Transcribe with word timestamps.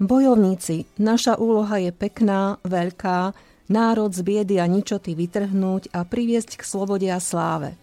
Bojovníci, 0.00 0.88
naša 0.96 1.36
úloha 1.36 1.76
je 1.76 1.92
pekná, 1.92 2.56
veľká, 2.64 3.36
národ 3.68 4.08
z 4.08 4.24
biedy 4.24 4.56
a 4.56 4.64
ničoty 4.64 5.12
vytrhnúť 5.12 5.92
a 5.92 6.08
priviesť 6.08 6.56
k 6.56 6.62
slobode 6.64 7.04
a 7.12 7.20
sláve. 7.20 7.76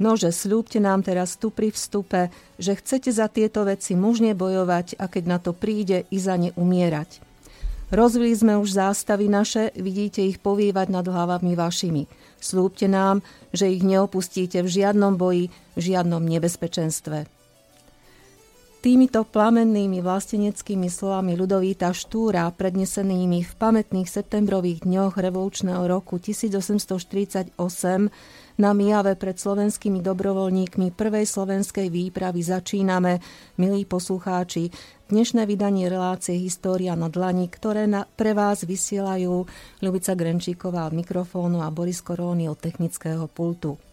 Nože, 0.00 0.32
slúbte 0.32 0.80
nám 0.80 1.04
teraz 1.04 1.36
tu 1.36 1.52
pri 1.52 1.68
vstupe, 1.68 2.32
že 2.56 2.80
chcete 2.80 3.12
za 3.12 3.28
tieto 3.28 3.68
veci 3.68 3.92
mužne 3.92 4.32
bojovať 4.32 4.96
a 4.96 5.04
keď 5.12 5.24
na 5.28 5.36
to 5.36 5.52
príde, 5.52 6.08
i 6.08 6.16
za 6.16 6.40
ne 6.40 6.56
umierať. 6.56 7.20
Rozvili 7.92 8.32
sme 8.32 8.56
už 8.56 8.80
zástavy 8.80 9.28
naše, 9.28 9.76
vidíte 9.76 10.24
ich 10.24 10.40
povývať 10.40 10.88
nad 10.88 11.04
hlavami 11.04 11.52
vašimi. 11.60 12.08
Slúbte 12.40 12.88
nám, 12.88 13.20
že 13.52 13.68
ich 13.68 13.84
neopustíte 13.84 14.64
v 14.64 14.72
žiadnom 14.80 15.20
boji, 15.20 15.52
v 15.76 15.80
žiadnom 15.92 16.24
nebezpečenstve. 16.24 17.39
Týmito 18.80 19.28
plamennými 19.28 20.00
vlasteneckými 20.00 20.88
slovami 20.88 21.36
Ludovíta 21.36 21.92
Štúra, 21.92 22.48
prednesenými 22.48 23.44
v 23.44 23.52
pamätných 23.60 24.08
septembrových 24.08 24.88
dňoch 24.88 25.20
revolučného 25.20 25.84
roku 25.84 26.16
1848 26.16 27.60
na 28.56 28.70
Mijave 28.72 29.20
pred 29.20 29.36
slovenskými 29.36 30.00
dobrovoľníkmi 30.00 30.96
prvej 30.96 31.28
slovenskej 31.28 31.92
výpravy 31.92 32.40
začíname, 32.40 33.20
milí 33.60 33.84
poslucháči, 33.84 34.72
dnešné 35.12 35.44
vydanie 35.44 35.84
relácie 35.92 36.40
História 36.40 36.96
na 36.96 37.12
dlani, 37.12 37.52
ktoré 37.52 37.84
na, 37.84 38.08
pre 38.08 38.32
vás 38.32 38.64
vysielajú 38.64 39.44
Ľubica 39.84 40.16
Grenčíková 40.16 40.88
od 40.88 40.96
mikrofónu 40.96 41.60
a 41.60 41.68
Boris 41.68 42.00
Koróny 42.00 42.48
od 42.48 42.56
technického 42.56 43.28
pultu. 43.28 43.89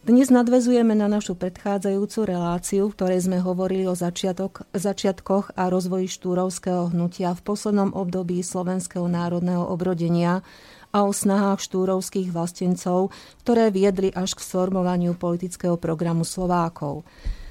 Dnes 0.00 0.32
nadvezujeme 0.32 0.96
na 0.96 1.12
našu 1.12 1.36
predchádzajúcu 1.36 2.24
reláciu, 2.24 2.88
v 2.88 2.96
ktorej 2.96 3.20
sme 3.28 3.44
hovorili 3.44 3.84
o 3.84 3.92
začiatok, 3.92 4.64
začiatkoch 4.72 5.52
a 5.60 5.68
rozvoji 5.68 6.08
štúrovského 6.08 6.88
hnutia 6.88 7.36
v 7.36 7.44
poslednom 7.44 7.92
období 7.92 8.40
slovenského 8.40 9.04
národného 9.04 9.60
obrodenia 9.60 10.40
a 10.88 11.04
o 11.04 11.12
snahách 11.12 11.60
štúrovských 11.60 12.32
vlastencov, 12.32 13.12
ktoré 13.44 13.68
viedli 13.68 14.08
až 14.08 14.40
k 14.40 14.40
sformovaniu 14.40 15.20
politického 15.20 15.76
programu 15.76 16.24
Slovákov. 16.24 17.04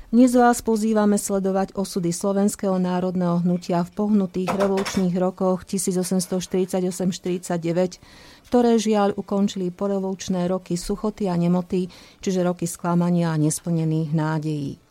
Dnes 0.10 0.34
vás 0.34 0.66
pozývame 0.66 1.22
sledovať 1.22 1.78
osudy 1.78 2.10
slovenského 2.10 2.82
národného 2.82 3.46
hnutia 3.46 3.86
v 3.86 3.94
pohnutých 3.94 4.50
revolučných 4.58 5.14
rokoch 5.14 5.70
1848-49, 5.70 8.02
ktoré 8.50 8.72
žiaľ 8.82 9.14
ukončili 9.14 9.70
porevolučné 9.70 10.50
roky 10.50 10.82
suchoty 10.82 11.30
a 11.30 11.38
nemoty, 11.38 11.94
čiže 12.26 12.42
roky 12.42 12.66
sklamania 12.66 13.30
a 13.30 13.38
nesplnených 13.38 14.10
nádejí. 14.10 14.82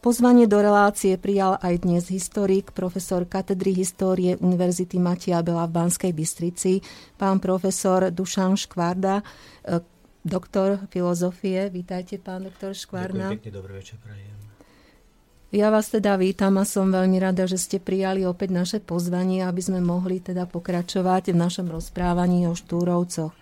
Pozvanie 0.00 0.48
do 0.48 0.64
relácie 0.64 1.20
prijal 1.20 1.60
aj 1.60 1.84
dnes 1.84 2.08
historik, 2.08 2.72
profesor 2.72 3.28
katedry 3.28 3.76
histórie 3.76 4.40
Univerzity 4.40 4.96
Matia 4.96 5.44
Bela 5.44 5.68
v 5.68 5.76
Banskej 5.76 6.16
Bystrici, 6.16 6.80
pán 7.20 7.44
profesor 7.44 8.08
Dušan 8.08 8.56
Škvarda, 8.56 9.20
doktor 10.24 10.84
filozofie. 10.92 11.72
Vítajte, 11.72 12.20
pán 12.20 12.44
doktor 12.44 12.76
Škvarna. 12.76 13.32
Ďakujem 13.32 13.40
pekne, 13.40 13.52
dobrý 13.52 13.72
večer, 13.80 13.96
prajem. 14.00 14.36
Ja 15.50 15.66
vás 15.74 15.90
teda 15.90 16.14
vítam 16.14 16.62
a 16.62 16.64
som 16.64 16.94
veľmi 16.94 17.18
rada, 17.18 17.42
že 17.42 17.58
ste 17.58 17.82
prijali 17.82 18.22
opäť 18.22 18.54
naše 18.54 18.78
pozvanie, 18.78 19.42
aby 19.42 19.58
sme 19.58 19.82
mohli 19.82 20.22
teda 20.22 20.46
pokračovať 20.46 21.34
v 21.34 21.40
našom 21.42 21.66
rozprávaní 21.66 22.46
o 22.46 22.54
Štúrovcoch. 22.54 23.34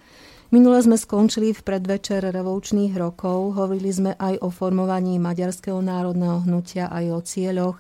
Minule 0.48 0.80
sme 0.80 0.97
skončili 0.97 1.53
v 1.53 1.60
predvečer 1.60 2.25
revolučných 2.25 2.97
rokov, 2.97 3.53
hovorili 3.60 3.92
sme 3.92 4.16
aj 4.16 4.41
o 4.41 4.48
formovaní 4.48 5.20
Maďarského 5.20 5.84
národného 5.84 6.48
hnutia 6.48 6.88
aj 6.88 7.04
o 7.12 7.20
cieľoch, 7.20 7.76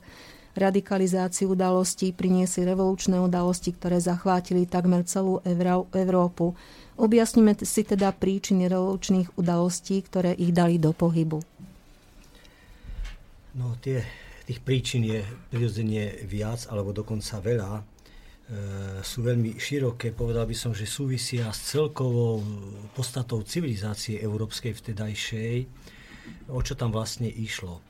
radikalizáciu 0.58 1.54
udalostí 1.54 2.10
priniesli 2.10 2.66
revolučné 2.66 3.16
udalosti, 3.16 3.72
ktoré 3.72 4.02
zachvátili 4.02 4.66
takmer 4.66 5.06
celú 5.06 5.38
Európu. 5.94 6.58
Objasníme 6.98 7.54
si 7.62 7.86
teda 7.86 8.10
príčiny 8.10 8.66
revolučných 8.66 9.38
udalostí, 9.38 10.02
ktoré 10.02 10.34
ich 10.34 10.50
dali 10.50 10.82
do 10.82 10.90
pohybu. 10.90 11.38
No 13.54 13.78
tie, 13.78 14.02
tých 14.46 14.58
príčin 14.62 15.06
je 15.06 15.22
prirodzene 15.50 16.26
viac, 16.26 16.66
alebo 16.70 16.90
dokonca 16.90 17.38
veľa. 17.38 17.72
E, 17.78 17.82
sú 19.02 19.22
veľmi 19.22 19.58
široké, 19.58 20.10
povedal 20.10 20.46
by 20.46 20.56
som, 20.58 20.72
že 20.74 20.90
súvisia 20.90 21.50
s 21.54 21.74
celkovou 21.74 22.42
podstatou 22.94 23.46
civilizácie 23.46 24.18
európskej 24.18 24.74
vtedajšej, 24.78 25.56
o 26.50 26.60
čo 26.62 26.74
tam 26.74 26.90
vlastne 26.90 27.30
išlo. 27.30 27.78
E, 27.78 27.82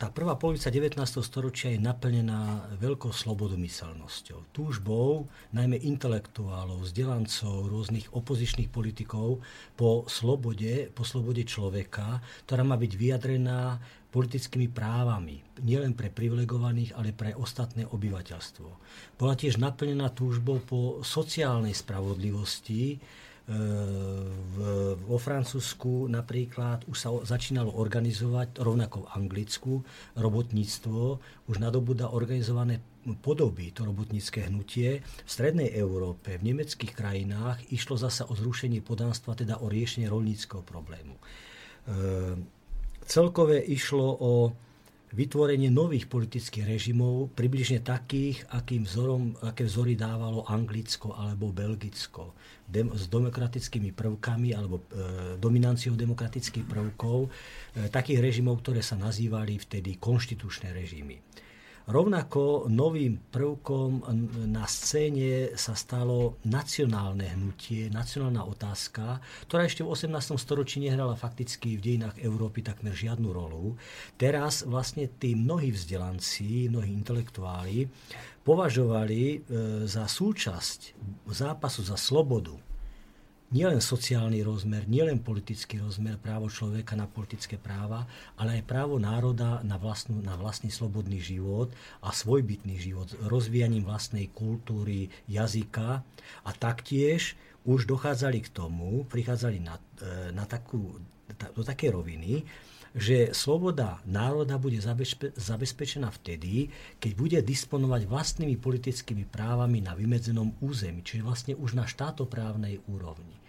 tá 0.00 0.08
prvá 0.08 0.32
polovica 0.40 0.72
19. 0.72 0.96
storočia 1.20 1.76
je 1.76 1.84
naplnená 1.84 2.72
veľkou 2.80 3.12
slobodomyselnosťou, 3.12 4.48
túžbou 4.48 5.28
najmä 5.52 5.76
intelektuálov, 5.76 6.88
vzdelancov, 6.88 7.68
rôznych 7.68 8.08
opozičných 8.08 8.72
politikov 8.72 9.44
po 9.76 10.08
slobode, 10.08 10.88
po 10.96 11.04
slobode 11.04 11.44
človeka, 11.44 12.24
ktorá 12.48 12.64
má 12.64 12.80
byť 12.80 12.92
vyjadrená 12.96 13.76
politickými 14.08 14.72
právami, 14.72 15.44
nielen 15.60 15.92
pre 15.92 16.08
privilegovaných, 16.08 16.96
ale 16.96 17.12
pre 17.12 17.36
ostatné 17.36 17.84
obyvateľstvo. 17.84 18.68
Bola 19.20 19.36
tiež 19.36 19.60
naplnená 19.60 20.16
túžbou 20.16 20.64
po 20.64 21.04
sociálnej 21.04 21.76
spravodlivosti, 21.76 22.96
v, 23.50 24.56
vo 24.94 25.18
Francúzsku 25.18 26.06
napríklad 26.06 26.86
už 26.86 26.96
sa 26.96 27.10
začínalo 27.26 27.74
organizovať, 27.74 28.62
rovnako 28.62 29.06
v 29.06 29.10
Anglicku, 29.18 29.72
robotníctvo, 30.14 31.18
už 31.50 31.56
nadobúda 31.58 32.14
organizované 32.14 32.78
podoby, 33.18 33.74
to 33.74 33.82
robotnícke 33.82 34.46
hnutie. 34.46 35.02
V 35.02 35.30
strednej 35.30 35.74
Európe, 35.74 36.38
v 36.38 36.52
nemeckých 36.54 36.94
krajinách 36.94 37.58
išlo 37.74 37.98
zasa 37.98 38.28
o 38.30 38.38
zrušenie 38.38 38.84
podánstva, 38.86 39.34
teda 39.34 39.58
o 39.58 39.66
riešenie 39.66 40.06
rolníckého 40.06 40.62
problému. 40.62 41.16
E, 41.16 41.22
celkové 43.08 43.58
išlo 43.66 44.06
o 44.20 44.32
vytvorenie 45.10 45.74
nových 45.74 46.06
politických 46.06 46.66
režimov, 46.70 47.34
približne 47.34 47.82
takých, 47.82 48.46
akým 48.54 48.86
vzorom, 48.86 49.34
aké 49.42 49.66
vzory 49.66 49.98
dávalo 49.98 50.46
Anglicko 50.46 51.18
alebo 51.18 51.50
Belgicko, 51.50 52.38
dem, 52.70 52.94
s 52.94 53.10
demokratickými 53.10 53.90
prvkami 53.90 54.54
alebo 54.54 54.78
e, 54.78 54.84
dominanciou 55.42 55.98
demokratických 55.98 56.62
prvkov, 56.62 57.26
e, 57.26 57.28
takých 57.90 58.22
režimov, 58.22 58.62
ktoré 58.62 58.86
sa 58.86 58.94
nazývali 58.94 59.58
vtedy 59.58 59.98
konštitučné 59.98 60.70
režimy. 60.70 61.18
Rovnako 61.90 62.70
novým 62.70 63.18
prvkom 63.34 64.06
na 64.46 64.62
scéne 64.70 65.58
sa 65.58 65.74
stalo 65.74 66.38
nacionálne 66.46 67.34
hnutie, 67.34 67.90
nacionálna 67.90 68.46
otázka, 68.46 69.18
ktorá 69.50 69.66
ešte 69.66 69.82
v 69.82 69.90
18. 69.98 70.38
storočí 70.38 70.78
nehrala 70.78 71.18
fakticky 71.18 71.74
v 71.74 71.82
dejinách 71.82 72.22
Európy 72.22 72.62
takmer 72.62 72.94
žiadnu 72.94 73.34
rolu. 73.34 73.74
Teraz 74.14 74.62
vlastne 74.62 75.10
tí 75.10 75.34
mnohí 75.34 75.74
vzdelanci, 75.74 76.70
mnohí 76.70 76.94
intelektuáli 76.94 77.90
považovali 78.46 79.22
e, 79.34 79.38
za 79.90 80.06
súčasť 80.06 80.94
zápasu 81.26 81.82
za 81.82 81.98
slobodu 81.98 82.69
nielen 83.50 83.82
sociálny 83.82 84.46
rozmer, 84.46 84.86
nielen 84.86 85.18
politický 85.18 85.82
rozmer, 85.82 86.14
právo 86.22 86.46
človeka 86.46 86.94
na 86.94 87.10
politické 87.10 87.58
práva, 87.58 88.06
ale 88.38 88.62
aj 88.62 88.68
právo 88.70 89.02
národa 89.02 89.58
na, 89.66 89.74
vlastnú, 89.74 90.22
na 90.22 90.38
vlastný 90.38 90.70
slobodný 90.70 91.18
život 91.18 91.74
a 91.98 92.14
svojbytný 92.14 92.78
život, 92.78 93.10
rozvíjaním 93.26 93.82
vlastnej 93.82 94.30
kultúry, 94.30 95.10
jazyka 95.26 96.06
a 96.46 96.50
taktiež 96.54 97.34
už 97.66 97.90
dochádzali 97.90 98.38
k 98.46 98.48
tomu, 98.54 99.04
prichádzali 99.10 99.58
na, 99.60 99.76
e, 99.98 100.30
na 100.30 100.46
takú, 100.46 100.96
do 101.52 101.62
také 101.66 101.90
roviny, 101.90 102.46
že 102.90 103.30
sloboda 103.30 104.02
národa 104.02 104.58
bude 104.58 104.82
zabezpečená 105.38 106.10
vtedy, 106.10 106.66
keď 106.98 107.12
bude 107.14 107.38
disponovať 107.38 108.02
vlastnými 108.10 108.58
politickými 108.58 109.30
právami 109.30 109.78
na 109.78 109.94
vymedzenom 109.94 110.58
území, 110.58 111.06
čiže 111.06 111.22
vlastne 111.22 111.54
už 111.54 111.78
na 111.78 111.86
štátoprávnej 111.86 112.82
úrovni. 112.90 113.39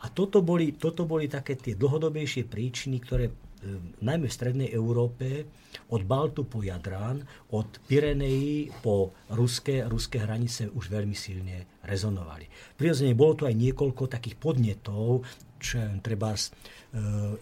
A 0.00 0.08
toto 0.08 0.40
boli, 0.40 0.72
toto 0.80 1.04
boli 1.04 1.28
také 1.28 1.60
tie 1.60 1.76
dlhodobejšie 1.76 2.48
príčiny, 2.48 3.04
ktoré 3.04 3.28
e, 3.28 3.34
najmä 4.00 4.26
v 4.26 4.36
strednej 4.36 4.68
Európe, 4.72 5.44
od 5.92 6.02
Baltu 6.08 6.48
po 6.48 6.64
Jadrán, 6.64 7.20
od 7.52 7.68
Pirenejí 7.84 8.72
po 8.80 9.12
ruské, 9.30 9.84
ruské 9.84 10.24
hranice 10.24 10.72
už 10.72 10.88
veľmi 10.88 11.12
silne 11.12 11.68
rezonovali. 11.84 12.48
Prirodzene 12.74 13.12
bolo 13.12 13.36
tu 13.36 13.42
aj 13.44 13.54
niekoľko 13.54 14.08
takých 14.08 14.40
podnetov, 14.40 15.22
čo 15.60 15.76
treba 16.00 16.32
z 16.32 16.48
e, 16.48 16.52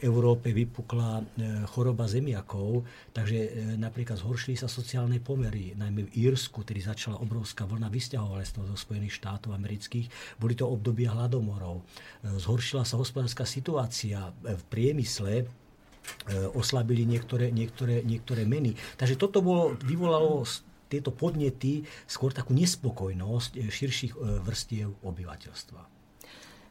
Európe 0.02 0.50
vypukla 0.50 1.22
e, 1.22 1.24
choroba 1.70 2.10
zemiakov, 2.10 2.82
takže 3.14 3.38
e, 3.38 3.50
napríklad 3.78 4.18
zhoršili 4.18 4.58
sa 4.58 4.66
sociálne 4.66 5.22
pomery, 5.22 5.78
najmä 5.78 6.10
v 6.10 6.14
Írsku, 6.28 6.66
tedy 6.66 6.82
začala 6.82 7.22
obrovská 7.22 7.64
vlna 7.64 7.86
vysťahovalectva 7.86 8.66
zo 8.66 8.76
Spojených 8.76 9.14
štátov 9.22 9.54
amerických. 9.54 10.36
Boli 10.42 10.58
to 10.58 10.66
obdobia 10.66 11.14
hladomorov. 11.14 11.86
Zhoršila 12.26 12.82
sa 12.82 12.98
hospodárska 12.98 13.46
situácia 13.46 14.34
v 14.42 14.62
priemysle, 14.68 15.46
oslabili 16.56 17.04
niektoré, 17.04 17.52
niektoré, 17.52 18.00
niektoré 18.00 18.48
meny. 18.48 18.72
Takže 18.96 19.20
toto 19.20 19.44
bolo, 19.44 19.76
vyvolalo 19.84 20.40
tieto 20.88 21.12
podnety 21.12 21.84
skôr 22.08 22.32
takú 22.32 22.56
nespokojnosť 22.56 23.60
širších 23.60 24.16
vrstiev 24.40 25.04
obyvateľstva. 25.04 25.97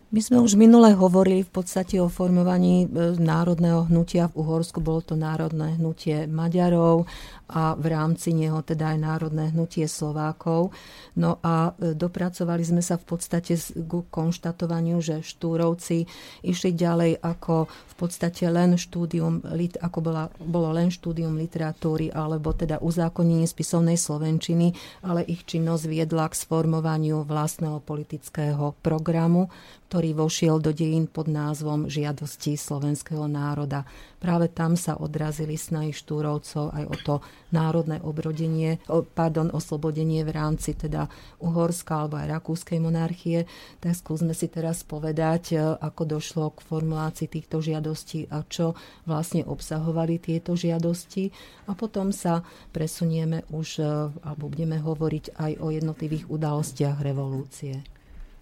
My 0.08 0.24
sme 0.24 0.40
už 0.40 0.56
minule 0.56 0.96
hovorili 0.96 1.44
v 1.44 1.52
podstate 1.52 2.00
o 2.00 2.08
formovaní 2.08 2.88
e, 2.88 3.20
národného 3.20 3.92
hnutia 3.92 4.32
v 4.32 4.40
Uhorsku. 4.40 4.80
Bolo 4.80 5.04
to 5.04 5.20
národné 5.20 5.76
hnutie 5.76 6.32
Maďarov 6.32 7.12
a 7.48 7.80
v 7.80 7.96
rámci 7.96 8.36
neho 8.36 8.60
teda 8.60 8.92
aj 8.96 9.00
národné 9.00 9.56
hnutie 9.56 9.88
Slovákov. 9.88 10.76
No 11.16 11.40
a 11.40 11.72
e, 11.80 11.96
dopracovali 11.96 12.64
sme 12.64 12.84
sa 12.84 13.00
v 13.00 13.16
podstate 13.16 13.56
k 13.56 13.94
konštatovaniu, 14.12 15.00
že 15.00 15.24
Štúrovci 15.24 16.04
išli 16.44 16.76
ďalej 16.76 17.24
ako 17.24 17.72
v 17.72 17.94
podstate 17.96 18.46
len 18.52 18.76
štúdium, 18.76 19.42
ako 19.80 20.00
bola, 20.04 20.28
bolo 20.38 20.76
len 20.76 20.92
štúdium 20.92 21.40
literatúry 21.40 22.12
alebo 22.12 22.52
teda 22.52 22.84
uzákonenie 22.84 23.48
spisovnej 23.48 23.96
slovenčiny, 23.96 24.76
ale 25.08 25.24
ich 25.26 25.48
činnosť 25.48 25.84
viedla 25.88 26.28
k 26.28 26.38
sformovaniu 26.38 27.24
vlastného 27.24 27.80
politického 27.82 28.76
programu, 28.84 29.48
ktorý 29.88 30.20
vošiel 30.20 30.60
do 30.60 30.76
dejín 30.76 31.08
pod 31.08 31.32
názvom 31.32 31.88
Žiadosti 31.88 32.60
slovenského 32.60 33.24
národa. 33.26 33.88
Práve 34.20 34.52
tam 34.52 34.76
sa 34.76 35.00
odrazili 35.00 35.56
snahy 35.56 35.96
Štúrovcov 35.96 36.76
aj 36.76 36.84
o 36.84 36.96
to 37.00 37.16
národné 37.50 38.04
obrodenie, 38.04 38.80
pardon, 39.16 39.48
oslobodenie 39.52 40.24
v 40.28 40.32
rámci 40.36 40.76
teda 40.76 41.08
Uhorska 41.40 42.06
alebo 42.06 42.20
aj 42.20 42.28
Rakúskej 42.40 42.80
monarchie. 42.84 43.48
Tak 43.80 43.96
skúsme 43.96 44.36
si 44.36 44.52
teraz 44.52 44.84
povedať, 44.84 45.56
e, 45.56 45.58
ako 45.60 46.20
došlo 46.20 46.52
k 46.56 46.60
formulácii 46.64 47.28
týchto 47.28 47.64
žiadostí 47.64 48.28
a 48.32 48.44
čo 48.48 48.76
vlastne 49.08 49.48
obsahovali 49.48 50.20
tieto 50.20 50.56
žiadosti. 50.56 51.32
A 51.68 51.76
potom 51.76 52.12
sa 52.12 52.44
presunieme 52.72 53.48
už, 53.52 53.68
e, 53.80 53.86
alebo 54.24 54.52
budeme 54.52 54.80
hovoriť 54.80 55.40
aj 55.40 55.52
o 55.64 55.68
jednotlivých 55.72 56.28
udalostiach 56.28 57.00
revolúcie. 57.00 57.97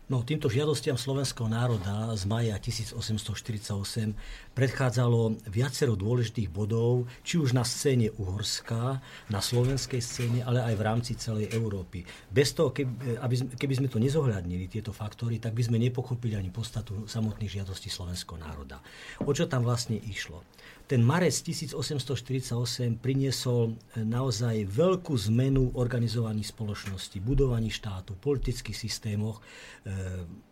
No, 0.06 0.22
týmto 0.22 0.54
žiadostiam 0.54 1.02
slovenského 1.02 1.50
národa 1.50 2.14
z 2.14 2.30
maja 2.30 2.54
1848 2.62 4.14
predchádzalo 4.54 5.50
viacero 5.50 5.98
dôležitých 5.98 6.54
bodov, 6.54 7.10
či 7.26 7.42
už 7.42 7.58
na 7.58 7.66
scéne 7.66 8.14
Uhorska, 8.14 9.02
na 9.34 9.42
slovenskej 9.42 9.98
scéne, 10.06 10.40
ale 10.46 10.62
aj 10.62 10.78
v 10.78 10.86
rámci 10.86 11.18
celej 11.18 11.50
Európy. 11.58 12.06
Bez 12.30 12.54
toho, 12.54 12.70
keby, 12.70 13.58
keby 13.58 13.74
sme 13.82 13.90
to 13.90 13.98
nezohľadnili, 13.98 14.70
tieto 14.70 14.94
faktory, 14.94 15.42
tak 15.42 15.58
by 15.58 15.66
sme 15.66 15.82
nepochopili 15.82 16.38
ani 16.38 16.54
podstatu 16.54 17.10
samotných 17.10 17.66
žiadostí 17.66 17.90
slovenského 17.90 18.38
národa. 18.38 18.86
O 19.26 19.34
čo 19.34 19.50
tam 19.50 19.66
vlastne 19.66 19.98
išlo? 19.98 20.46
Ten 20.86 21.02
marec 21.02 21.34
1848 21.34 23.02
priniesol 23.02 23.74
e, 23.74 24.06
naozaj 24.06 24.70
veľkú 24.70 25.18
zmenu 25.30 25.74
organizovaní 25.74 26.46
spoločnosti, 26.46 27.18
budovaní 27.26 27.74
štátu, 27.74 28.14
politických 28.22 28.78
systémoch 28.78 29.42
e, 29.42 29.44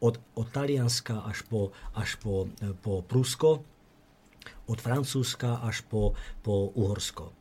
od, 0.02 0.18
od 0.34 0.48
Talianska 0.50 1.22
až 1.30 1.46
po, 1.46 1.70
až 1.94 2.18
po, 2.18 2.50
e, 2.50 2.74
po 2.74 3.06
Prusko, 3.06 3.62
od 4.66 4.80
Francúzska 4.82 5.62
až 5.62 5.86
po, 5.86 6.18
po 6.44 6.72
Uhorsko. 6.76 7.36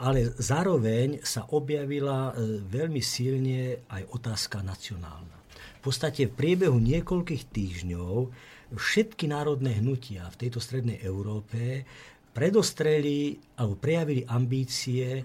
Ale 0.00 0.32
zároveň 0.40 1.20
sa 1.20 1.44
objavila 1.52 2.32
veľmi 2.64 3.04
silne 3.04 3.84
aj 3.92 4.02
otázka 4.16 4.64
nacionálna. 4.64 5.36
V 5.80 5.92
podstate 5.92 6.24
v 6.24 6.36
priebehu 6.36 6.80
niekoľkých 6.80 7.44
týždňov 7.52 8.32
všetky 8.76 9.30
národné 9.30 9.78
hnutia 9.78 10.26
v 10.30 10.38
tejto 10.46 10.58
strednej 10.60 11.00
Európe 11.02 11.86
predostreli 12.34 13.38
alebo 13.62 13.78
prejavili 13.78 14.26
ambície 14.26 15.22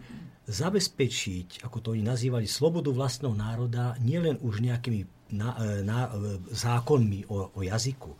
zabezpečiť, 0.50 1.66
ako 1.66 1.78
to 1.81 1.88
oni 1.94 2.01
nazývali, 2.06 2.46
slobodu 2.50 2.90
vlastného 2.90 3.34
národa 3.38 3.98
nielen 4.01 4.38
už 4.42 4.62
nejakými 4.66 5.06
na, 5.30 5.54
e, 5.62 5.86
na, 5.86 6.10
e, 6.10 6.42
zákonmi 6.50 7.30
o, 7.30 7.54
o 7.54 7.60
jazyku, 7.62 8.12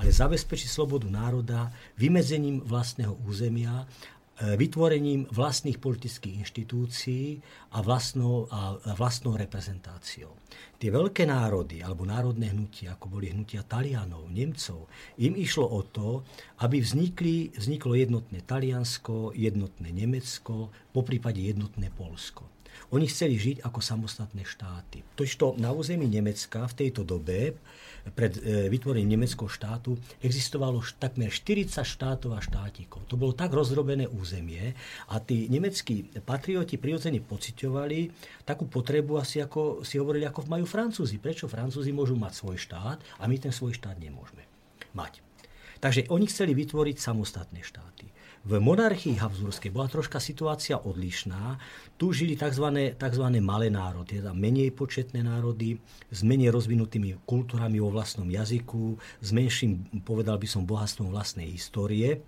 ale 0.00 0.08
zabezpečiť 0.08 0.68
slobodu 0.68 1.08
národa 1.12 1.68
vymedzením 2.00 2.64
vlastného 2.64 3.20
územia 3.28 3.84
vytvorením 4.34 5.30
vlastných 5.30 5.78
politických 5.78 6.42
inštitúcií 6.42 7.38
a 7.74 7.78
vlastnou, 7.82 8.50
a 8.50 8.78
vlastnou 8.98 9.38
reprezentáciou. 9.38 10.34
Tie 10.78 10.90
veľké 10.90 11.26
národy 11.26 11.82
alebo 11.82 12.02
národné 12.02 12.50
hnutia, 12.50 12.98
ako 12.98 13.18
boli 13.18 13.30
hnutia 13.30 13.62
Talianov, 13.62 14.26
Nemcov, 14.30 14.90
im 15.22 15.34
išlo 15.38 15.66
o 15.70 15.80
to, 15.86 16.26
aby 16.66 16.82
vznikli, 16.82 17.54
vzniklo 17.54 17.94
jednotné 17.94 18.42
Taliansko, 18.42 19.34
jednotné 19.34 19.90
Nemecko, 19.94 20.74
po 20.90 21.00
prípade 21.06 21.38
jednotné 21.38 21.90
Polsko. 21.94 22.53
Oni 22.92 23.10
chceli 23.10 23.36
žiť 23.36 23.66
ako 23.66 23.80
samostatné 23.80 24.46
štáty. 24.46 25.02
Totižto 25.14 25.58
na 25.58 25.74
území 25.74 26.06
Nemecka 26.06 26.66
v 26.70 26.74
tejto 26.84 27.02
dobe 27.02 27.56
pred 28.12 28.36
e, 28.36 28.68
vytvorením 28.68 29.16
nemeckého 29.16 29.48
štátu 29.48 29.96
existovalo 30.20 30.84
takmer 31.00 31.32
40 31.32 31.80
štátov 31.80 32.36
a 32.36 32.40
štátikov. 32.44 33.08
To 33.08 33.16
bolo 33.16 33.32
tak 33.32 33.56
rozrobené 33.56 34.04
územie 34.04 34.76
a 35.08 35.16
tí 35.18 35.48
nemeckí 35.48 36.20
patrioti 36.20 36.76
prirodzene 36.76 37.24
pociťovali 37.24 37.98
takú 38.44 38.68
potrebu 38.68 39.16
asi 39.16 39.40
ako 39.40 39.80
si 39.80 39.96
hovorili, 39.96 40.28
ako 40.28 40.44
majú 40.46 40.68
Francúzi. 40.68 41.16
Prečo 41.16 41.48
Francúzi 41.48 41.96
môžu 41.96 42.14
mať 42.14 42.32
svoj 42.36 42.60
štát 42.60 42.98
a 43.18 43.24
my 43.24 43.36
ten 43.40 43.50
svoj 43.50 43.72
štát 43.72 43.96
nemôžeme 43.96 44.44
mať. 44.92 45.24
Takže 45.80 46.08
oni 46.08 46.24
chceli 46.28 46.56
vytvoriť 46.56 46.96
samostatné 46.96 47.60
štáty. 47.60 48.08
V 48.44 48.60
monarchii 48.60 49.16
Habsburskej 49.16 49.72
bola 49.72 49.88
troška 49.88 50.20
situácia 50.20 50.76
odlišná. 50.76 51.56
Tu 51.96 52.12
žili 52.12 52.36
tzv. 52.36 52.92
tzv. 52.92 53.24
malé 53.40 53.72
národy, 53.72 54.20
teda 54.20 54.36
menej 54.36 54.68
početné 54.76 55.24
národy, 55.24 55.80
s 56.12 56.20
menej 56.20 56.52
rozvinutými 56.52 57.24
kultúrami 57.24 57.80
vo 57.80 57.88
vlastnom 57.88 58.28
jazyku, 58.28 59.00
s 59.24 59.32
menším, 59.32 60.04
povedal 60.04 60.36
by 60.36 60.44
som, 60.44 60.68
bohatstvom 60.68 61.08
vlastnej 61.08 61.48
histórie. 61.48 62.20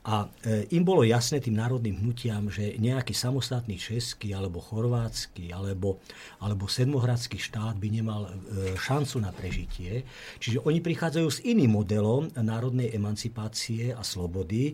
A 0.00 0.24
e, 0.48 0.64
im 0.72 0.80
bolo 0.80 1.04
jasné 1.04 1.44
tým 1.44 1.60
národným 1.60 2.00
hnutiam, 2.00 2.48
že 2.48 2.80
nejaký 2.80 3.12
samostatný 3.12 3.76
český 3.76 4.32
alebo 4.32 4.64
chorvátsky 4.64 5.52
alebo, 5.52 6.00
alebo 6.40 6.72
sedmohradský 6.72 7.36
štát 7.36 7.76
by 7.76 7.88
nemal 8.00 8.32
e, 8.32 8.80
šancu 8.80 9.20
na 9.20 9.28
prežitie. 9.28 10.08
Čiže 10.40 10.64
oni 10.64 10.80
prichádzajú 10.80 11.28
s 11.28 11.44
iným 11.44 11.84
modelom 11.84 12.32
národnej 12.32 12.96
emancipácie 12.96 13.92
a 13.92 14.00
slobody, 14.00 14.72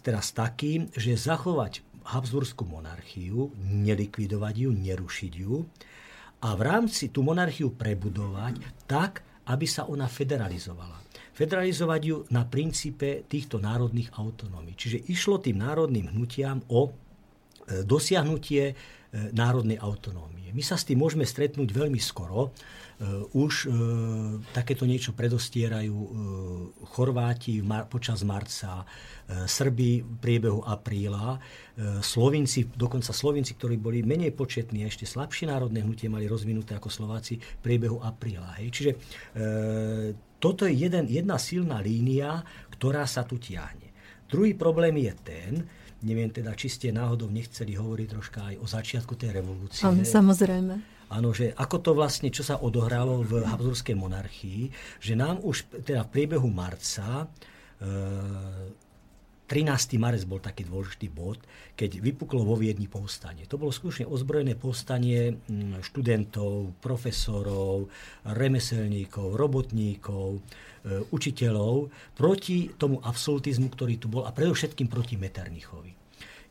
teraz 0.00 0.32
takým, 0.32 0.88
že 0.94 1.18
zachovať 1.18 1.82
Habsburskú 2.06 2.66
monarchiu, 2.66 3.50
nelikvidovať 3.66 4.54
ju, 4.54 4.70
nerušiť 4.70 5.32
ju 5.42 5.66
a 6.46 6.48
v 6.54 6.60
rámci 6.62 7.10
tú 7.10 7.26
monarchiu 7.26 7.74
prebudovať 7.74 8.86
tak, 8.86 9.26
aby 9.50 9.66
sa 9.66 9.90
ona 9.90 10.06
federalizovala. 10.06 11.02
Federalizovať 11.36 12.00
ju 12.02 12.16
na 12.32 12.46
princípe 12.48 13.26
týchto 13.28 13.60
národných 13.60 14.14
autonómií. 14.16 14.78
Čiže 14.78 15.10
išlo 15.10 15.42
tým 15.42 15.60
národným 15.60 16.08
hnutiam 16.14 16.64
o 16.72 16.88
e, 16.88 16.90
dosiahnutie 17.84 18.72
e, 18.72 18.74
národnej 19.36 19.76
autonómie. 19.76 20.50
My 20.56 20.64
sa 20.64 20.80
s 20.80 20.88
tým 20.88 20.96
môžeme 21.02 21.28
stretnúť 21.28 21.68
veľmi 21.68 22.00
skoro. 22.00 22.56
E, 22.96 23.28
už 23.36 23.68
takéto 24.56 24.88
niečo 24.88 25.12
predostierajú 25.12 25.96
Chorváti 26.96 27.60
počas 27.92 28.24
marca, 28.24 28.88
Srby 29.28 30.00
v 30.00 30.16
priebehu 30.16 30.64
apríla, 30.64 31.36
Slovinci, 32.00 32.72
dokonca 32.72 33.12
Slovinci, 33.12 33.52
ktorí 33.58 33.76
boli 33.76 34.00
menej 34.00 34.32
početní 34.32 34.86
a 34.86 34.88
ešte 34.88 35.04
slabšie 35.04 35.50
národné 35.50 35.84
hnutie 35.84 36.08
mali 36.08 36.24
rozvinuté 36.24 36.72
ako 36.78 36.88
Slováci 36.88 37.36
v 37.36 37.60
priebehu 37.60 38.00
apríla. 38.00 38.56
Hej. 38.62 38.66
Čiže 38.72 38.90
toto 40.40 40.64
je 40.64 40.72
jeden, 40.72 41.04
jedna 41.10 41.36
silná 41.36 41.84
línia, 41.84 42.40
ktorá 42.72 43.04
sa 43.04 43.28
tu 43.28 43.36
tiahne. 43.36 43.92
Druhý 44.30 44.56
problém 44.56 44.96
je 45.04 45.12
ten, 45.20 45.52
neviem 46.00 46.32
teda, 46.32 46.56
či 46.56 46.72
ste 46.72 46.94
náhodou 46.94 47.28
nechceli 47.28 47.76
hovoriť 47.76 48.08
troška 48.08 48.40
aj 48.52 48.54
o 48.62 48.66
začiatku 48.66 49.12
tej 49.20 49.36
revolúcie. 49.42 49.84
Samozrejme. 49.84 50.95
Áno, 51.06 51.30
že 51.30 51.54
ako 51.54 51.76
to 51.82 51.90
vlastne, 51.94 52.34
čo 52.34 52.42
sa 52.42 52.58
odohralo 52.58 53.22
v 53.22 53.46
Habsburskej 53.46 53.94
monarchii, 53.94 54.74
že 54.98 55.14
nám 55.14 55.38
už 55.38 55.86
teda 55.86 56.02
v 56.02 56.12
priebehu 56.12 56.50
marca 56.50 57.30
e, 57.78 57.86
13. 59.46 60.02
marec 60.02 60.26
bol 60.26 60.42
taký 60.42 60.66
dôležitý 60.66 61.06
bod, 61.06 61.38
keď 61.78 62.02
vypuklo 62.02 62.42
vo 62.42 62.58
Viedni 62.58 62.90
povstanie. 62.90 63.46
To 63.46 63.54
bolo 63.54 63.70
skutočne 63.70 64.10
ozbrojené 64.10 64.58
povstanie 64.58 65.38
mm, 65.38 65.86
študentov, 65.86 66.74
profesorov, 66.82 67.86
remeselníkov, 68.26 69.38
robotníkov, 69.38 70.28
e, 70.34 70.40
učiteľov 71.14 71.94
proti 72.18 72.74
tomu 72.74 72.98
absolutizmu, 72.98 73.70
ktorý 73.70 74.02
tu 74.02 74.10
bol 74.10 74.26
a 74.26 74.34
predovšetkým 74.34 74.90
proti 74.90 75.14
Metternichovi. 75.14 75.94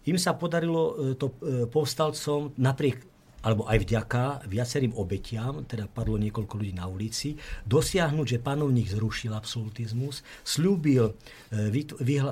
Im 0.07 0.15
sa 0.15 0.31
podarilo 0.39 0.95
e, 0.95 1.19
to 1.19 1.35
e, 1.43 1.67
povstalcom 1.67 2.55
napriek 2.55 3.14
alebo 3.45 3.69
aj 3.69 3.77
vďaka 3.85 4.23
viacerým 4.49 4.97
obetiam, 4.97 5.61
teda 5.69 5.85
padlo 5.85 6.17
niekoľko 6.17 6.53
ľudí 6.57 6.73
na 6.73 6.89
ulici, 6.89 7.37
dosiahnuť, 7.69 8.25
že 8.25 8.43
panovník 8.43 8.89
zrušil 8.89 9.31
absolutizmus, 9.37 10.25
slúbil 10.41 11.13
e, 11.53 11.69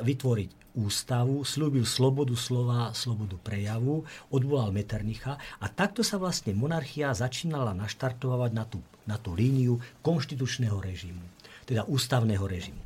vytvoriť 0.01 0.50
ústavu, 0.74 1.46
slúbil 1.46 1.86
slobodu 1.86 2.34
slova, 2.34 2.91
slobodu 2.98 3.38
prejavu, 3.38 4.03
odvolal 4.34 4.74
Metternicha 4.74 5.38
a 5.62 5.65
takto 5.70 6.01
sa 6.01 6.17
vlastne 6.17 6.58
monarchia 6.58 7.13
začínala 7.13 7.77
naštartovať 7.77 8.51
na 8.51 8.65
tú, 8.65 8.82
na 9.05 9.15
tú 9.22 9.38
líniu 9.38 9.77
konštitučného 10.01 10.82
režimu, 10.82 11.24
teda 11.70 11.86
ústavného 11.86 12.43
režimu. 12.43 12.83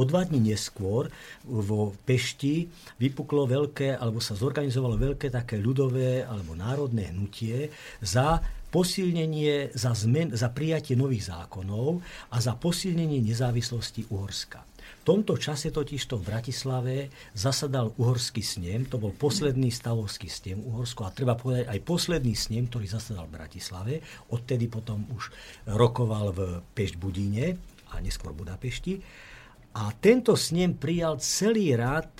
O 0.00 0.08
dva 0.08 0.24
dní 0.24 0.56
neskôr 0.56 1.12
vo 1.44 1.92
Pešti 2.08 2.72
vypuklo 2.96 3.44
veľké, 3.44 4.00
alebo 4.00 4.16
sa 4.16 4.32
zorganizovalo 4.32 4.96
veľké 4.96 5.28
také 5.28 5.60
ľudové 5.60 6.24
alebo 6.24 6.56
národné 6.56 7.12
hnutie 7.12 7.68
za 8.00 8.40
posilnenie, 8.72 9.76
za, 9.76 9.92
zmen, 9.92 10.32
za 10.32 10.48
prijatie 10.48 10.96
nových 10.96 11.28
zákonov 11.28 12.00
a 12.32 12.40
za 12.40 12.56
posilnenie 12.56 13.20
nezávislosti 13.20 14.08
Uhorska. 14.08 14.64
V 15.00 15.02
tomto 15.04 15.36
čase 15.36 15.68
totižto 15.68 16.16
v 16.16 16.26
Bratislave 16.32 16.96
zasadal 17.36 17.92
uhorský 18.00 18.40
snem, 18.40 18.88
to 18.88 18.96
bol 18.96 19.12
posledný 19.12 19.68
stavovský 19.68 20.32
snem 20.32 20.64
Uhorsko 20.64 21.04
a 21.04 21.12
treba 21.12 21.36
povedať 21.36 21.68
aj 21.68 21.80
posledný 21.84 22.32
snem, 22.32 22.72
ktorý 22.72 22.88
zasadal 22.88 23.28
v 23.28 23.36
Bratislave. 23.36 23.94
Odtedy 24.32 24.64
potom 24.72 25.04
už 25.12 25.28
rokoval 25.68 26.32
v 26.32 26.40
Pešť 26.72 26.96
Budíne 26.96 27.60
a 27.92 28.00
neskôr 28.00 28.32
Budapešti. 28.32 29.28
A 29.74 29.92
tento 30.00 30.34
snem 30.34 30.74
prijal 30.74 31.22
celý 31.22 31.76
rad, 31.78 32.10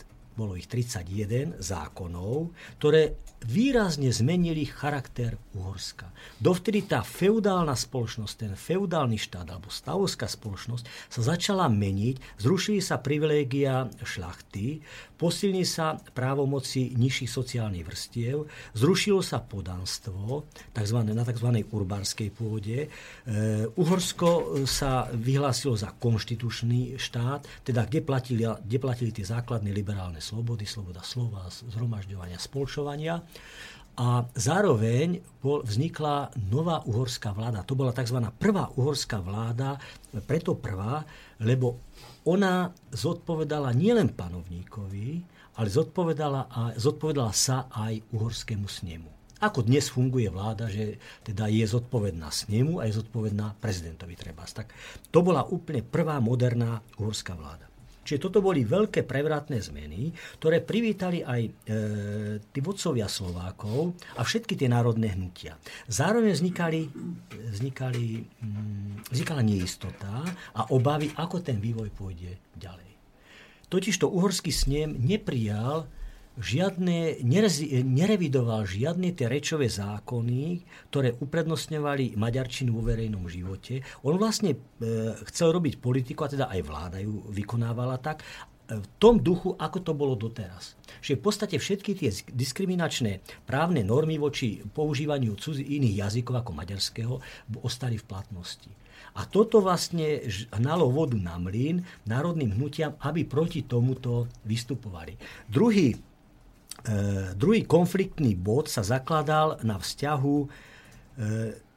bolo 0.40 0.56
ich 0.56 0.64
31 0.64 1.61
zákonov, 1.61 2.56
ktoré 2.80 3.20
výrazne 3.44 4.12
zmenili 4.12 4.68
charakter 4.68 5.37
Uhorska. 5.56 6.12
Dovtedy 6.37 6.85
tá 6.85 7.00
feudálna 7.00 7.73
spoločnosť, 7.73 8.35
ten 8.37 8.52
feudálny 8.52 9.16
štát 9.16 9.49
alebo 9.49 9.73
stavovská 9.73 10.28
spoločnosť 10.28 10.85
sa 11.09 11.20
začala 11.25 11.68
meniť, 11.73 12.40
zrušili 12.40 12.85
sa 12.85 13.00
privilégia 13.00 13.88
šlachty, 14.04 14.85
posilní 15.16 15.64
sa 15.64 15.97
právomoci 15.97 16.97
nižších 16.97 17.30
sociálnych 17.32 17.85
vrstiev, 17.85 18.44
zrušilo 18.76 19.25
sa 19.25 19.40
podanstvo 19.40 20.49
tzv. 20.76 20.99
na 21.12 21.25
tzv. 21.25 21.49
urbánskej 21.68 22.28
pôde. 22.32 22.78
E, 22.85 22.88
Uhorsko 23.76 24.64
sa 24.68 25.09
vyhlásilo 25.12 25.76
za 25.76 25.97
konštitučný 25.97 27.00
štát, 27.00 27.64
teda 27.64 27.88
kde 27.88 28.00
platili, 28.04 28.44
kde 28.44 28.78
platili 28.80 29.11
tie 29.12 29.25
základné 29.25 29.73
liberálne 29.73 30.20
slobody, 30.30 30.62
sloboda 30.62 31.02
slova, 31.02 31.50
zhromažďovania, 31.50 32.38
spolčovania. 32.38 33.18
A 33.99 34.25
zároveň 34.32 35.18
vznikla 35.42 36.30
nová 36.49 36.80
uhorská 36.87 37.34
vláda. 37.34 37.66
To 37.66 37.75
bola 37.75 37.90
tzv. 37.90 38.22
prvá 38.38 38.70
uhorská 38.78 39.18
vláda, 39.18 39.76
preto 40.25 40.54
prvá, 40.56 41.02
lebo 41.42 41.82
ona 42.25 42.70
zodpovedala 42.94 43.75
nielen 43.75 44.14
panovníkovi, 44.14 45.08
ale 45.58 45.68
zodpovedala, 45.68 46.49
a, 46.49 46.60
zodpovedala 46.78 47.34
sa 47.34 47.68
aj 47.68 48.00
uhorskému 48.14 48.64
snemu. 48.70 49.10
Ako 49.40 49.64
dnes 49.64 49.88
funguje 49.88 50.28
vláda, 50.28 50.68
že 50.68 51.00
teda 51.25 51.49
je 51.49 51.64
zodpovedná 51.64 52.28
snemu 52.28 52.76
a 52.80 52.84
je 52.84 53.00
zodpovedná 53.00 53.56
prezidentovi 53.56 54.12
treba. 54.12 54.44
Tak 54.44 54.72
to 55.08 55.25
bola 55.25 55.49
úplne 55.49 55.80
prvá 55.80 56.20
moderná 56.20 56.84
uhorská 57.00 57.32
vláda. 57.32 57.70
Čiže 58.11 58.26
toto 58.26 58.43
boli 58.43 58.67
veľké 58.67 59.07
prevratné 59.07 59.62
zmeny, 59.62 60.11
ktoré 60.43 60.59
privítali 60.59 61.23
aj 61.23 61.43
e, 61.47 61.50
tí 62.50 62.59
vodcovia 62.59 63.07
Slovákov 63.07 63.95
a 64.19 64.26
všetky 64.26 64.59
tie 64.59 64.67
národné 64.67 65.14
hnutia. 65.14 65.55
Zároveň 65.87 66.35
vznikali, 66.35 66.90
vznikali, 67.55 68.19
mm, 68.19 69.14
vznikala 69.14 69.47
neistota 69.47 70.26
a 70.59 70.67
obavy, 70.75 71.14
ako 71.14 71.38
ten 71.38 71.62
vývoj 71.62 71.95
pôjde 71.95 72.35
ďalej. 72.59 72.90
Totižto 73.71 74.11
uhorský 74.11 74.50
snem 74.50 74.99
neprijal 74.99 75.87
žiadne, 76.40 77.20
nerevidoval 77.85 78.64
žiadne 78.64 79.12
tie 79.12 79.28
rečové 79.28 79.68
zákony, 79.68 80.64
ktoré 80.88 81.14
uprednostňovali 81.20 82.16
maďarčinu 82.16 82.75
vo 82.75 82.82
verejnom 82.82 83.28
živote. 83.28 83.85
On 84.02 84.16
vlastne 84.16 84.56
e, 84.56 84.59
chcel 85.30 85.52
robiť 85.52 85.78
politiku, 85.78 86.26
a 86.26 86.32
teda 86.32 86.47
aj 86.49 86.61
vláda 86.64 86.99
ju 86.99 87.20
vykonávala 87.30 88.00
tak, 88.00 88.25
e, 88.25 88.80
v 88.80 88.87
tom 88.97 89.20
duchu, 89.20 89.54
ako 89.54 89.78
to 89.85 89.92
bolo 89.92 90.16
doteraz. 90.16 90.75
Že 91.04 91.20
v 91.20 91.23
podstate 91.23 91.56
všetky 91.61 91.92
tie 91.94 92.11
diskriminačné 92.32 93.20
právne 93.44 93.85
normy 93.85 94.16
voči 94.16 94.64
používaniu 94.64 95.37
cudzí 95.37 95.62
iných 95.62 96.09
jazykov 96.09 96.42
ako 96.42 96.52
maďarského 96.56 97.14
ostali 97.62 98.00
v 98.00 98.09
platnosti. 98.09 98.73
A 99.18 99.26
toto 99.26 99.59
vlastne 99.59 100.23
hnalo 100.54 100.87
vodu 100.87 101.18
na 101.18 101.35
mlyn 101.35 101.82
národným 102.06 102.54
hnutiam, 102.54 102.94
aby 103.02 103.26
proti 103.26 103.66
tomuto 103.66 104.30
vystupovali. 104.47 105.18
Druhý 105.50 106.10
druhý 107.37 107.68
konfliktný 107.68 108.32
bod 108.32 108.72
sa 108.72 108.80
zakladal 108.80 109.60
na 109.60 109.76
vzťahu 109.76 110.37
e, 110.40 110.46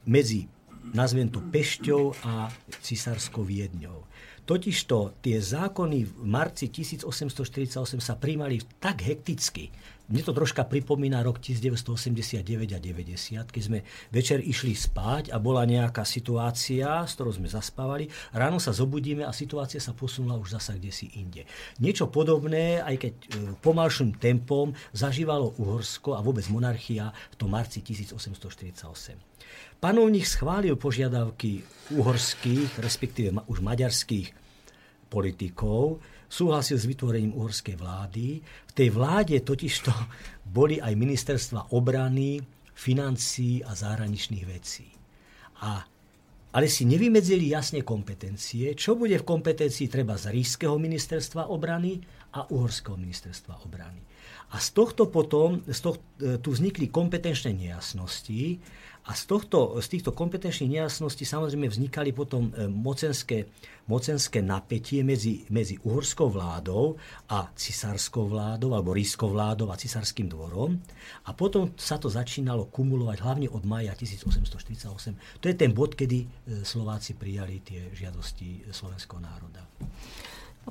medzi, 0.08 0.48
nazvem 0.96 1.28
to, 1.28 1.44
Pešťou 1.44 2.16
a 2.24 2.48
cisárskou 2.80 3.44
Viedňou. 3.44 4.04
Totižto 4.44 5.24
tie 5.24 5.40
zákony 5.40 6.04
v 6.04 6.12
marci 6.28 6.68
1848 6.68 7.80
sa 7.96 8.14
príjmali 8.16 8.60
tak 8.76 9.00
hekticky, 9.00 9.72
mne 10.04 10.20
to 10.20 10.36
troška 10.36 10.68
pripomína 10.68 11.24
rok 11.24 11.40
1989 11.40 12.44
a 12.76 12.78
90, 12.78 13.48
keď 13.48 13.62
sme 13.64 13.80
večer 14.12 14.44
išli 14.44 14.76
spať 14.76 15.32
a 15.32 15.40
bola 15.40 15.64
nejaká 15.64 16.04
situácia, 16.04 17.08
s 17.08 17.16
ktorou 17.16 17.32
sme 17.32 17.48
zaspávali. 17.48 18.12
Ráno 18.36 18.60
sa 18.60 18.76
zobudíme 18.76 19.24
a 19.24 19.32
situácia 19.32 19.80
sa 19.80 19.96
posunula 19.96 20.36
už 20.36 20.60
zasa 20.60 20.76
kde 20.76 20.92
si 20.92 21.08
inde. 21.16 21.48
Niečo 21.80 22.12
podobné, 22.12 22.84
aj 22.84 22.96
keď 23.00 23.12
e, 23.16 23.26
pomalším 23.64 24.20
tempom, 24.20 24.76
zažívalo 24.92 25.56
Uhorsko 25.56 26.12
a 26.12 26.20
vôbec 26.20 26.44
monarchia 26.52 27.08
v 27.32 27.36
tom 27.40 27.56
marci 27.56 27.80
1848. 27.80 29.16
Panovník 29.80 30.28
schválil 30.28 30.76
požiadavky 30.76 31.64
uhorských, 31.96 32.76
respektíve 32.80 33.40
už 33.48 33.64
maďarských 33.64 34.43
politikov, 35.14 36.02
súhlasil 36.26 36.74
s 36.74 36.90
vytvorením 36.90 37.38
uhorskej 37.38 37.78
vlády. 37.78 38.42
V 38.42 38.72
tej 38.74 38.90
vláde 38.90 39.38
totižto 39.38 39.94
boli 40.56 40.82
aj 40.82 40.98
ministerstva 40.98 41.70
obrany, 41.70 42.42
financií 42.74 43.62
a 43.62 43.70
zahraničných 43.70 44.46
vecí. 44.50 44.90
A, 45.62 45.78
ale 46.50 46.66
si 46.66 46.82
nevymedzili 46.82 47.54
jasne 47.54 47.86
kompetencie, 47.86 48.74
čo 48.74 48.98
bude 48.98 49.14
v 49.14 49.22
kompetencii 49.22 49.86
treba 49.86 50.18
z 50.18 50.34
Rížského 50.34 50.74
ministerstva 50.74 51.54
obrany 51.54 52.02
a 52.34 52.50
Uhorského 52.50 52.98
ministerstva 52.98 53.62
obrany. 53.62 54.02
A 54.50 54.58
z 54.58 54.74
tohto 54.74 55.06
potom, 55.06 55.62
z 55.66 55.80
tohto, 55.80 56.02
e, 56.18 56.38
tu 56.42 56.50
vznikli 56.50 56.90
kompetenčné 56.90 57.54
nejasnosti, 57.54 58.58
a 59.04 59.12
z, 59.12 59.28
tohto, 59.28 59.76
z 59.84 59.86
týchto 59.92 60.16
kompetenčných 60.16 60.80
nejasností 60.80 61.28
samozrejme 61.28 61.68
vznikali 61.68 62.16
potom 62.16 62.48
e, 62.56 62.64
mocenské, 62.72 63.52
mocenské 63.84 64.40
napätie 64.40 65.04
medzi, 65.04 65.44
medzi 65.52 65.76
uhorskou 65.84 66.32
vládou 66.32 66.96
a 67.28 67.52
cisárskou 67.52 68.24
vládou, 68.32 68.72
alebo 68.72 68.96
rískou 68.96 69.28
vládou 69.28 69.68
a 69.68 69.76
cisárským 69.76 70.32
dvorom. 70.32 70.80
A 71.28 71.36
potom 71.36 71.76
sa 71.76 72.00
to 72.00 72.08
začínalo 72.08 72.72
kumulovať 72.72 73.18
hlavne 73.20 73.48
od 73.52 73.68
maja 73.68 73.92
1848. 73.92 75.44
To 75.44 75.46
je 75.52 75.56
ten 75.56 75.76
bod, 75.76 75.92
kedy 75.92 76.24
e, 76.24 76.26
Slováci 76.64 77.12
prijali 77.12 77.60
tie 77.60 77.92
žiadosti 77.92 78.72
slovenského 78.72 79.20
národa. 79.20 79.68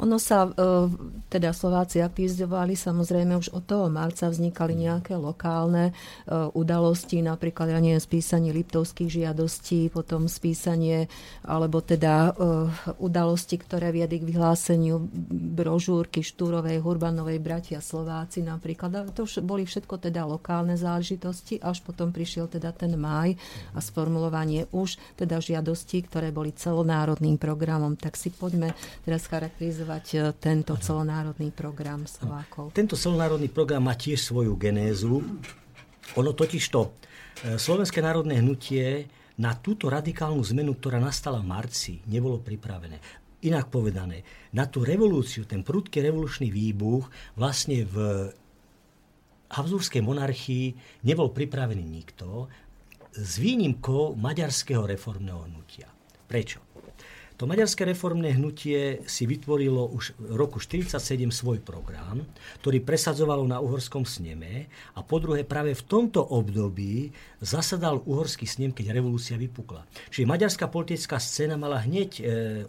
Ono 0.01 0.17
sa, 0.17 0.49
e, 0.49 0.51
teda 1.29 1.53
Slováci 1.53 2.01
aktivizovali, 2.01 2.73
samozrejme 2.73 3.37
už 3.37 3.53
od 3.53 3.63
toho 3.69 3.85
marca 3.93 4.25
vznikali 4.25 4.73
nejaké 4.73 5.13
lokálne 5.13 5.93
e, 5.93 5.93
udalosti, 6.57 7.21
napríklad, 7.21 7.69
ja 7.69 7.77
neviem, 7.77 8.01
spísanie 8.01 8.49
liptovských 8.49 9.21
žiadostí, 9.21 9.93
potom 9.93 10.25
spísanie, 10.25 11.05
alebo 11.45 11.85
teda 11.85 12.33
e, 12.33 12.53
udalosti, 12.97 13.61
ktoré 13.61 13.93
viedli 13.93 14.17
k 14.17 14.33
vyhláseniu 14.33 14.97
brožúrky 15.53 16.25
Štúrovej, 16.25 16.81
Hurbanovej 16.81 17.37
bratia 17.37 17.77
Slováci 17.77 18.41
napríklad. 18.41 19.13
To 19.13 19.29
boli 19.45 19.69
všetko 19.69 20.01
teda 20.09 20.25
lokálne 20.25 20.73
záležitosti, 20.73 21.61
až 21.61 21.85
potom 21.85 22.09
prišiel 22.09 22.49
teda 22.49 22.73
ten 22.73 22.97
máj 22.97 23.37
a 23.77 23.79
sformulovanie 23.79 24.65
už 24.73 24.97
teda 25.21 25.37
žiadostí, 25.37 26.01
ktoré 26.09 26.33
boli 26.33 26.49
celonárodným 26.49 27.37
programom. 27.37 27.93
Tak 27.93 28.17
si 28.17 28.33
poďme 28.33 28.73
teraz 29.05 29.29
charakterizovať 29.29 29.82
realizovať 29.83 30.05
e, 30.15 30.17
tento 30.39 30.73
celonárodný 30.79 31.51
program 31.51 32.07
Slovákov? 32.07 32.71
Tento 32.71 32.95
celonárodný 32.95 33.51
program 33.51 33.83
má 33.83 33.99
tiež 33.99 34.23
svoju 34.23 34.55
genézu. 34.55 35.19
Ono 36.15 36.31
totižto 36.31 36.79
e, 36.79 36.89
Slovenské 37.59 37.99
národné 37.99 38.39
hnutie 38.39 39.11
na 39.43 39.51
túto 39.59 39.91
radikálnu 39.91 40.39
zmenu, 40.55 40.79
ktorá 40.79 41.03
nastala 41.03 41.43
v 41.43 41.51
marci, 41.51 41.93
nebolo 42.07 42.39
pripravené. 42.39 42.97
Inak 43.43 43.67
povedané, 43.67 44.23
na 44.55 44.71
tú 44.71 44.87
revolúciu, 44.87 45.43
ten 45.43 45.67
prudký 45.67 45.99
revolučný 45.99 46.47
výbuch 46.47 47.11
vlastne 47.35 47.83
v 47.83 48.31
Habsburskej 49.51 49.99
monarchii 49.99 50.65
nebol 51.03 51.35
pripravený 51.35 51.83
nikto 51.83 52.47
s 53.13 53.37
výnimkou 53.37 54.15
maďarského 54.15 54.87
reformného 54.87 55.45
hnutia. 55.45 55.91
Prečo? 56.25 56.72
To 57.41 57.49
maďarské 57.49 57.81
reformné 57.81 58.37
hnutie 58.37 59.01
si 59.09 59.25
vytvorilo 59.25 59.89
už 59.89 60.13
v 60.21 60.37
roku 60.37 60.61
1947 60.61 61.33
svoj 61.33 61.57
program, 61.65 62.21
ktorý 62.61 62.85
presadzovalo 62.85 63.41
na 63.49 63.57
uhorskom 63.57 64.05
sneme 64.05 64.69
a 64.93 65.01
po 65.01 65.17
druhé 65.17 65.41
práve 65.41 65.73
v 65.73 65.83
tomto 65.83 66.21
období 66.21 67.09
zasadal 67.41 68.05
uhorský 68.05 68.45
snem, 68.45 68.69
keď 68.69 68.93
revolúcia 68.93 69.33
vypukla. 69.33 69.81
Čiže 70.13 70.29
maďarská 70.29 70.69
politická 70.69 71.17
scéna 71.17 71.57
mala 71.57 71.81
hneď 71.81 72.09
e, 72.17 72.23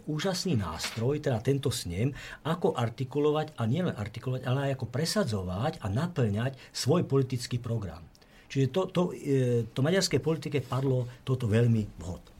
úžasný 0.09 0.57
nástroj, 0.57 1.21
teda 1.21 1.37
tento 1.45 1.69
snem, 1.69 2.09
ako 2.41 2.73
artikulovať 2.73 3.53
a 3.61 3.69
nielen 3.69 3.93
artikulovať, 3.93 4.49
ale 4.49 4.59
aj 4.69 4.81
ako 4.81 4.85
presadzovať 4.89 5.73
a 5.85 5.87
naplňať 5.93 6.57
svoj 6.73 7.05
politický 7.05 7.61
program. 7.61 8.01
Čiže 8.49 8.67
to, 8.73 8.81
to, 8.89 9.01
e, 9.13 9.69
to 9.69 9.79
maďarskej 9.85 10.19
politike 10.25 10.65
padlo 10.65 11.05
toto 11.21 11.45
veľmi 11.45 12.01
vhod. 12.01 12.34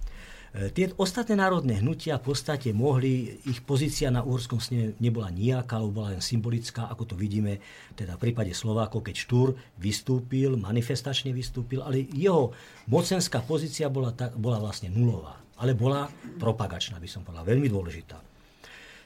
E, 0.55 0.71
tie 0.71 0.87
ostatné 0.95 1.35
národné 1.35 1.83
hnutia 1.83 2.15
v 2.15 2.31
podstate 2.31 2.71
mohli, 2.71 3.43
ich 3.43 3.59
pozícia 3.59 4.07
na 4.07 4.23
uhorskom 4.23 4.63
sne 4.63 4.95
nebola 5.03 5.27
nejaká, 5.27 5.75
alebo 5.75 5.99
bola 5.99 6.15
len 6.15 6.23
symbolická, 6.23 6.87
ako 6.87 7.11
to 7.11 7.15
vidíme 7.19 7.59
teda 7.99 8.15
v 8.15 8.23
prípade 8.31 8.55
Slovákov, 8.55 9.03
keď 9.03 9.15
Štúr 9.19 9.47
vystúpil, 9.75 10.55
manifestačne 10.55 11.35
vystúpil, 11.35 11.83
ale 11.83 12.07
jeho 12.07 12.55
mocenská 12.87 13.43
pozícia 13.43 13.91
bola, 13.91 14.15
bola 14.39 14.63
vlastne 14.63 14.87
nulová. 14.87 15.43
Ale 15.59 15.75
bola 15.75 16.07
propagačná, 16.39 16.99
by 17.03 17.07
som 17.07 17.23
povedal, 17.27 17.43
veľmi 17.47 17.67
dôležitá. 17.67 18.34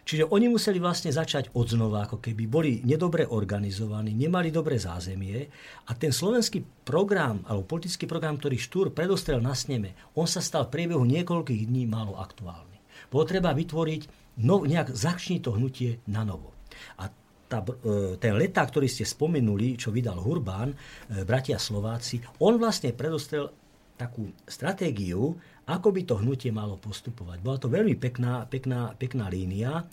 Čiže 0.03 0.29
oni 0.32 0.50
museli 0.50 0.82
vlastne 0.82 1.13
začať 1.13 1.53
od 1.53 1.70
znova, 1.70 2.10
ako 2.10 2.18
keby 2.18 2.44
boli 2.50 2.72
nedobre 2.82 3.29
organizovaní, 3.29 4.18
nemali 4.18 4.50
dobré 4.50 4.82
zázemie 4.82 5.46
a 5.86 5.91
ten 5.94 6.10
slovenský 6.10 6.65
program, 6.82 7.46
alebo 7.46 7.77
politický 7.77 8.10
program, 8.10 8.39
ktorý 8.41 8.58
Štúr 8.58 8.86
predostrel 8.89 9.38
na 9.38 9.53
sneme, 9.53 9.94
on 10.18 10.25
sa 10.25 10.41
stal 10.41 10.65
v 10.65 10.74
priebehu 10.74 11.06
niekoľkých 11.06 11.70
dní 11.70 11.86
málo 11.86 12.18
aktuálny. 12.18 12.82
Bolo 13.10 13.24
treba 13.25 13.53
vytvoriť, 13.53 14.01
no, 14.46 14.65
nejak 14.65 14.94
začni 14.94 15.41
to 15.41 15.53
hnutie 15.53 16.01
na 16.10 16.25
novo. 16.25 16.58
A 17.01 17.10
tá, 17.50 17.65
e, 17.65 18.15
ten 18.22 18.38
leták, 18.38 18.70
ktorý 18.70 18.86
ste 18.86 19.03
spomenuli, 19.03 19.74
čo 19.74 19.89
vydal 19.89 20.22
Hurbán, 20.22 20.70
e, 20.70 20.75
bratia 21.25 21.58
Slováci, 21.58 22.22
on 22.46 22.62
vlastne 22.62 22.94
predostrel 22.94 23.50
takú 23.98 24.32
stratégiu, 24.46 25.36
ako 25.69 25.93
by 25.93 26.01
to 26.01 26.17
hnutie 26.17 26.49
malo 26.49 26.81
postupovať. 26.81 27.45
Bola 27.45 27.61
to 27.61 27.69
veľmi 27.69 27.93
pekná, 28.01 28.49
pekná, 28.49 28.97
pekná 28.97 29.29
línia. 29.29 29.85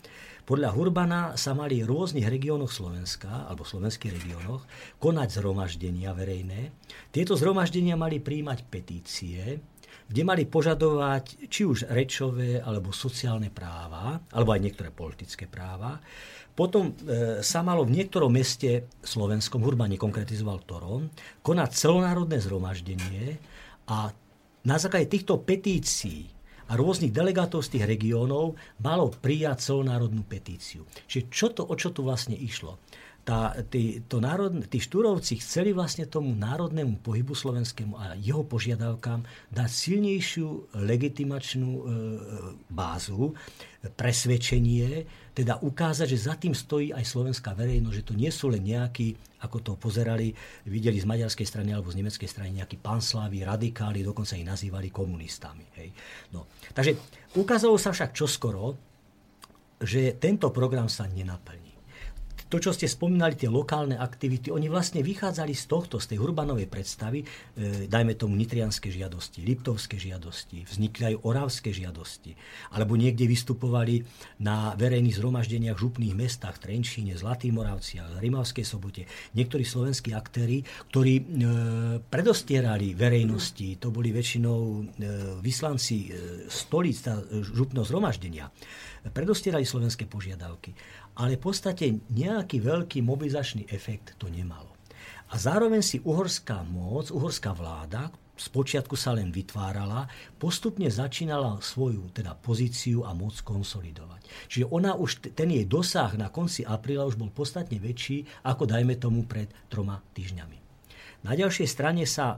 Podľa 0.47 0.73
Hurbana 0.73 1.21
sa 1.37 1.53
mali 1.53 1.83
v 1.83 1.91
rôznych 1.91 2.25
regiónoch 2.25 2.73
Slovenska, 2.73 3.45
alebo 3.45 3.67
slovenských 3.67 4.15
regiónoch, 4.17 4.65
konať 4.97 5.37
zhromaždenia 5.37 6.17
verejné. 6.17 6.73
Tieto 7.13 7.37
zhromaždenia 7.37 7.93
mali 7.93 8.17
príjmať 8.17 8.65
petície, 8.65 9.61
kde 10.07 10.21
mali 10.23 10.47
požadovať 10.47 11.51
či 11.51 11.67
už 11.67 11.91
rečové 11.91 12.63
alebo 12.63 12.95
sociálne 12.95 13.51
práva, 13.51 14.17
alebo 14.31 14.55
aj 14.55 14.63
niektoré 14.63 14.89
politické 14.89 15.51
práva. 15.51 15.99
Potom 16.57 16.89
e, 16.89 17.43
sa 17.45 17.61
malo 17.61 17.85
v 17.85 18.01
niektorom 18.01 18.33
meste 18.33 18.89
slovenskom, 19.03 19.61
Hurban 19.61 19.93
nekonkretizoval 19.93 20.63
ktorom, 20.65 21.11
konať 21.45 21.69
celonárodné 21.75 22.41
zhromaždenie 22.41 23.37
a 23.91 24.09
na 24.67 24.75
základe 24.75 25.07
týchto 25.07 25.39
petícií 25.39 26.27
a 26.67 26.75
rôznych 26.75 27.15
delegátov 27.15 27.63
z 27.63 27.79
tých 27.79 27.87
regiónov 27.87 28.59
malo 28.83 29.07
prijať 29.15 29.71
celonárodnú 29.71 30.27
petíciu. 30.27 30.83
Čiže 31.07 31.23
čo 31.31 31.47
to, 31.55 31.63
o 31.63 31.73
čo 31.79 31.95
tu 31.95 32.03
vlastne 32.03 32.35
išlo? 32.35 32.75
Tá, 33.27 33.51
tí, 33.67 33.99
to 34.07 34.23
národ, 34.23 34.55
tí 34.71 34.79
štúrovci 34.79 35.43
chceli 35.43 35.75
vlastne 35.75 36.07
tomu 36.07 36.31
národnému 36.31 37.03
pohybu 37.03 37.35
slovenskému 37.35 37.99
a 37.99 38.15
jeho 38.15 38.47
požiadavkám 38.47 39.51
dať 39.51 39.67
silnejšiu 39.67 40.79
legitimačnú 40.79 41.71
e, 41.75 41.83
bázu, 42.71 43.35
presvedčenie, 43.99 45.03
teda 45.37 45.61
ukázať, 45.61 46.07
že 46.09 46.25
za 46.25 46.33
tým 46.33 46.57
stojí 46.57 46.89
aj 46.89 47.05
slovenská 47.05 47.53
verejnosť, 47.53 47.97
že 48.01 48.07
to 48.09 48.17
nie 48.17 48.33
sú 48.33 48.49
len 48.49 48.65
nejakí, 48.65 49.13
ako 49.45 49.57
to 49.61 49.71
pozerali, 49.77 50.33
videli 50.65 50.97
z 50.97 51.05
maďarskej 51.05 51.45
strany 51.45 51.69
alebo 51.77 51.93
z 51.93 52.01
nemeckej 52.01 52.25
strany 52.25 52.57
nejakí 52.57 52.81
panslaví, 52.81 53.45
radikáli, 53.45 54.01
dokonca 54.01 54.33
ich 54.33 54.41
nazývali 54.41 54.89
komunistami. 54.89 55.69
Hej. 55.77 55.93
No. 56.33 56.49
Takže 56.73 56.97
ukázalo 57.37 57.77
sa 57.77 57.93
však 57.93 58.17
čoskoro, 58.17 58.73
že 59.77 60.17
tento 60.17 60.49
program 60.49 60.89
sa 60.89 61.05
nenaplní 61.05 61.66
to, 62.47 62.63
čo 62.63 62.71
ste 62.71 62.87
spomínali, 62.87 63.35
tie 63.35 63.51
lokálne 63.51 63.99
aktivity, 63.99 64.51
oni 64.51 64.71
vlastne 64.71 65.03
vychádzali 65.03 65.51
z 65.51 65.63
tohto, 65.67 65.99
z 65.99 66.15
tej 66.15 66.23
urbanovej 66.23 66.71
predstavy, 66.71 67.19
e, 67.21 67.87
dajme 67.91 68.15
tomu 68.15 68.39
nitrianské 68.39 68.87
žiadosti, 68.87 69.43
liptovské 69.43 69.99
žiadosti, 69.99 70.63
vznikli 70.63 71.11
aj 71.11 71.15
oravské 71.27 71.75
žiadosti, 71.75 72.31
alebo 72.71 72.95
niekde 72.95 73.27
vystupovali 73.27 74.07
na 74.39 74.71
verejných 74.79 75.19
zhromaždeniach 75.19 75.75
v 75.75 75.83
župných 75.87 76.15
mestách, 76.15 76.59
Trenčíne, 76.63 77.19
Moravci, 77.47 77.99
Rimavskej 77.99 78.65
sobote, 78.65 79.03
niektorí 79.35 79.67
slovenskí 79.67 80.15
aktéry, 80.15 80.63
ktorí 80.87 81.13
e, 81.19 81.23
predostierali 81.99 82.95
verejnosti, 82.95 83.75
to 83.75 83.91
boli 83.91 84.15
väčšinou 84.15 84.59
e, 84.59 84.81
vyslanci 85.43 85.97
e, 86.07 86.09
stolíc, 86.47 87.03
župného 87.43 87.83
zhromaždenia, 87.83 88.47
predostierali 89.11 89.63
slovenské 89.63 90.07
požiadavky 90.07 90.71
ale 91.17 91.35
v 91.35 91.43
podstate 91.49 91.85
nejaký 92.13 92.61
veľký 92.61 93.01
mobilizačný 93.01 93.65
efekt 93.73 94.13
to 94.21 94.29
nemalo. 94.29 94.77
A 95.27 95.35
zároveň 95.35 95.83
si 95.83 95.99
uhorská 95.99 96.63
moc, 96.63 97.11
uhorská 97.11 97.51
vláda, 97.51 98.07
spočiatku 98.37 98.93
sa 98.93 99.17
len 99.17 99.33
vytvárala, 99.33 100.05
postupne 100.37 100.87
začínala 100.87 101.57
svoju 101.59 102.13
teda 102.13 102.37
pozíciu 102.37 103.03
a 103.03 103.11
moc 103.17 103.33
konsolidovať. 103.41 104.21
Čiže 104.47 104.65
ona 104.69 104.93
už, 104.93 105.33
ten 105.33 105.51
jej 105.51 105.65
dosah 105.65 106.13
na 106.15 106.29
konci 106.29 106.61
apríla 106.63 107.03
už 107.09 107.17
bol 107.17 107.33
podstatne 107.33 107.81
väčší, 107.81 108.23
ako 108.45 108.69
dajme 108.69 108.95
tomu 109.01 109.25
pred 109.25 109.49
troma 109.67 109.99
týždňami. 110.13 110.69
Na 111.25 111.33
ďalšej 111.33 111.67
strane 111.67 112.05
sa 112.05 112.37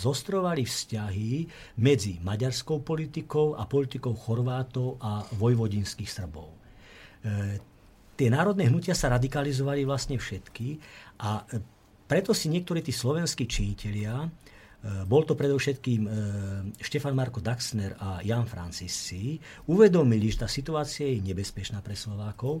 zostrovali 0.00 0.62
vzťahy 0.62 1.50
medzi 1.82 2.22
maďarskou 2.22 2.80
politikou 2.86 3.58
a 3.58 3.66
politikou 3.66 4.14
Chorvátov 4.14 5.02
a 5.02 5.26
vojvodinských 5.34 6.08
Srbov. 6.08 6.48
Tie 8.20 8.28
národné 8.28 8.68
hnutia 8.68 8.92
sa 8.92 9.16
radikalizovali 9.16 9.88
vlastne 9.88 10.20
všetky 10.20 10.76
a 11.24 11.40
e, 11.40 11.56
preto 12.04 12.36
si 12.36 12.52
niektorí 12.52 12.84
tí 12.84 12.92
slovenskí 12.92 13.48
činitelia, 13.48 14.12
e, 14.12 14.28
bol 15.08 15.24
to 15.24 15.32
predovšetkým 15.32 16.02
e, 16.04 16.10
Štefan 16.84 17.16
Marko 17.16 17.40
Daxner 17.40 17.96
a 17.96 18.20
Jan 18.20 18.44
Francisci, 18.44 19.40
uvedomili, 19.72 20.28
že 20.28 20.44
tá 20.44 20.48
situácia 20.52 21.08
je 21.08 21.24
nebezpečná 21.32 21.80
pre 21.80 21.96
Slovákov, 21.96 22.60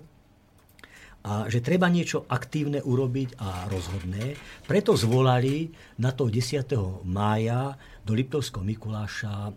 a 1.28 1.44
že 1.52 1.60
treba 1.60 1.92
niečo 1.92 2.24
aktívne 2.32 2.80
urobiť 2.80 3.36
a 3.44 3.68
rozhodné. 3.68 4.40
Preto 4.64 4.96
zvolali 4.96 5.68
na 6.00 6.16
to 6.16 6.32
10. 6.32 6.64
mája 7.04 7.76
do 8.00 8.16
Liptovského 8.16 8.64
Mikuláša 8.64 9.52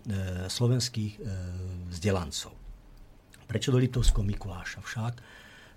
slovenských 0.52 1.24
vzdelancov. 1.88 2.52
Prečo 3.48 3.72
do 3.72 3.80
Liptovského 3.80 4.28
Mikuláša 4.28 4.84
však? 4.84 5.14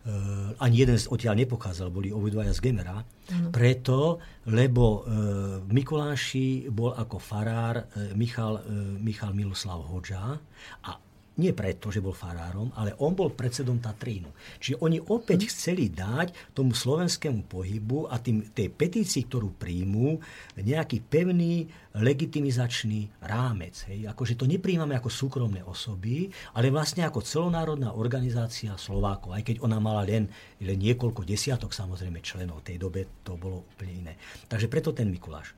Uh, 0.08 0.56
ani 0.64 0.88
jeden 0.88 0.96
odtiaľ 0.96 1.36
nepochádzal, 1.44 1.92
boli 1.92 2.16
obidvaja 2.16 2.56
z 2.56 2.64
Gemera. 2.64 3.04
Ano. 3.04 3.52
Preto, 3.52 4.24
lebo 4.48 5.04
uh, 5.04 5.60
Mikuláši 5.68 6.72
bol 6.72 6.96
ako 6.96 7.20
farár 7.20 7.76
uh, 7.84 8.16
Michal, 8.16 8.64
Michal 9.04 9.36
Miloslav 9.36 9.84
Hoďa 9.84 10.40
a 10.88 10.92
nie 11.38 11.54
preto, 11.54 11.94
že 11.94 12.02
bol 12.02 12.18
farárom, 12.18 12.74
ale 12.74 12.98
on 12.98 13.14
bol 13.14 13.30
predsedom 13.34 13.78
Tatrínu. 13.78 14.34
Čiže 14.58 14.82
oni 14.82 14.98
opäť 14.98 15.46
hm. 15.46 15.50
chceli 15.54 15.86
dať 15.94 16.58
tomu 16.58 16.74
slovenskému 16.74 17.46
pohybu 17.46 18.10
a 18.10 18.18
tým, 18.18 18.50
tej 18.52 18.74
petícii, 18.74 19.30
ktorú 19.30 19.54
príjmú, 19.56 20.18
nejaký 20.58 21.06
pevný 21.06 21.70
legitimizačný 21.98 23.26
rámec. 23.26 23.86
Hej. 23.90 24.10
Akože 24.10 24.38
to 24.38 24.46
nepríjmame 24.46 24.94
ako 24.98 25.10
súkromné 25.10 25.66
osoby, 25.66 26.30
ale 26.54 26.70
vlastne 26.70 27.06
ako 27.06 27.26
celonárodná 27.26 27.94
organizácia 27.94 28.74
Slovákov, 28.78 29.34
aj 29.34 29.44
keď 29.46 29.56
ona 29.66 29.82
mala 29.82 30.06
len, 30.06 30.30
len 30.62 30.78
niekoľko 30.78 31.26
desiatok 31.26 31.74
samozrejme 31.74 32.22
členov. 32.22 32.62
V 32.62 32.74
tej 32.74 32.78
dobe 32.78 33.02
to 33.26 33.38
bolo 33.38 33.66
úplne 33.74 33.94
iné. 33.94 34.14
Takže 34.46 34.70
preto 34.70 34.94
ten 34.94 35.10
Mikuláš. 35.10 35.54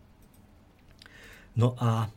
No 1.59 1.75
a 1.75 2.07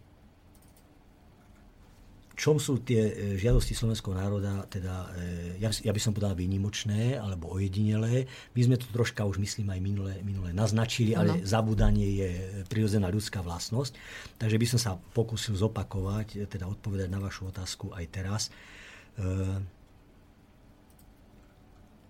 čom 2.42 2.59
sú 2.59 2.83
tie 2.83 2.98
e, 3.07 3.12
žiadosti 3.38 3.70
slovenského 3.70 4.18
národa, 4.18 4.66
teda, 4.66 5.14
e, 5.14 5.62
ja, 5.62 5.70
ja 5.70 5.94
by 5.94 6.00
som 6.02 6.11
povedal 6.11 6.35
výnimočné 6.35 7.14
alebo 7.14 7.55
ojedinelé. 7.55 8.26
My 8.59 8.61
sme 8.66 8.74
to 8.83 8.90
troška 8.90 9.22
už 9.22 9.38
myslím 9.38 9.70
aj 9.70 9.78
minule, 9.78 10.12
minule 10.26 10.50
naznačili, 10.50 11.14
ale 11.14 11.46
zabudanie 11.46 12.18
je 12.18 12.31
prirodzená 12.66 13.07
ľudská 13.14 13.46
vlastnosť. 13.46 13.94
Takže 14.42 14.59
by 14.59 14.66
som 14.74 14.81
sa 14.83 14.92
pokúsil 15.14 15.55
zopakovať, 15.55 16.50
teda 16.50 16.66
odpovedať 16.66 17.07
na 17.14 17.22
vašu 17.22 17.46
otázku 17.46 17.94
aj 17.94 18.05
teraz. 18.11 18.42
E, 18.50 19.22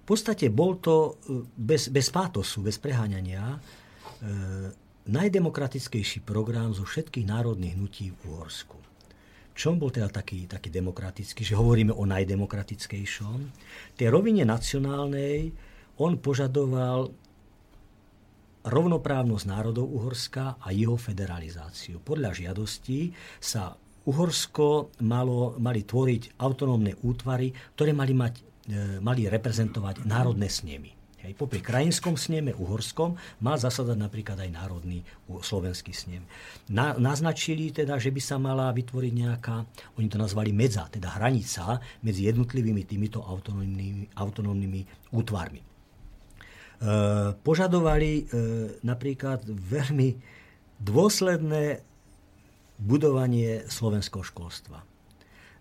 v 0.01 0.05
podstate 0.09 0.49
bol 0.49 0.81
to 0.81 1.21
bez, 1.55 1.93
bez 1.93 2.09
pátosu, 2.11 2.65
bez 2.65 2.75
preháňania 2.75 3.55
najdemokratickejší 5.07 6.27
program 6.27 6.75
zo 6.75 6.83
všetkých 6.83 7.23
národných 7.23 7.79
hnutí 7.79 8.11
v 8.11 8.21
Uhorsku 8.35 8.92
čom 9.53 9.77
bol 9.77 9.93
teda 9.93 10.09
taký, 10.09 10.49
taký 10.49 10.73
demokratický, 10.73 11.45
že 11.45 11.59
hovoríme 11.59 11.93
o 11.93 12.05
najdemokratickejšom. 12.09 13.39
Tej 13.97 14.09
rovine 14.09 14.49
nacionálnej 14.49 15.53
on 16.01 16.17
požadoval 16.17 17.13
rovnoprávnosť 18.63 19.45
národov 19.45 19.91
Uhorska 19.91 20.57
a 20.63 20.71
jeho 20.71 20.95
federalizáciu. 20.95 21.99
Podľa 21.99 22.31
žiadostí 22.33 23.11
sa 23.43 23.75
Uhorsko 24.03 24.99
malo, 25.07 25.59
mali 25.63 25.87
tvoriť 25.87 26.39
autonómne 26.39 26.95
útvary, 27.07 27.55
ktoré 27.75 27.95
mali, 27.95 28.15
mať, 28.15 28.35
e, 28.67 28.99
mali 28.99 29.31
reprezentovať 29.31 30.07
národné 30.07 30.51
snemy. 30.51 31.02
Hej, 31.23 31.39
popri 31.39 31.63
krajinskom 31.63 32.19
sneme 32.19 32.51
uhorskom 32.51 33.15
mal 33.47 33.55
zasadať 33.55 33.95
napríklad 33.95 34.43
aj 34.43 34.51
národný 34.51 35.07
slovenský 35.31 35.95
snem. 35.95 36.27
Na, 36.67 36.99
naznačili 36.99 37.71
teda, 37.71 37.95
že 38.03 38.11
by 38.11 38.19
sa 38.19 38.43
mala 38.43 38.75
vytvoriť 38.75 39.13
nejaká, 39.15 39.63
oni 40.03 40.11
to 40.11 40.19
nazvali 40.19 40.51
medza, 40.51 40.91
teda 40.91 41.15
hranica 41.15 41.79
medzi 42.03 42.27
jednotlivými 42.27 42.83
týmito 42.83 43.23
autonómnymi, 43.23 44.19
autonómnymi 44.19 45.15
útvarmi. 45.15 45.63
E, 45.63 45.67
požadovali 47.39 48.11
e, 48.19 48.23
napríklad 48.83 49.47
veľmi 49.47 50.19
dôsledné 50.83 51.87
budovanie 52.83 53.63
slovenského 53.71 54.27
školstva 54.27 54.92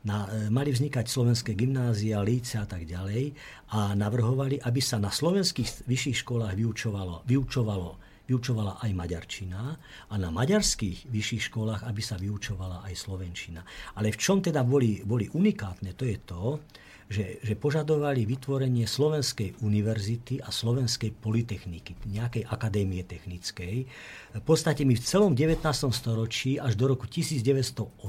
na, 0.05 0.25
e, 0.29 0.49
mali 0.49 0.73
vznikať 0.73 1.05
slovenské 1.05 1.53
gymnázia, 1.53 2.25
líce 2.25 2.57
a 2.57 2.65
tak 2.65 2.89
ďalej 2.89 3.33
a 3.73 3.93
navrhovali, 3.93 4.61
aby 4.61 4.81
sa 4.81 4.97
na 4.97 5.13
slovenských 5.13 5.85
vyšších 5.85 6.25
školách 6.25 6.53
vyučovalo, 6.57 7.21
vyučovalo, 7.29 7.89
vyučovala 8.25 8.81
aj 8.81 8.91
maďarčina 8.95 9.61
a 10.09 10.15
na 10.17 10.29
maďarských 10.33 11.11
vyšších 11.11 11.43
školách, 11.51 11.85
aby 11.85 12.01
sa 12.01 12.17
vyučovala 12.17 12.87
aj 12.87 12.93
slovenčina. 12.97 13.61
Ale 13.99 14.09
v 14.09 14.17
čom 14.17 14.41
teda 14.41 14.65
boli, 14.65 15.03
boli 15.05 15.29
unikátne, 15.29 15.93
to 15.93 16.07
je 16.07 16.17
to, 16.23 16.63
že, 17.11 17.43
že 17.43 17.59
požadovali 17.59 18.23
vytvorenie 18.23 18.87
Slovenskej 18.87 19.59
univerzity 19.59 20.39
a 20.39 20.47
Slovenskej 20.47 21.11
polytechniky, 21.11 21.99
nejakej 22.07 22.47
akadémie 22.47 23.03
technickej. 23.03 23.83
V 24.31 24.43
podstate 24.47 24.87
my 24.87 24.95
v 24.95 25.03
celom 25.03 25.35
19. 25.35 25.59
storočí 25.91 26.55
až 26.55 26.79
do 26.79 26.87
roku 26.87 27.11
1918, 27.11 27.99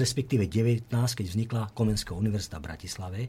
respektíve 0.00 0.48
19, 0.48 0.88
keď 0.88 1.26
vznikla 1.28 1.70
Komenská 1.76 2.16
univerzita 2.16 2.56
v 2.56 2.64
Bratislave, 2.64 3.20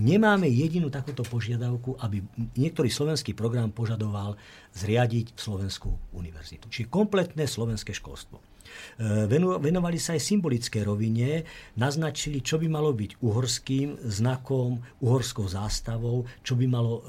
nemáme 0.00 0.48
jedinú 0.48 0.88
takúto 0.88 1.28
požiadavku, 1.28 2.00
aby 2.00 2.24
niektorý 2.56 2.88
slovenský 2.88 3.36
program 3.36 3.68
požadoval 3.68 4.40
zriadiť 4.72 5.36
Slovenskú 5.36 5.92
univerzitu. 6.16 6.72
Čiže 6.72 6.88
kompletné 6.88 7.44
slovenské 7.44 7.92
školstvo. 7.92 8.53
E, 8.94 9.26
venovali 9.58 9.98
sa 9.98 10.14
aj 10.14 10.22
symbolické 10.22 10.86
rovine, 10.86 11.42
naznačili, 11.74 12.38
čo 12.44 12.60
by 12.62 12.66
malo 12.70 12.94
byť 12.94 13.18
uhorským 13.22 14.06
znakom, 14.06 14.78
uhorskou 15.02 15.46
zástavou, 15.50 16.26
čo 16.46 16.54
by 16.54 16.66
malo, 16.70 17.02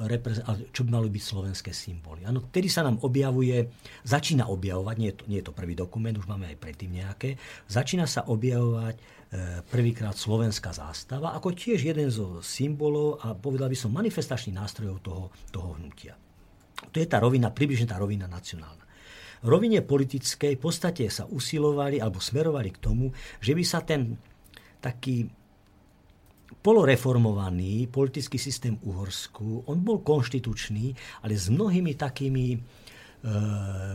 čo 0.74 0.82
by 0.86 0.90
malo 0.90 1.08
byť 1.10 1.24
slovenské 1.24 1.72
symboly. 1.74 2.26
Ano, 2.26 2.50
tedy 2.50 2.70
sa 2.70 2.82
nám 2.82 3.02
objavuje, 3.06 3.70
začína 4.02 4.50
objavovať, 4.50 4.96
nie 4.98 5.10
je, 5.14 5.18
to, 5.18 5.24
nie 5.30 5.40
je 5.42 5.46
to 5.46 5.54
prvý 5.54 5.74
dokument, 5.78 6.16
už 6.16 6.30
máme 6.30 6.50
aj 6.50 6.58
predtým 6.58 6.92
nejaké, 6.96 7.38
začína 7.70 8.10
sa 8.10 8.26
objavovať 8.26 8.96
e, 8.98 9.02
prvýkrát 9.70 10.18
slovenská 10.18 10.74
zástava, 10.74 11.38
ako 11.38 11.54
tiež 11.54 11.86
jeden 11.86 12.10
zo 12.10 12.42
symbolov 12.42 13.22
a 13.22 13.38
povedal 13.38 13.70
by 13.70 13.78
som 13.78 13.94
manifestačných 13.94 14.58
nástrojov 14.58 14.98
toho, 15.06 15.24
toho 15.54 15.78
hnutia. 15.78 16.18
To 16.92 16.98
je 17.00 17.08
tá 17.08 17.22
rovina, 17.24 17.50
približne 17.50 17.88
tá 17.88 17.98
rovina 17.98 18.28
nacionálna 18.28 18.85
rovine 19.46 19.86
politickej 19.86 20.58
v 20.58 20.62
podstate 20.62 21.06
sa 21.08 21.30
usilovali 21.30 22.02
alebo 22.02 22.18
smerovali 22.18 22.70
k 22.74 22.82
tomu, 22.82 23.14
že 23.40 23.54
by 23.54 23.64
sa 23.64 23.86
ten 23.86 24.18
taký 24.82 25.30
poloreformovaný 26.66 27.86
politický 27.94 28.42
systém 28.42 28.74
Uhorsku, 28.82 29.70
on 29.70 29.86
bol 29.86 30.02
konštitučný, 30.02 30.94
ale 31.22 31.38
s 31.38 31.54
mnohými 31.54 31.94
takými 31.94 32.46
e, 32.54 32.60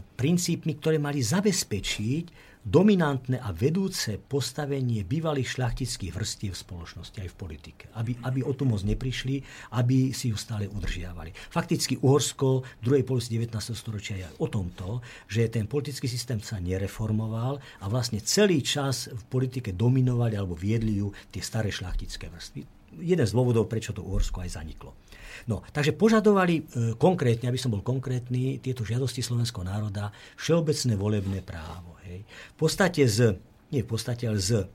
princípmi, 0.02 0.78
ktoré 0.78 1.02
mali 1.02 1.18
zabezpečiť 1.18 2.49
dominantné 2.60 3.40
a 3.40 3.56
vedúce 3.56 4.20
postavenie 4.20 5.00
bývalých 5.00 5.56
šľachtických 5.56 6.12
vrstiev 6.12 6.52
v 6.52 6.62
spoločnosti 6.62 7.18
aj 7.24 7.28
v 7.32 7.38
politike. 7.40 7.84
Aby, 7.96 8.20
aby 8.20 8.40
o 8.44 8.52
tu 8.52 8.68
moc 8.68 8.84
neprišli, 8.84 9.40
aby 9.80 10.12
si 10.12 10.28
ju 10.28 10.36
stále 10.36 10.68
udržiavali. 10.68 11.32
Fakticky 11.32 11.96
Uhorsko 12.04 12.60
v 12.60 12.82
druhej 12.84 13.04
polovici 13.08 13.32
19. 13.32 13.56
storočia 13.72 14.20
je 14.20 14.28
o 14.44 14.46
tomto, 14.52 15.00
že 15.24 15.48
ten 15.48 15.64
politický 15.64 16.04
systém 16.04 16.38
sa 16.44 16.60
nereformoval 16.60 17.56
a 17.80 17.84
vlastne 17.88 18.20
celý 18.20 18.60
čas 18.60 19.08
v 19.08 19.22
politike 19.32 19.72
dominovali 19.72 20.36
alebo 20.36 20.52
viedli 20.52 21.00
ju 21.00 21.08
tie 21.32 21.40
staré 21.40 21.72
šľachtické 21.72 22.28
vrstvy. 22.28 22.60
Jeden 23.00 23.22
z 23.22 23.32
dôvodov, 23.32 23.70
prečo 23.70 23.94
to 23.94 24.02
Uhorsko 24.02 24.42
aj 24.42 24.60
zaniklo. 24.60 24.98
No, 25.46 25.62
takže 25.72 25.96
požadovali 25.96 26.54
e, 26.58 26.62
konkrétne, 26.98 27.48
aby 27.48 27.56
som 27.56 27.72
bol 27.72 27.86
konkrétny, 27.86 28.58
tieto 28.60 28.82
žiadosti 28.82 29.22
slovenského 29.24 29.64
národa 29.64 30.10
všeobecné 30.36 30.92
volebné 30.98 31.38
právo. 31.40 31.99
Hej. 32.10 32.22
V 32.26 32.56
podstate 32.58 33.06
z, 33.06 33.38
nie 33.70 33.86
v 33.86 33.88
podstate, 33.88 34.26
ale 34.26 34.42
z 34.42 34.66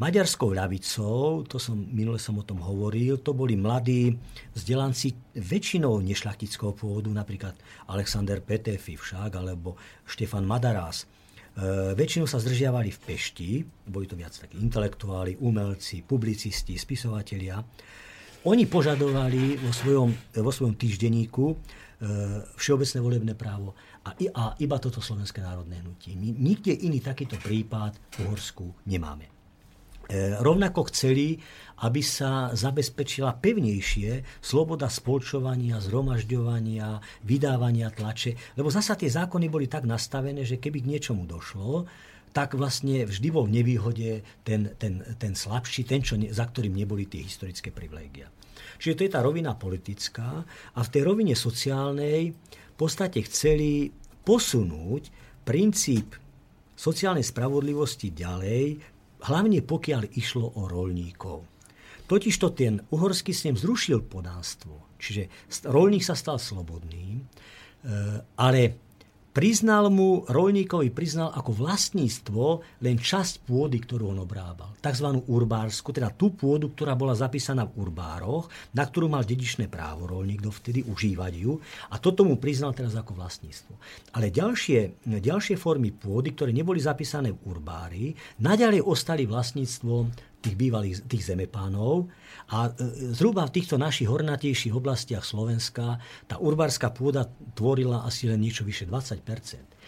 maďarskou 0.00 0.50
ľavicou, 0.50 1.46
to 1.46 1.62
som, 1.62 1.78
minule 1.78 2.18
som 2.18 2.34
o 2.40 2.44
tom 2.46 2.58
hovoril, 2.64 3.22
to 3.22 3.30
boli 3.30 3.54
mladí 3.54 4.16
vzdelanci 4.56 5.14
väčšinou 5.38 6.02
nešlachtického 6.02 6.74
pôvodu, 6.74 7.12
napríklad 7.12 7.54
Alexander 7.86 8.42
Petefi 8.42 8.98
však, 8.98 9.38
alebo 9.38 9.78
Štefan 10.02 10.42
Madarás. 10.42 11.06
E, 11.54 11.94
väčšinou 11.94 12.26
sa 12.26 12.42
zdržiavali 12.42 12.90
v 12.90 13.02
Pešti, 13.06 13.50
boli 13.86 14.10
to 14.10 14.18
viac 14.18 14.34
takí 14.34 14.58
intelektuáli, 14.58 15.38
umelci, 15.38 16.02
publicisti, 16.02 16.74
spisovatelia. 16.74 17.62
Oni 18.44 18.68
požadovali 18.68 19.56
vo 19.56 19.72
svojom, 19.72 20.12
vo 20.36 20.52
svojom 20.52 20.76
týždenníku 20.76 21.44
e, 21.48 21.56
všeobecné 22.60 22.98
volebné 23.00 23.32
právo 23.32 23.72
a, 24.04 24.12
a 24.12 24.44
iba 24.60 24.76
toto 24.76 25.00
Slovenské 25.00 25.40
národné 25.40 25.80
hnutie. 25.80 26.12
Nikde 26.12 26.76
iný 26.84 27.00
takýto 27.00 27.40
prípad 27.40 27.96
v 27.96 28.28
Uhorsku 28.28 28.84
nemáme. 28.84 29.32
E, 30.04 30.36
rovnako 30.44 30.92
chceli, 30.92 31.40
aby 31.88 32.04
sa 32.04 32.52
zabezpečila 32.52 33.40
pevnejšie 33.40 34.44
sloboda 34.44 34.92
spolčovania, 34.92 35.80
zhromažďovania, 35.80 37.00
vydávania 37.24 37.88
tlače, 37.96 38.60
lebo 38.60 38.68
zasa 38.68 38.92
tie 38.92 39.08
zákony 39.08 39.48
boli 39.48 39.72
tak 39.72 39.88
nastavené, 39.88 40.44
že 40.44 40.60
keby 40.60 40.84
k 40.84 40.90
niečomu 40.92 41.24
došlo, 41.24 41.88
tak 42.34 42.58
vlastne 42.58 43.06
vždy 43.06 43.28
bol 43.30 43.46
v 43.46 43.62
nevýhode 43.62 44.26
ten, 44.42 44.74
ten, 44.74 45.06
ten 45.16 45.32
slabší, 45.38 45.86
ten, 45.86 46.02
čo 46.02 46.18
za 46.18 46.50
ktorým 46.50 46.74
neboli 46.74 47.06
tie 47.06 47.22
historické 47.22 47.70
privilégia. 47.70 48.26
Čiže 48.82 48.96
to 48.98 49.04
je 49.06 49.14
tá 49.14 49.22
rovina 49.22 49.54
politická 49.54 50.42
a 50.74 50.80
v 50.82 50.92
tej 50.92 51.02
rovine 51.06 51.38
sociálnej 51.38 52.34
v 52.74 52.76
podstate 52.76 53.22
chceli 53.30 53.94
posunúť 54.26 55.14
princíp 55.46 56.18
sociálnej 56.74 57.22
spravodlivosti 57.22 58.10
ďalej, 58.10 58.82
hlavne 59.30 59.62
pokiaľ 59.62 60.18
išlo 60.18 60.58
o 60.58 60.66
rolníkov. 60.66 61.46
Totižto 62.04 62.46
ten 62.52 62.82
uhorský 62.90 63.30
snem 63.30 63.56
zrušil 63.56 64.04
podánstvo, 64.04 64.98
čiže 64.98 65.30
rolník 65.70 66.02
sa 66.04 66.18
stal 66.18 66.36
slobodným, 66.36 67.22
e, 67.22 67.24
ale 68.36 68.60
priznal 69.34 69.90
mu, 69.90 70.22
rolníkovi 70.30 70.94
priznal 70.94 71.34
ako 71.34 71.50
vlastníctvo 71.66 72.44
len 72.86 72.96
časť 72.96 73.42
pôdy, 73.42 73.82
ktorú 73.82 74.14
on 74.14 74.22
obrábal. 74.22 74.78
Takzvanú 74.78 75.26
urbársku, 75.26 75.90
teda 75.90 76.14
tú 76.14 76.30
pôdu, 76.30 76.70
ktorá 76.70 76.94
bola 76.94 77.18
zapísaná 77.18 77.66
v 77.66 77.82
urbároch, 77.82 78.46
na 78.70 78.86
ktorú 78.86 79.10
mal 79.10 79.26
dedičné 79.26 79.66
právo 79.66 80.06
rolník 80.06 80.38
dovtedy 80.38 80.86
užívať 80.86 81.32
ju 81.34 81.58
a 81.90 81.98
toto 81.98 82.22
mu 82.22 82.38
priznal 82.38 82.70
teraz 82.70 82.94
ako 82.94 83.18
vlastníctvo. 83.18 83.74
Ale 84.14 84.30
ďalšie, 84.30 85.02
ďalšie 85.02 85.58
formy 85.58 85.90
pôdy, 85.90 86.30
ktoré 86.32 86.54
neboli 86.54 86.78
zapísané 86.78 87.34
v 87.34 87.42
urbári, 87.50 88.14
naďalej 88.38 88.86
ostali 88.86 89.26
vlastníctvom 89.26 90.33
tých 90.44 90.56
bývalých 90.60 91.08
tých 91.08 91.32
zemepánov 91.32 92.12
a 92.52 92.68
e, 92.68 92.70
zhruba 93.16 93.48
v 93.48 93.54
týchto 93.56 93.80
našich 93.80 94.12
hornatejších 94.12 94.76
oblastiach 94.76 95.24
Slovenska 95.24 95.96
tá 96.28 96.36
urbárska 96.36 96.92
pôda 96.92 97.24
tvorila 97.56 98.04
asi 98.04 98.28
len 98.28 98.44
niečo 98.44 98.68
vyše 98.68 98.84
20 98.84 99.24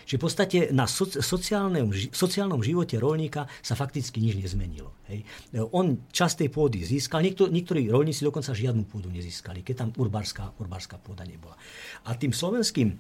Čiže 0.07 0.23
v 0.23 0.23
podstate 0.23 0.59
na 0.71 0.87
sociálnom, 0.87 1.91
sociálnom 2.15 2.63
živote 2.63 2.95
rolníka 2.95 3.51
sa 3.59 3.75
fakticky 3.75 4.23
nič 4.23 4.39
nezmenilo. 4.39 4.95
Hej. 5.11 5.27
On 5.75 5.99
čas 6.15 6.39
tej 6.39 6.47
pôdy 6.47 6.87
získal, 6.87 7.27
niektor, 7.27 7.51
niektorí 7.51 7.91
rolníci 7.91 8.23
dokonca 8.23 8.55
žiadnu 8.55 8.87
pôdu 8.87 9.11
nezískali, 9.11 9.67
keď 9.67 9.75
tam 9.83 9.91
urbárska, 9.99 10.55
urbárska 10.63 11.03
pôda 11.03 11.27
nebola. 11.27 11.59
A 12.07 12.15
tým 12.15 12.31
slovenským 12.31 12.95
e, 12.95 12.97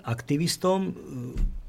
aktivistom, 0.00 0.80
e, 0.88 0.92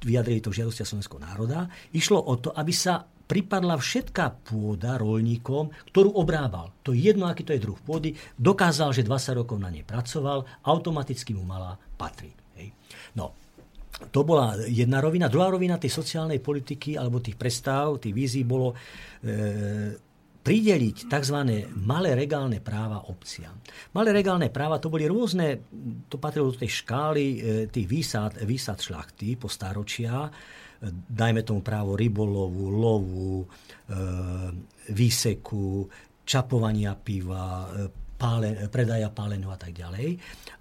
vyjadrili 0.07 0.39
to 0.39 0.55
žiadosti 0.55 0.87
slovenského 0.87 1.19
národa, 1.19 1.67
išlo 1.91 2.23
o 2.23 2.39
to, 2.39 2.55
aby 2.55 2.71
sa 2.71 3.03
pripadla 3.31 3.79
všetká 3.79 4.43
pôda 4.43 4.99
rolníkom, 4.99 5.71
ktorú 5.95 6.19
obrábal. 6.19 6.75
To 6.83 6.91
je 6.91 7.15
jedno, 7.15 7.31
aký 7.31 7.47
to 7.47 7.55
je 7.55 7.63
druh 7.63 7.79
pôdy. 7.79 8.11
Dokázal, 8.35 8.91
že 8.91 9.07
20 9.07 9.39
rokov 9.39 9.55
na 9.55 9.71
nej 9.71 9.87
pracoval, 9.87 10.43
automaticky 10.67 11.31
mu 11.31 11.47
mala 11.47 11.79
patriť. 11.95 12.41
No, 13.15 13.31
to 14.11 14.27
bola 14.27 14.59
jedna 14.67 14.99
rovina. 14.99 15.31
Druhá 15.31 15.47
rovina 15.47 15.79
tej 15.79 15.93
sociálnej 15.93 16.43
politiky 16.43 16.99
alebo 16.99 17.23
tých 17.23 17.39
prestáv, 17.39 18.01
tých 18.01 18.15
vízií 18.15 18.43
bolo 18.43 18.73
e, 18.73 18.75
prideliť 20.41 21.05
tzv. 21.05 21.37
malé 21.85 22.17
regálne 22.17 22.57
práva 22.57 23.05
obciam. 23.13 23.53
Malé 23.93 24.09
regálne 24.09 24.49
práva 24.49 24.81
to 24.81 24.89
boli 24.89 25.05
rôzne, 25.05 25.69
to 26.09 26.17
patrilo 26.17 26.49
do 26.49 26.57
tej 26.57 26.81
škály 26.81 27.25
e, 27.25 27.37
tých 27.69 27.87
výsad, 27.87 28.41
výsad 28.41 28.81
šlachty 28.81 29.37
po 29.37 29.45
staročia, 29.45 30.27
dajme 30.89 31.45
tomu 31.45 31.61
právo 31.61 31.93
rybolovu, 31.93 32.73
lovu, 32.73 33.41
e, 33.41 33.45
výseku, 34.91 35.85
čapovania 36.25 36.97
piva, 36.97 37.69
pále, 38.21 38.69
predaja 38.69 39.09
pálenov 39.09 39.57
a 39.57 39.59
tak 39.59 39.73
ďalej. 39.73 40.13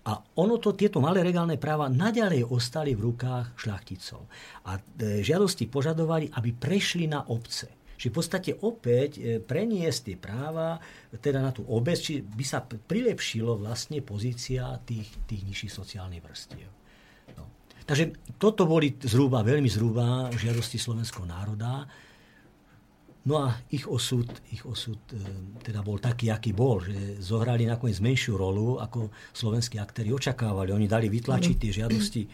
A 0.08 0.16
ono 0.40 0.56
to, 0.56 0.72
tieto 0.72 1.04
malé 1.04 1.20
regálne 1.20 1.60
práva 1.60 1.92
naďalej 1.92 2.48
ostali 2.48 2.96
v 2.96 3.12
rukách 3.12 3.60
šľachticov. 3.60 4.20
A 4.64 4.80
žiadosti 5.20 5.68
požadovali, 5.68 6.32
aby 6.32 6.50
prešli 6.56 7.04
na 7.04 7.28
obce. 7.28 7.80
Čiže 8.00 8.08
v 8.08 8.16
podstate 8.16 8.50
opäť 8.64 9.20
e, 9.20 9.44
preniesť 9.44 10.00
tie 10.08 10.16
práva 10.16 10.80
teda 11.20 11.44
na 11.44 11.52
tú 11.52 11.68
obec, 11.68 12.00
či 12.00 12.24
by 12.24 12.44
sa 12.48 12.64
prilepšilo 12.64 13.60
vlastne 13.60 14.00
pozícia 14.00 14.72
tých, 14.88 15.28
tých 15.28 15.44
nižších 15.44 15.68
sociálnych 15.68 16.24
vrstiev. 16.24 16.79
Takže 17.90 18.38
toto 18.38 18.70
boli 18.70 18.94
zhruba, 19.02 19.42
veľmi 19.42 19.66
zhruba 19.66 20.30
žiadosti 20.30 20.78
slovenského 20.78 21.26
národa. 21.26 21.90
No 23.20 23.44
a 23.44 23.52
ich 23.68 23.84
osud, 23.84 24.24
ich 24.48 24.64
osud 24.64 24.96
e, 25.12 25.20
teda 25.60 25.84
bol 25.84 26.00
taký, 26.00 26.32
aký 26.32 26.56
bol, 26.56 26.80
že 26.80 27.20
zohrali 27.20 27.68
nakoniec 27.68 28.00
menšiu 28.00 28.40
rolu, 28.40 28.80
ako 28.80 29.12
slovenskí 29.36 29.76
aktéri 29.76 30.08
očakávali. 30.08 30.72
Oni 30.72 30.88
dali 30.88 31.12
vytlačiť 31.12 31.56
tie 31.60 31.84
žiadosti 31.84 32.22
e, 32.24 32.28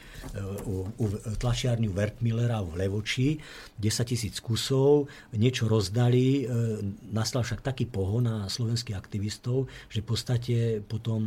u, 0.62 0.87
u 0.87 1.05
tlačiarňu 1.42 1.90
Wertmillera 1.90 2.62
v 2.62 2.87
Levoči, 2.87 3.35
10 3.83 3.83
tisíc 4.07 4.38
kusov, 4.38 5.11
niečo 5.35 5.66
rozdali. 5.66 6.46
E, 6.46 6.79
nastal 7.11 7.42
však 7.42 7.66
taký 7.66 7.90
pohon 7.90 8.31
na 8.31 8.46
slovenských 8.46 8.94
aktivistov, 8.94 9.66
že 9.90 10.07
v 10.07 10.07
podstate 10.07 10.57
potom 10.87 11.27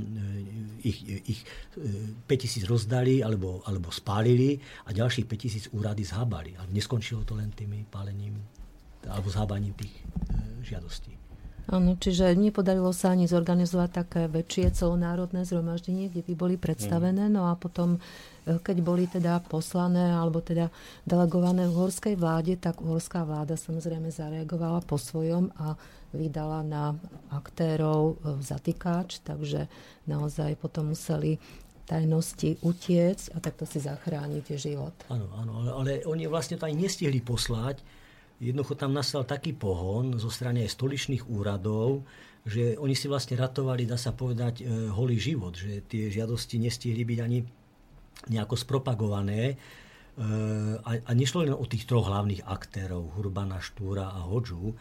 ich, 0.88 1.04
ich 1.04 1.44
5 1.76 2.32
tisíc 2.32 2.64
rozdali 2.64 3.20
alebo, 3.20 3.60
alebo 3.68 3.92
spálili 3.92 4.56
a 4.88 4.96
ďalších 4.96 5.28
5 5.28 5.36
tisíc 5.36 5.66
úrady 5.76 6.08
zhabali. 6.08 6.56
Ale 6.56 6.72
neskončilo 6.72 7.28
to 7.28 7.36
len 7.36 7.52
tými 7.52 7.84
pálením 7.92 8.40
alebo 9.10 9.28
zhábaním 9.30 9.74
tých 9.74 9.94
e, 9.94 10.04
žiadostí. 10.64 11.20
Áno, 11.70 11.94
čiže 11.94 12.34
nepodarilo 12.34 12.90
sa 12.90 13.14
ani 13.14 13.30
zorganizovať 13.30 13.90
také 13.94 14.22
väčšie 14.26 14.74
celonárodné 14.74 15.46
zhromaždenie, 15.46 16.10
kde 16.10 16.26
by 16.26 16.34
boli 16.34 16.56
predstavené. 16.58 17.30
No 17.30 17.46
a 17.46 17.54
potom, 17.54 18.02
e, 18.50 18.58
keď 18.58 18.78
boli 18.82 19.06
teda 19.06 19.38
poslané 19.46 20.10
alebo 20.10 20.42
teda 20.42 20.74
delegované 21.06 21.70
v 21.70 21.78
horskej 21.78 22.18
vláde, 22.18 22.58
tak 22.58 22.82
uhorská 22.82 23.22
vláda 23.22 23.54
samozrejme 23.54 24.10
zareagovala 24.10 24.82
po 24.82 24.98
svojom 24.98 25.54
a 25.62 25.78
vydala 26.10 26.66
na 26.66 26.98
aktérov 27.30 28.18
e, 28.18 28.42
zatýkač, 28.42 29.22
takže 29.22 29.70
naozaj 30.10 30.58
potom 30.58 30.98
museli 30.98 31.38
tajnosti 31.86 32.62
utiec 32.66 33.30
a 33.34 33.38
takto 33.42 33.70
si 33.70 33.78
zachrániť 33.78 34.46
život. 34.58 34.94
Áno, 35.10 35.30
áno, 35.38 35.52
ale, 35.62 35.70
ale 35.70 35.92
oni 36.06 36.26
vlastne 36.26 36.58
to 36.58 36.66
aj 36.66 36.74
nestihli 36.74 37.22
poslať, 37.22 37.82
jednoducho 38.40 38.80
tam 38.80 38.96
nastal 38.96 39.28
taký 39.28 39.52
pohon 39.52 40.16
zo 40.16 40.32
strany 40.32 40.64
aj 40.64 40.74
stoličných 40.80 41.28
úradov, 41.28 42.08
že 42.48 42.80
oni 42.80 42.96
si 42.96 43.12
vlastne 43.12 43.36
ratovali, 43.36 43.84
dá 43.84 44.00
sa 44.00 44.16
povedať, 44.16 44.64
e, 44.64 44.90
holý 44.90 45.20
život, 45.20 45.54
že 45.60 45.84
tie 45.86 46.08
žiadosti 46.08 46.56
nestihli 46.56 47.04
byť 47.04 47.20
ani 47.20 47.40
nejako 48.32 48.56
spropagované. 48.56 49.54
E, 49.54 49.56
a, 50.80 50.92
a 51.04 51.12
nešlo 51.12 51.44
len 51.44 51.56
o 51.56 51.68
tých 51.68 51.84
troch 51.84 52.08
hlavných 52.08 52.48
aktérov, 52.48 53.20
Hurbana, 53.20 53.60
Štúra 53.60 54.16
a 54.16 54.24
Hodžu, 54.24 54.72
e, 54.72 54.76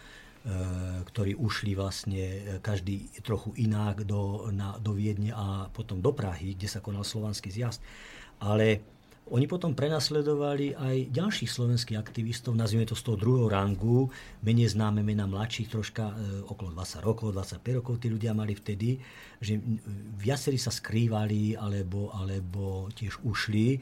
ktorí 1.03 1.35
ušli 1.35 1.75
vlastne 1.75 2.23
každý 2.63 3.11
trochu 3.27 3.59
inak 3.59 4.07
do, 4.07 4.49
na, 4.55 4.79
do 4.79 4.95
Viedne 4.95 5.35
a 5.35 5.67
potom 5.67 5.99
do 5.99 6.15
Prahy, 6.15 6.55
kde 6.55 6.71
sa 6.71 6.79
konal 6.79 7.03
slovanský 7.03 7.51
zjazd. 7.51 7.83
Ale 8.39 8.98
oni 9.29 9.47
potom 9.47 9.77
prenasledovali 9.77 10.73
aj 10.73 10.97
ďalších 11.13 11.51
slovenských 11.51 12.01
aktivistov, 12.01 12.57
nazvime 12.57 12.89
to 12.89 12.97
z 12.97 13.05
toho 13.05 13.17
druhého 13.21 13.49
rangu, 13.49 14.09
menej 14.41 14.73
známe 14.73 15.05
mena 15.05 15.29
mladších, 15.29 15.69
troška 15.69 16.05
e, 16.09 16.15
okolo 16.49 16.73
20 16.73 17.05
rokov, 17.05 17.37
25 17.37 17.79
rokov 17.79 17.95
tí 18.01 18.09
ľudia 18.09 18.33
mali 18.33 18.57
vtedy, 18.57 18.97
že 19.39 19.61
viacerí 20.19 20.57
sa 20.57 20.73
skrývali 20.73 21.55
alebo, 21.57 22.11
alebo 22.13 22.89
tiež 22.97 23.21
ušli. 23.23 23.67
E, 23.77 23.79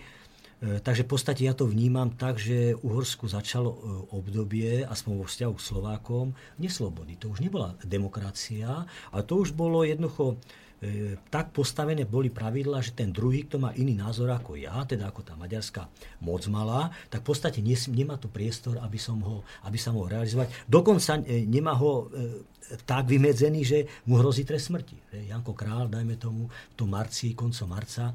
takže 0.81 1.05
v 1.05 1.11
podstate 1.13 1.45
ja 1.45 1.53
to 1.53 1.69
vnímam 1.69 2.17
tak, 2.17 2.41
že 2.41 2.75
Uhorsku 2.81 3.29
začalo 3.29 3.71
e, 3.71 3.79
obdobie, 4.17 4.83
aspoň 4.83 5.13
vo 5.21 5.27
vzťahu 5.29 5.53
k 5.53 5.67
Slovákom, 5.69 6.27
neslobody. 6.57 7.21
To 7.21 7.31
už 7.31 7.45
nebola 7.45 7.77
demokracia, 7.85 8.89
ale 9.13 9.23
to 9.29 9.39
už 9.39 9.53
bolo 9.53 9.85
jednoducho 9.85 10.41
E, 10.77 11.17
tak 11.33 11.57
postavené 11.57 12.05
boli 12.05 12.29
pravidla, 12.29 12.85
že 12.85 12.93
ten 12.93 13.09
druhý, 13.09 13.49
kto 13.49 13.57
má 13.57 13.73
iný 13.81 13.97
názor 13.97 14.29
ako 14.29 14.61
ja, 14.61 14.77
teda 14.85 15.09
ako 15.09 15.25
tá 15.25 15.33
maďarská 15.33 15.89
moc 16.21 16.45
mala, 16.53 16.93
tak 17.09 17.25
v 17.25 17.33
podstate 17.33 17.65
nemá 17.65 18.21
tu 18.21 18.29
priestor, 18.29 18.77
aby, 18.85 19.01
som 19.01 19.17
ho, 19.25 19.41
aby 19.65 19.81
sa 19.81 19.97
mohol 19.97 20.13
realizovať. 20.13 20.53
Dokonca 20.69 21.25
e, 21.25 21.49
nemá 21.49 21.73
ho 21.81 22.13
e, 22.13 22.45
tak 22.85 23.09
vymedzený, 23.09 23.61
že 23.63 23.79
mu 24.05 24.19
hrozí 24.19 24.43
trest 24.43 24.69
smrti. 24.69 24.99
Janko 25.31 25.55
Král, 25.55 25.87
dajme 25.87 26.19
tomu, 26.19 26.51
v 26.51 26.75
tom 26.75 26.91
marci, 26.91 27.31
koncom 27.31 27.71
marca, 27.71 28.11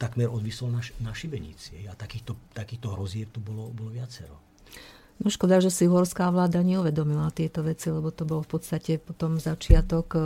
takmer 0.00 0.32
odvisol 0.32 0.72
na, 0.72 0.80
na 1.04 1.12
šibenici. 1.12 1.84
A 1.84 1.92
takýchto, 1.92 2.32
takýchto 2.56 2.96
hrozieb 2.96 3.28
tu 3.28 3.44
bolo, 3.44 3.68
bolo 3.76 3.92
viacero. 3.92 4.40
No 5.22 5.30
škoda, 5.30 5.62
že 5.62 5.70
si 5.70 5.86
horská 5.86 6.26
vláda 6.34 6.58
neuvedomila 6.66 7.30
tieto 7.30 7.62
veci, 7.62 7.86
lebo 7.86 8.10
to 8.10 8.26
bol 8.26 8.42
v 8.42 8.50
podstate 8.50 8.98
potom 8.98 9.38
začiatok 9.38 10.06
e, 10.10 10.20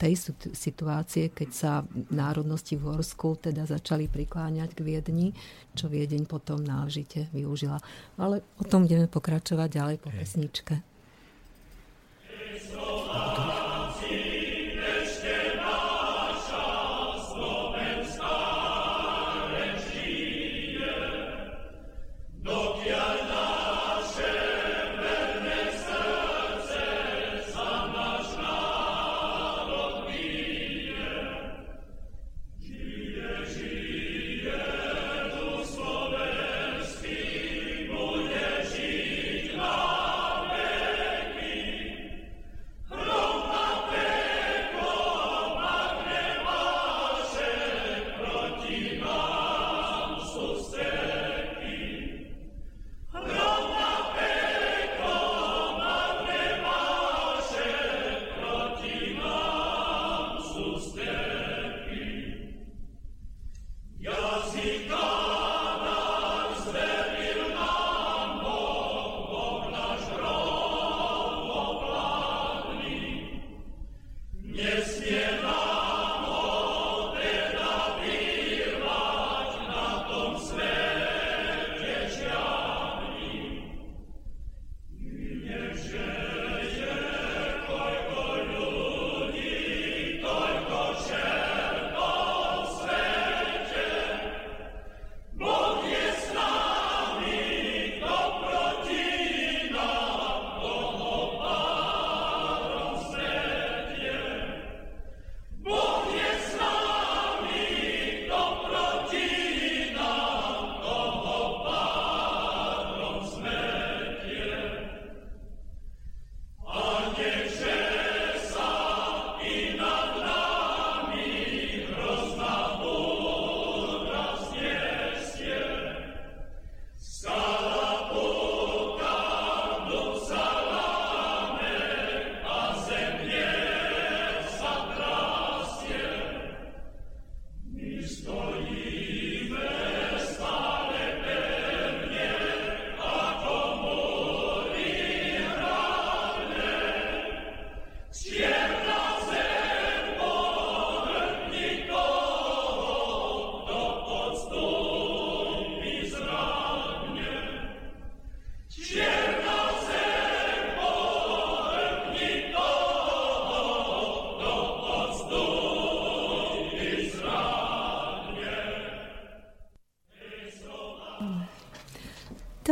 tej 0.00 0.32
situácie, 0.56 1.28
keď 1.28 1.48
sa 1.52 1.72
národnosti 2.08 2.80
v 2.80 2.88
Horsku 2.88 3.36
teda 3.36 3.68
začali 3.68 4.08
prikláňať 4.08 4.72
k 4.72 4.80
Viedni, 4.80 5.28
čo 5.76 5.92
Viedeň 5.92 6.24
potom 6.24 6.64
náležite 6.64 7.28
využila. 7.36 7.76
Ale 8.16 8.40
o 8.56 8.64
tom 8.64 8.88
budeme 8.88 9.12
pokračovať 9.12 9.68
ďalej 9.68 9.96
po 10.00 10.08
pesničke. 10.08 10.80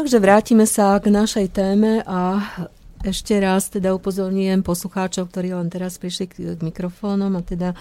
Takže 0.02 0.18
vrátime 0.18 0.66
sa 0.66 0.98
k 0.98 1.14
našej 1.14 1.54
téme 1.54 2.02
a 2.02 2.42
ešte 3.06 3.38
raz 3.38 3.70
teda 3.70 3.94
upozorňujem 3.98 4.62
poslucháčov, 4.62 5.26
ktorí 5.30 5.54
len 5.54 5.70
teraz 5.70 5.98
prišli 5.98 6.26
k, 6.26 6.34
k 6.54 6.60
mikrofónom 6.62 7.34
a 7.34 7.42
teda 7.42 7.74
e, 7.74 7.76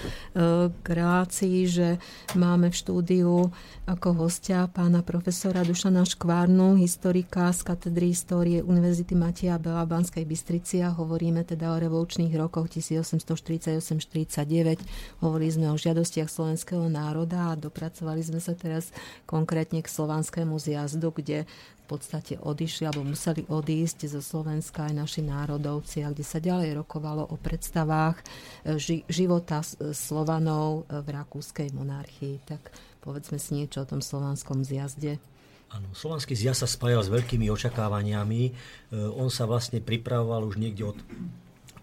k 0.69 0.85
relácii, 0.85 1.65
že 1.65 1.97
máme 2.37 2.69
v 2.69 2.75
štúdiu 2.77 3.49
ako 3.85 4.13
hostia 4.25 4.67
pána 4.69 5.01
profesora 5.05 5.63
Dušana 5.65 6.05
Škvárnu, 6.05 6.75
historika 6.77 7.53
z 7.53 7.63
katedry 7.65 8.07
histórie 8.13 8.63
Univerzity 8.65 9.15
Matia 9.17 9.57
Bela 9.61 9.85
Banskej 9.85 10.25
Bystrici 10.25 10.81
a 10.81 10.89
hovoríme 10.93 11.43
teda 11.45 11.73
o 11.73 11.79
revolučných 11.81 12.33
rokoch 12.37 12.67
1848-49. 12.69 15.21
Hovorili 15.25 15.51
sme 15.53 15.69
o 15.69 15.77
žiadostiach 15.77 16.29
slovenského 16.29 16.85
národa 16.85 17.53
a 17.53 17.57
dopracovali 17.57 18.21
sme 18.25 18.39
sa 18.41 18.53
teraz 18.57 18.89
konkrétne 19.29 19.81
k 19.81 19.89
slovanskému 19.89 20.57
zjazdu, 20.57 21.13
kde 21.13 21.45
podstate 21.91 22.39
odišli 22.39 22.87
alebo 22.87 23.03
museli 23.03 23.43
odísť 23.43 24.07
zo 24.07 24.23
Slovenska 24.23 24.87
aj 24.87 24.95
naši 24.95 25.21
národovci 25.27 26.07
a 26.07 26.15
kde 26.15 26.23
sa 26.23 26.39
ďalej 26.39 26.79
rokovalo 26.79 27.27
o 27.27 27.35
predstavách 27.35 28.23
e, 28.23 28.23
ži- 28.79 29.03
života 29.11 29.59
Slovanov 29.91 30.87
e, 30.87 31.03
v 31.03 31.07
rakúskej 31.11 31.75
monarchii. 31.75 32.47
Tak 32.47 32.71
povedzme 33.03 33.35
si 33.35 33.59
niečo 33.59 33.83
o 33.83 33.89
tom 33.89 33.99
slovanskom 33.99 34.63
zjazde. 34.63 35.19
Áno, 35.71 35.91
slovanský 35.91 36.35
zjazd 36.35 36.63
sa 36.63 36.69
spájal 36.71 37.03
s 37.03 37.11
veľkými 37.11 37.51
očakávaniami. 37.51 38.41
E, 38.47 38.51
on 39.11 39.27
sa 39.27 39.43
vlastne 39.43 39.83
pripravoval 39.83 40.47
už 40.47 40.55
niekde 40.55 40.95
od 40.95 40.99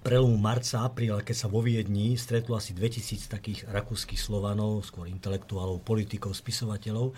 prelomu 0.09 0.40
marca, 0.40 0.87
apríla, 0.87 1.21
keď 1.21 1.37
sa 1.37 1.53
vo 1.53 1.61
Viedni 1.61 2.16
stretlo 2.16 2.57
asi 2.57 2.73
2000 2.73 3.29
takých 3.29 3.68
rakúskych 3.68 4.16
Slovanov, 4.16 4.87
skôr 4.87 5.11
intelektuálov, 5.11 5.85
politikov, 5.85 6.33
spisovateľov 6.33 7.12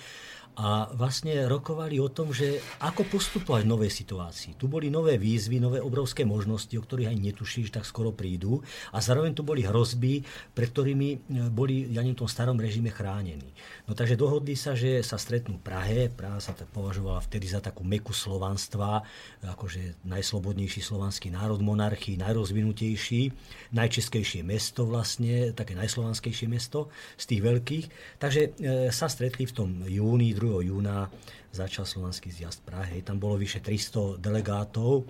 a 0.59 0.91
vlastne 0.93 1.47
rokovali 1.47 2.03
o 2.03 2.11
tom, 2.11 2.35
že 2.35 2.59
ako 2.83 3.07
postupovať 3.07 3.63
v 3.65 3.71
novej 3.71 3.93
situácii. 3.95 4.59
Tu 4.59 4.67
boli 4.67 4.91
nové 4.91 5.15
výzvy, 5.15 5.63
nové 5.63 5.79
obrovské 5.79 6.27
možnosti, 6.27 6.75
o 6.75 6.83
ktorých 6.83 7.15
aj 7.15 7.19
netušíš, 7.23 7.69
tak 7.71 7.87
skoro 7.87 8.11
prídu. 8.11 8.59
A 8.91 8.99
zároveň 8.99 9.31
tu 9.31 9.47
boli 9.47 9.63
hrozby, 9.63 10.27
pre 10.51 10.67
ktorými 10.67 11.09
e, 11.15 11.19
boli, 11.49 11.87
ja 11.95 12.03
neviem, 12.03 12.19
v 12.19 12.27
tom 12.27 12.31
starom 12.31 12.59
režime 12.59 12.91
chránení. 12.91 13.55
No 13.87 13.95
takže 13.95 14.19
dohodli 14.19 14.59
sa, 14.59 14.75
že 14.75 15.07
sa 15.07 15.17
stretnú 15.17 15.63
v 15.63 15.65
Prahe. 15.65 15.99
Praha 16.11 16.43
sa 16.43 16.53
tak 16.53 16.67
považovala 16.75 17.23
vtedy 17.25 17.47
za 17.47 17.63
takú 17.63 17.87
meku 17.87 18.11
slovanstva, 18.11 19.07
akože 19.47 20.03
najslobodnejší 20.03 20.83
slovanský 20.83 21.31
národ 21.31 21.63
monarchii, 21.63 22.19
najrozvinutejší, 22.19 23.23
najčeskejšie 23.71 24.43
mesto 24.43 24.83
vlastne, 24.83 25.55
také 25.55 25.79
najslovanskejšie 25.79 26.51
mesto 26.51 26.91
z 27.15 27.25
tých 27.31 27.41
veľkých. 27.41 27.87
Takže 28.19 28.41
e, 28.43 28.51
sa 28.91 29.07
stretli 29.07 29.47
v 29.47 29.55
tom 29.55 29.71
júni 29.87 30.35
2. 30.41 30.73
júna 30.73 31.13
začal 31.53 31.85
slovanský 31.85 32.33
zjazd 32.33 32.65
v 32.65 32.67
Prahe. 32.73 32.97
Tam 33.05 33.21
bolo 33.21 33.37
vyše 33.37 33.61
300 33.61 34.17
delegátov. 34.17 35.05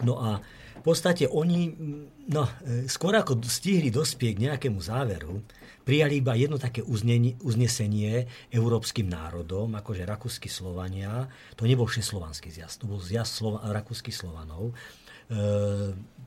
No 0.00 0.20
a 0.20 0.40
v 0.76 0.82
podstate 0.84 1.28
oni, 1.28 1.72
no, 2.32 2.44
e, 2.64 2.88
skôr 2.88 3.16
ako 3.16 3.40
stihli 3.44 3.92
dospieť 3.92 4.32
k 4.36 4.44
nejakému 4.48 4.80
záveru, 4.80 5.44
prijali 5.86 6.18
iba 6.18 6.34
jedno 6.34 6.58
také 6.58 6.82
uznesenie 7.40 8.26
európskym 8.50 9.06
národom, 9.06 9.70
akože 9.78 10.02
rakúsky 10.02 10.50
Slovania. 10.50 11.30
To 11.54 11.62
nebol 11.64 11.86
všeslovanský 11.86 12.50
zjazd, 12.50 12.82
to 12.82 12.90
bol 12.90 12.98
zjazd 12.98 13.32
Slova, 13.38 13.70
rakúskych 13.70 14.14
Slovanov. 14.14 14.74
E, 15.26 15.34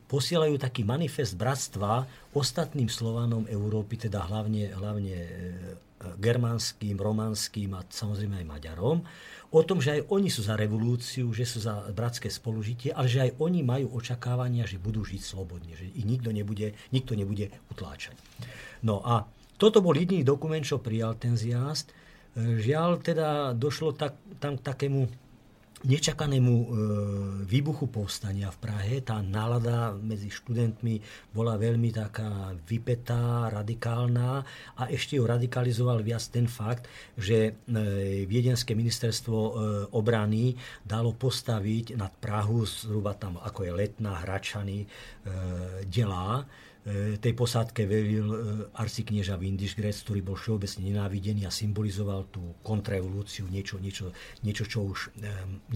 posielajú 0.10 0.56
taký 0.58 0.82
manifest 0.88 1.38
bratstva 1.38 2.08
ostatným 2.34 2.90
Slovanom 2.90 3.46
Európy, 3.52 4.00
teda 4.10 4.26
hlavne, 4.26 4.74
hlavne 4.74 5.18
e, 5.20 5.32
germánským, 6.00 6.96
románským 6.96 7.76
a 7.76 7.84
samozrejme 7.84 8.40
aj 8.40 8.48
Maďarom, 8.48 9.04
o 9.50 9.62
tom, 9.66 9.82
že 9.82 10.00
aj 10.00 10.02
oni 10.14 10.30
sú 10.32 10.46
za 10.46 10.56
revolúciu, 10.56 11.34
že 11.34 11.44
sú 11.44 11.60
za 11.60 11.90
bratské 11.92 12.30
spolužitie, 12.32 12.94
ale 12.94 13.10
že 13.10 13.26
aj 13.28 13.32
oni 13.42 13.66
majú 13.66 13.98
očakávania, 13.98 14.70
že 14.70 14.80
budú 14.80 15.04
žiť 15.04 15.22
slobodne, 15.22 15.74
že 15.76 15.90
ich 15.90 16.06
nikto 16.06 16.30
nebude, 16.32 16.78
nikto 16.94 17.18
nebude 17.18 17.52
utláčať. 17.74 18.16
No 18.86 19.04
a 19.04 19.28
toto 19.60 19.84
bol 19.84 19.98
jediný 19.98 20.24
dokument, 20.24 20.64
čo 20.64 20.80
prijal 20.80 21.20
ten 21.20 21.36
zjazd. 21.36 21.92
Žiaľ, 22.40 22.90
teda 23.04 23.52
došlo 23.58 23.92
tak, 23.98 24.16
tam 24.40 24.56
k 24.56 24.64
takému 24.64 25.02
nečakanému 25.88 26.56
e, 26.56 26.68
výbuchu 27.48 27.88
povstania 27.88 28.52
v 28.52 28.58
Prahe. 28.60 28.96
Tá 29.00 29.24
nálada 29.24 29.96
medzi 29.96 30.28
študentmi 30.28 31.00
bola 31.32 31.56
veľmi 31.56 31.90
taká 31.96 32.52
vypetá, 32.68 33.48
radikálna 33.48 34.44
a 34.76 34.84
ešte 34.92 35.16
ju 35.16 35.24
radikalizoval 35.24 36.04
viac 36.04 36.24
ten 36.28 36.50
fakt, 36.50 36.92
že 37.16 37.56
e, 37.56 38.24
Viedenské 38.28 38.76
ministerstvo 38.76 39.38
e, 39.38 39.52
obrany 39.96 40.58
dalo 40.84 41.16
postaviť 41.16 41.96
nad 41.96 42.12
Prahu 42.12 42.68
zhruba 42.68 43.16
tam, 43.16 43.40
ako 43.40 43.68
je 43.68 43.72
Letná, 43.72 44.24
Hračany, 44.26 44.84
delá, 45.88 46.44
tej 47.20 47.34
posádke 47.36 47.84
velil 47.84 48.28
e, 48.32 48.38
arciknieža 48.72 49.36
Windischgrätz, 49.36 50.08
ktorý 50.08 50.24
bol 50.24 50.40
všeobecne 50.40 50.88
nenávidený 50.88 51.44
a 51.44 51.52
symbolizoval 51.52 52.32
tú 52.32 52.56
kontraevolúciu, 52.64 53.52
niečo, 53.52 53.84
niečo, 53.84 54.16
niečo 54.48 54.64
čo 54.64 54.88
už 54.88 55.12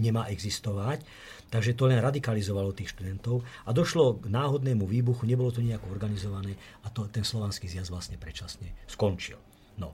nemá 0.00 0.32
existovať. 0.32 1.04
Takže 1.52 1.76
to 1.76 1.86
len 1.92 2.00
radikalizovalo 2.00 2.72
tých 2.72 2.96
študentov 2.96 3.44
a 3.68 3.70
došlo 3.70 4.24
k 4.24 4.32
náhodnému 4.32 4.88
výbuchu, 4.88 5.28
nebolo 5.28 5.52
to 5.52 5.60
nejako 5.60 5.92
organizované 5.92 6.56
a 6.82 6.90
to, 6.90 7.06
ten 7.12 7.22
slovanský 7.22 7.68
zjazd 7.68 7.92
vlastne 7.92 8.16
predčasne 8.16 8.72
skončil. 8.88 9.38
No. 9.78 9.92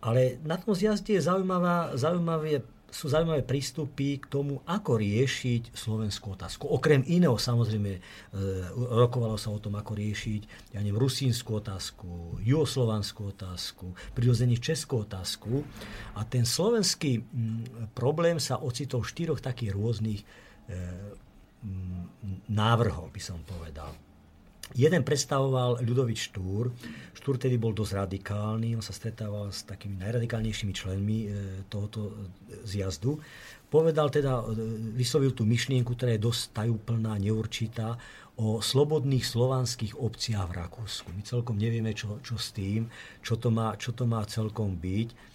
Ale 0.00 0.40
na 0.44 0.56
tom 0.56 0.72
zjazde 0.72 1.16
je 1.16 1.24
zaujímavá, 1.24 1.96
zaujímavé 1.96 2.64
sú 2.90 3.06
zaujímavé 3.06 3.46
prístupy 3.46 4.18
k 4.18 4.26
tomu, 4.26 4.60
ako 4.66 4.98
riešiť 4.98 5.72
slovenskú 5.72 6.34
otázku. 6.34 6.66
Okrem 6.66 7.06
iného, 7.06 7.38
samozrejme, 7.38 7.92
e, 7.96 8.00
rokovalo 8.74 9.38
sa 9.38 9.54
o 9.54 9.62
tom, 9.62 9.78
ako 9.78 9.94
riešiť, 9.94 10.74
ja 10.74 10.82
neviem, 10.82 10.98
rusínsku 10.98 11.62
otázku, 11.62 12.42
juhoslovanskú 12.42 13.30
otázku, 13.30 13.94
prirodzene 14.12 14.58
českú 14.58 15.06
otázku. 15.06 15.62
A 16.18 16.26
ten 16.26 16.42
slovenský 16.42 17.22
problém 17.94 18.42
sa 18.42 18.58
ocitol 18.58 19.06
v 19.06 19.10
štyroch 19.14 19.40
takých 19.40 19.72
rôznych 19.72 20.20
e, 20.20 20.26
návrhov, 22.50 23.14
by 23.14 23.20
som 23.22 23.38
povedal. 23.46 24.09
Jeden 24.78 25.02
predstavoval 25.02 25.82
Ľudovič 25.82 26.30
Štúr. 26.30 26.70
Štúr 27.16 27.36
tedy 27.42 27.58
bol 27.58 27.74
dosť 27.74 28.06
radikálny, 28.06 28.78
on 28.78 28.84
sa 28.84 28.94
stretával 28.94 29.50
s 29.50 29.66
takými 29.66 29.98
najradikálnejšími 29.98 30.72
členmi 30.72 31.18
e, 31.26 31.28
tohoto 31.66 32.14
zjazdu. 32.62 33.18
Povedal 33.66 34.14
teda, 34.14 34.40
e, 34.46 34.54
vyslovil 34.94 35.34
tú 35.34 35.42
myšlienku, 35.42 35.98
ktorá 35.98 36.14
je 36.14 36.22
dosť 36.22 36.42
tajúplná, 36.54 37.18
neurčitá, 37.18 37.98
o 38.40 38.64
slobodných 38.64 39.20
slovanských 39.20 40.00
obciach 40.00 40.48
v 40.48 40.64
Rakúsku. 40.64 41.12
My 41.12 41.20
celkom 41.20 41.60
nevieme, 41.60 41.92
čo, 41.92 42.24
čo 42.24 42.40
s 42.40 42.56
tým, 42.56 42.88
čo 43.20 43.36
to, 43.36 43.52
má, 43.52 43.76
čo 43.76 43.92
to 43.92 44.08
má 44.08 44.24
celkom 44.24 44.80
byť. 44.80 45.29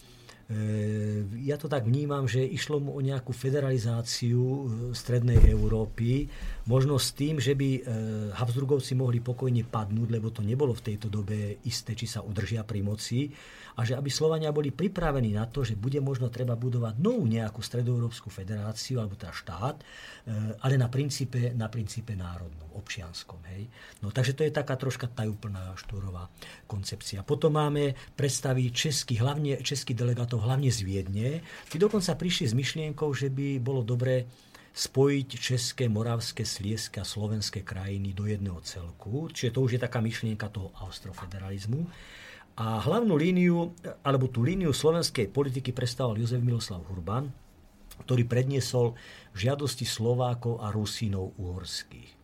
E, 0.45 1.25
ja 1.41 1.57
to 1.57 1.65
tak 1.65 1.89
vnímam, 1.89 2.29
že 2.29 2.45
išlo 2.45 2.77
mu 2.77 2.93
o 2.93 3.01
nejakú 3.01 3.33
federalizáciu 3.33 4.41
e, 4.41 4.63
strednej 4.93 5.41
Európy, 5.49 6.29
možno 6.69 7.01
s 7.01 7.17
tým, 7.17 7.41
že 7.41 7.57
by 7.57 7.69
e, 7.73 7.81
Habsburgovci 8.37 8.93
mohli 8.93 9.25
pokojne 9.25 9.65
padnúť, 9.65 10.09
lebo 10.13 10.29
to 10.29 10.45
nebolo 10.45 10.77
v 10.77 10.85
tejto 10.93 11.09
dobe 11.09 11.65
isté, 11.65 11.97
či 11.97 12.05
sa 12.05 12.21
udržia 12.21 12.61
pri 12.61 12.85
moci 12.85 13.33
a 13.75 13.83
že 13.83 13.95
aby 13.95 14.07
Slovania 14.07 14.55
boli 14.55 14.71
pripravení 14.71 15.35
na 15.35 15.51
to, 15.51 15.67
že 15.67 15.75
bude 15.75 15.99
možno 15.99 16.31
treba 16.31 16.55
budovať 16.55 16.95
novú 16.95 17.27
nejakú 17.27 17.59
stredoeurópsku 17.59 18.31
federáciu 18.31 19.03
alebo 19.03 19.19
teda 19.19 19.35
štát, 19.35 19.77
eh, 19.83 20.55
ale 20.63 20.79
na 20.79 20.87
princípe, 20.87 21.51
na 21.51 21.67
princípe 21.67 22.15
národnom, 22.15 22.71
občianskom. 22.79 23.43
Hej. 23.51 23.67
No, 23.99 24.15
takže 24.15 24.35
to 24.35 24.47
je 24.47 24.55
taká 24.55 24.79
troška 24.79 25.11
tajúplná 25.11 25.75
štúrová 25.75 26.31
koncepcia. 26.67 27.27
Potom 27.27 27.59
máme 27.59 27.95
predstavy 28.15 28.71
českých, 28.71 29.19
hlavne 29.19 29.59
českých 29.59 29.99
delegátov, 29.99 30.34
hlavne 30.39 30.71
z 30.71 30.81
Viedne. 30.85 31.43
Tí 31.69 31.77
dokonca 31.77 32.15
prišli 32.15 32.45
s 32.51 32.53
myšlienkou, 32.57 33.11
že 33.11 33.27
by 33.27 33.59
bolo 33.59 33.83
dobré 33.83 34.25
spojiť 34.75 35.29
české, 35.39 35.87
moravské, 35.87 36.43
slieské 36.43 36.99
a 36.99 37.07
slovenské 37.07 37.63
krajiny 37.63 38.11
do 38.11 38.27
jedného 38.27 38.59
celku. 38.59 39.31
Čiže 39.31 39.55
to 39.55 39.63
už 39.63 39.79
je 39.79 39.81
taká 39.81 40.03
myšlienka 40.03 40.51
toho 40.51 40.75
austrofederalizmu. 40.83 41.87
A 42.55 42.79
hlavnú 42.83 43.19
líniu, 43.19 43.75
alebo 44.03 44.31
tú 44.31 44.43
líniu 44.43 44.71
slovenskej 44.71 45.31
politiky 45.31 45.75
predstavoval 45.75 46.19
Jozef 46.23 46.39
Miloslav 46.43 46.83
Hurban, 46.87 47.31
ktorý 48.03 48.27
predniesol 48.27 48.95
žiadosti 49.35 49.83
Slovákov 49.87 50.63
a 50.63 50.71
Rusínov 50.71 51.35
uhorských. 51.35 52.14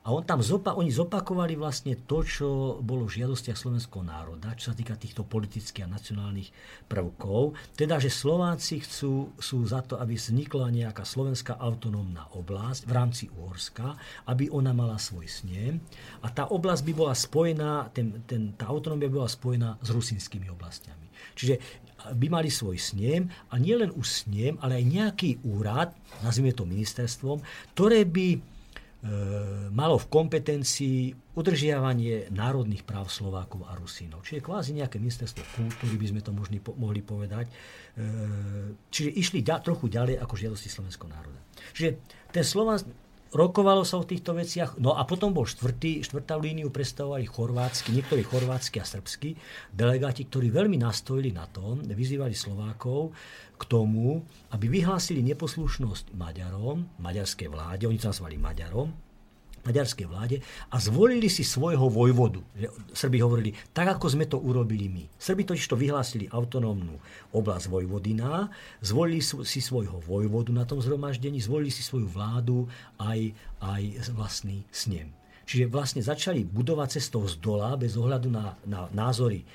A 0.00 0.16
on 0.16 0.24
tam 0.24 0.40
zopa- 0.40 0.80
oni 0.80 0.88
zopakovali 0.88 1.60
vlastne 1.60 1.92
to, 2.08 2.24
čo 2.24 2.80
bolo 2.80 3.04
v 3.04 3.20
žiadostiach 3.20 3.52
slovenského 3.52 4.00
národa, 4.00 4.56
čo 4.56 4.72
sa 4.72 4.74
týka 4.74 4.96
týchto 4.96 5.28
politických 5.28 5.84
a 5.84 5.92
nacionálnych 5.92 6.48
prvkov. 6.88 7.52
Teda, 7.76 8.00
že 8.00 8.08
Slováci 8.08 8.80
chcú, 8.80 9.36
sú 9.36 9.60
za 9.68 9.84
to, 9.84 10.00
aby 10.00 10.16
vznikla 10.16 10.72
nejaká 10.72 11.04
slovenská 11.04 11.60
autonómna 11.60 12.32
oblasť 12.32 12.88
v 12.88 12.92
rámci 12.96 13.24
Uhorska, 13.28 13.92
aby 14.24 14.48
ona 14.48 14.72
mala 14.72 14.96
svoj 14.96 15.28
snem. 15.28 15.84
A 16.24 16.32
tá 16.32 16.48
oblasť 16.48 16.82
by 16.88 16.92
bola 16.96 17.12
spojená, 17.12 17.92
ten, 17.92 18.24
ten, 18.24 18.56
tá 18.56 18.72
autonómia 18.72 19.04
by 19.12 19.20
bola 19.20 19.28
spojená 19.28 19.76
s 19.84 19.88
rusínskymi 19.92 20.48
oblastiami. 20.48 21.12
Čiže 21.36 21.60
by 22.16 22.26
mali 22.32 22.48
svoj 22.48 22.80
snem 22.80 23.28
a 23.52 23.60
nielen 23.60 23.92
už 23.92 24.24
snem, 24.24 24.56
ale 24.64 24.80
aj 24.80 24.84
nejaký 24.88 25.30
úrad, 25.44 25.92
nazvime 26.24 26.56
to 26.56 26.64
ministerstvom, 26.64 27.44
ktoré 27.76 28.08
by 28.08 28.40
malo 29.72 29.96
v 29.96 30.06
kompetencii 30.12 31.32
udržiavanie 31.32 32.28
národných 32.36 32.84
práv 32.84 33.08
Slovákov 33.08 33.64
a 33.64 33.72
Rusínov. 33.72 34.20
Čiže 34.20 34.44
kvázi 34.44 34.76
nejaké 34.76 35.00
ministerstvo 35.00 35.40
kultúry, 35.56 35.96
by 35.96 36.06
sme 36.12 36.20
to 36.20 36.36
možný, 36.36 36.60
mohli 36.76 37.00
povedať. 37.00 37.48
E, 37.48 37.52
čiže 38.92 39.10
išli 39.16 39.40
da, 39.40 39.64
trochu 39.64 39.88
ďalej 39.88 40.20
ako 40.20 40.34
žiadosti 40.36 40.68
slovenského 40.68 41.08
národa. 41.08 41.40
Čiže 41.72 41.96
ten 42.28 42.44
Slován, 42.44 42.76
rokovalo 43.32 43.86
sa 43.86 44.02
o 44.02 44.04
týchto 44.04 44.34
veciach, 44.34 44.76
no 44.82 44.98
a 44.98 45.06
potom 45.06 45.30
bol 45.30 45.46
štvrtý, 45.46 46.02
štvrtá 46.02 46.34
líniu 46.36 46.68
predstavovali 46.68 47.24
chorvátsky, 47.24 47.94
niektorí 47.94 48.26
chorvátsky 48.26 48.82
a 48.82 48.86
srbskí 48.86 49.30
delegáti, 49.70 50.26
ktorí 50.26 50.50
veľmi 50.50 50.76
nastojili 50.82 51.30
na 51.30 51.46
tom, 51.46 51.80
vyzývali 51.80 52.34
Slovákov, 52.34 53.14
k 53.60 53.68
tomu, 53.68 54.24
aby 54.56 54.72
vyhlásili 54.72 55.20
neposlušnosť 55.20 56.16
Maďarom, 56.16 56.88
maďarskej 56.96 57.52
vláde, 57.52 57.84
oni 57.84 58.00
sa 58.00 58.16
nazvali 58.16 58.40
Maďarom, 58.40 58.88
maďarskej 59.60 60.06
vláde 60.08 60.36
a 60.72 60.76
zvolili 60.80 61.28
si 61.28 61.44
svojho 61.44 61.92
vojvodu. 61.92 62.40
Srbi 62.96 63.20
hovorili, 63.20 63.52
tak 63.76 63.92
ako 63.92 64.06
sme 64.08 64.24
to 64.24 64.40
urobili 64.40 64.88
my. 64.88 65.04
Srbi 65.20 65.44
totiž 65.44 65.66
to 65.68 65.76
vyhlásili 65.76 66.32
autonómnu 66.32 66.96
oblasť 67.36 67.68
Vojvodina, 67.68 68.48
zvolili 68.80 69.20
si 69.20 69.60
svojho 69.60 70.00
vojvodu 70.00 70.48
na 70.56 70.64
tom 70.64 70.80
zhromaždení, 70.80 71.44
zvolili 71.44 71.68
si 71.68 71.84
svoju 71.84 72.08
vládu 72.08 72.64
aj, 72.96 73.36
aj 73.60 73.82
vlastný 74.16 74.64
snem. 74.72 75.19
Čiže 75.50 75.66
vlastne 75.66 75.98
začali 75.98 76.46
budovať 76.46 77.02
cestou 77.02 77.26
z 77.26 77.34
dola 77.42 77.74
bez 77.74 77.98
ohľadu 77.98 78.30
na, 78.30 78.54
na 78.70 78.86
názory 78.94 79.42
e, 79.42 79.46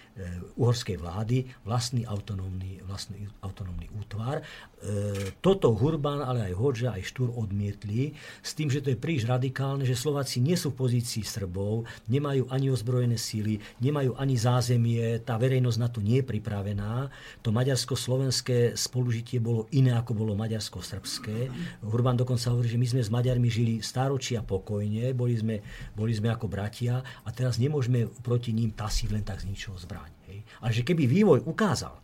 uhorskej 0.59 0.99
vlády 0.99 1.47
vlastný 1.63 2.03
autonómny, 2.03 2.83
vlastný 2.83 3.23
autonómny 3.39 3.87
útvar. 3.95 4.43
E, 4.43 5.31
toto 5.39 5.71
Hurban, 5.71 6.19
ale 6.19 6.51
aj 6.51 6.53
Hoďa, 6.59 6.99
aj 6.99 7.07
Štúr 7.07 7.31
odmietli 7.31 8.11
s 8.43 8.51
tým, 8.51 8.67
že 8.67 8.83
to 8.83 8.91
je 8.91 8.99
príliš 8.99 9.23
radikálne, 9.23 9.87
že 9.87 9.95
Slováci 9.95 10.43
nie 10.43 10.59
sú 10.59 10.75
v 10.75 10.83
pozícii 10.83 11.23
Srbov, 11.23 11.87
nemajú 12.11 12.51
ani 12.51 12.75
ozbrojené 12.75 13.15
síly, 13.15 13.63
nemajú 13.79 14.19
ani 14.19 14.35
zázemie, 14.35 15.23
tá 15.23 15.39
verejnosť 15.39 15.79
na 15.79 15.87
to 15.87 16.03
nie 16.03 16.19
je 16.19 16.27
pripravená. 16.27 17.07
To 17.39 17.55
maďarsko-slovenské 17.55 18.75
spolužitie 18.75 19.39
bolo 19.39 19.71
iné, 19.71 19.95
ako 19.95 20.11
bolo 20.11 20.35
maďarsko-srbské. 20.35 21.47
Hurban 21.87 22.19
dokonca 22.19 22.51
hovorí, 22.51 22.67
že 22.67 22.75
my 22.75 22.87
sme 22.91 22.99
s 22.99 23.07
Maďarmi 23.07 23.47
žili 23.47 23.73
stáročia 23.79 24.43
pokojne, 24.43 25.15
boli 25.15 25.39
sme, 25.39 25.63
boli 25.93 26.15
sme 26.15 26.33
ako 26.33 26.49
bratia 26.49 27.03
a 27.03 27.29
teraz 27.29 27.61
nemôžeme 27.61 28.09
proti 28.25 28.55
ním 28.55 28.73
tasiť 28.73 29.09
len 29.13 29.21
tak 29.21 29.43
z 29.43 29.51
ničoho 29.51 29.77
zbraň. 29.77 30.09
Hej. 30.31 30.39
Ale 30.63 30.71
že 30.73 30.81
keby 30.81 31.05
vývoj 31.05 31.45
ukázal, 31.45 32.01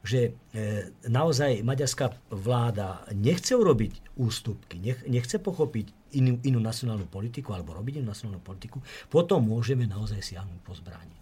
že 0.00 0.32
e, 0.56 0.88
naozaj 1.12 1.60
maďarská 1.60 2.16
vláda 2.32 3.04
nechce 3.12 3.52
urobiť 3.52 4.16
ústupky, 4.16 4.80
nech, 4.80 5.04
nechce 5.04 5.36
pochopiť 5.36 6.16
inú, 6.16 6.40
inú 6.40 6.58
nacionálnu 6.58 7.04
politiku 7.04 7.52
alebo 7.52 7.76
robiť 7.76 8.00
inú 8.00 8.08
nacionálnu 8.08 8.40
politiku, 8.40 8.80
potom 9.12 9.44
môžeme 9.44 9.84
naozaj 9.84 10.24
siahnuť 10.24 10.60
po 10.64 10.72
zbraní. 10.72 11.20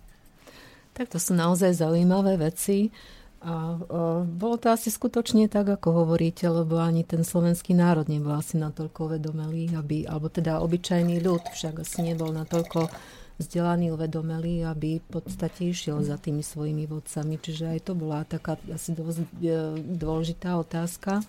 Tak 0.95 1.11
to 1.15 1.19
sú 1.19 1.35
naozaj 1.35 1.79
zaujímavé 1.79 2.39
veci. 2.39 2.91
A 3.39 3.79
o, 3.79 4.27
bolo 4.27 4.59
to 4.59 4.75
asi 4.75 4.91
skutočne 4.91 5.47
tak, 5.47 5.71
ako 5.71 6.03
hovoríte, 6.03 6.51
lebo 6.51 6.83
ani 6.83 7.07
ten 7.07 7.23
slovenský 7.23 7.71
národ 7.71 8.11
nebol 8.11 8.35
asi 8.35 8.59
natoľko 8.59 9.15
uvedomelý, 9.15 9.79
aby, 9.79 10.03
alebo 10.11 10.27
teda 10.27 10.59
obyčajný 10.59 11.23
ľud 11.23 11.47
však 11.55 11.87
asi 11.87 12.03
nebol 12.03 12.35
natoľko 12.35 12.91
vzdelaný, 13.39 13.95
uvedomelý, 13.95 14.67
aby 14.67 14.99
v 14.99 15.07
podstate 15.07 15.71
išiel 15.71 16.03
za 16.03 16.19
tými 16.19 16.43
svojimi 16.43 16.91
vodcami. 16.91 17.39
Čiže 17.39 17.79
aj 17.79 17.81
to 17.87 17.93
bola 17.95 18.27
taká 18.27 18.59
asi 18.67 18.91
dosť 18.91 19.23
e, 19.23 19.55
dôležitá 19.79 20.59
otázka. 20.59 21.23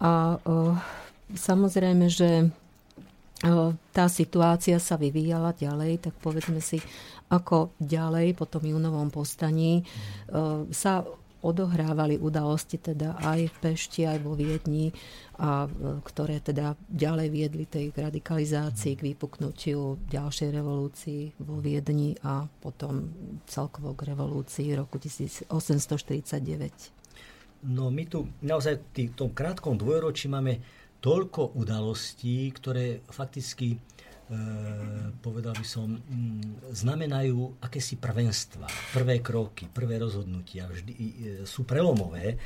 A 0.00 0.40
o, 0.40 0.72
samozrejme, 1.36 2.08
že 2.08 2.48
o, 3.44 3.76
tá 3.92 4.08
situácia 4.08 4.80
sa 4.80 4.96
vyvíjala 4.96 5.52
ďalej, 5.52 6.08
tak 6.08 6.16
povedzme 6.24 6.64
si, 6.64 6.80
ako 7.30 7.70
ďalej 7.78 8.34
po 8.34 8.44
tom 8.50 8.66
júnovom 8.66 9.08
postaní 9.08 9.86
o, 10.28 10.66
sa 10.74 11.06
odohrávali 11.40 12.20
udalosti 12.20 12.76
teda 12.76 13.16
aj 13.16 13.48
v 13.48 13.56
Pešti, 13.64 14.04
aj 14.04 14.20
vo 14.20 14.36
Viedni, 14.36 14.92
a, 15.40 15.64
e, 15.64 15.68
ktoré 16.04 16.40
teda 16.44 16.76
ďalej 16.84 17.28
viedli 17.32 17.64
tej 17.64 17.96
radikalizácii, 17.96 19.00
k 19.00 19.04
vypuknutiu 19.12 19.96
ďalšej 20.12 20.48
revolúcii 20.52 21.32
vo 21.40 21.56
Viedni 21.64 22.12
a 22.20 22.44
potom 22.44 23.08
celkovo 23.48 23.96
k 23.96 24.12
revolúcii 24.12 24.76
roku 24.76 25.00
1849. 25.00 25.48
No 27.72 27.88
my 27.92 28.04
tu 28.08 28.28
naozaj 28.44 28.80
v 28.96 29.12
tom 29.16 29.32
krátkom 29.32 29.76
dvojročí 29.80 30.28
máme 30.28 30.60
toľko 31.00 31.56
udalostí, 31.56 32.52
ktoré 32.52 33.00
fakticky 33.08 33.80
E, 34.00 34.09
povedal 35.20 35.54
by 35.58 35.66
som, 35.66 35.98
mm, 35.98 36.72
znamenajú 36.72 37.60
akési 37.60 37.98
prvenstva, 37.98 38.66
prvé 38.94 39.18
kroky, 39.18 39.66
prvé 39.66 39.98
rozhodnutia, 39.98 40.70
vždy 40.70 40.92
e, 40.94 41.12
sú 41.44 41.66
prelomové. 41.66 42.34
E, 42.34 42.36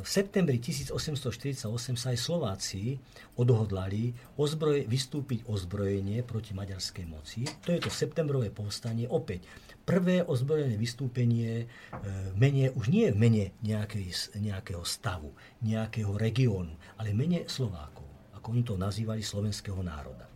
v 0.00 0.08
septembri 0.08 0.56
1848 0.56 1.96
sa 2.00 2.10
aj 2.10 2.18
Slováci 2.18 2.96
odhodlali 3.36 4.16
ozbroj, 4.40 4.88
vystúpiť 4.88 5.44
ozbrojenie 5.46 6.24
proti 6.24 6.56
maďarskej 6.56 7.04
moci. 7.04 7.44
To 7.68 7.76
je 7.76 7.80
to 7.84 7.90
septembrové 7.92 8.48
povstanie. 8.48 9.04
Opäť, 9.04 9.44
prvé 9.84 10.24
ozbrojené 10.24 10.76
vystúpenie 10.76 11.64
v 12.04 12.36
mene, 12.36 12.72
už 12.76 12.92
nie 12.92 13.08
v 13.08 13.16
mene 13.16 13.44
nejakej, 13.64 14.36
nejakého 14.36 14.84
stavu, 14.84 15.32
nejakého 15.64 16.12
regiónu, 16.12 16.76
ale 17.00 17.16
mene 17.16 17.48
Slovákov, 17.48 18.04
ako 18.36 18.46
oni 18.52 18.62
to 18.68 18.76
nazývali 18.76 19.24
slovenského 19.24 19.80
národa. 19.80 20.27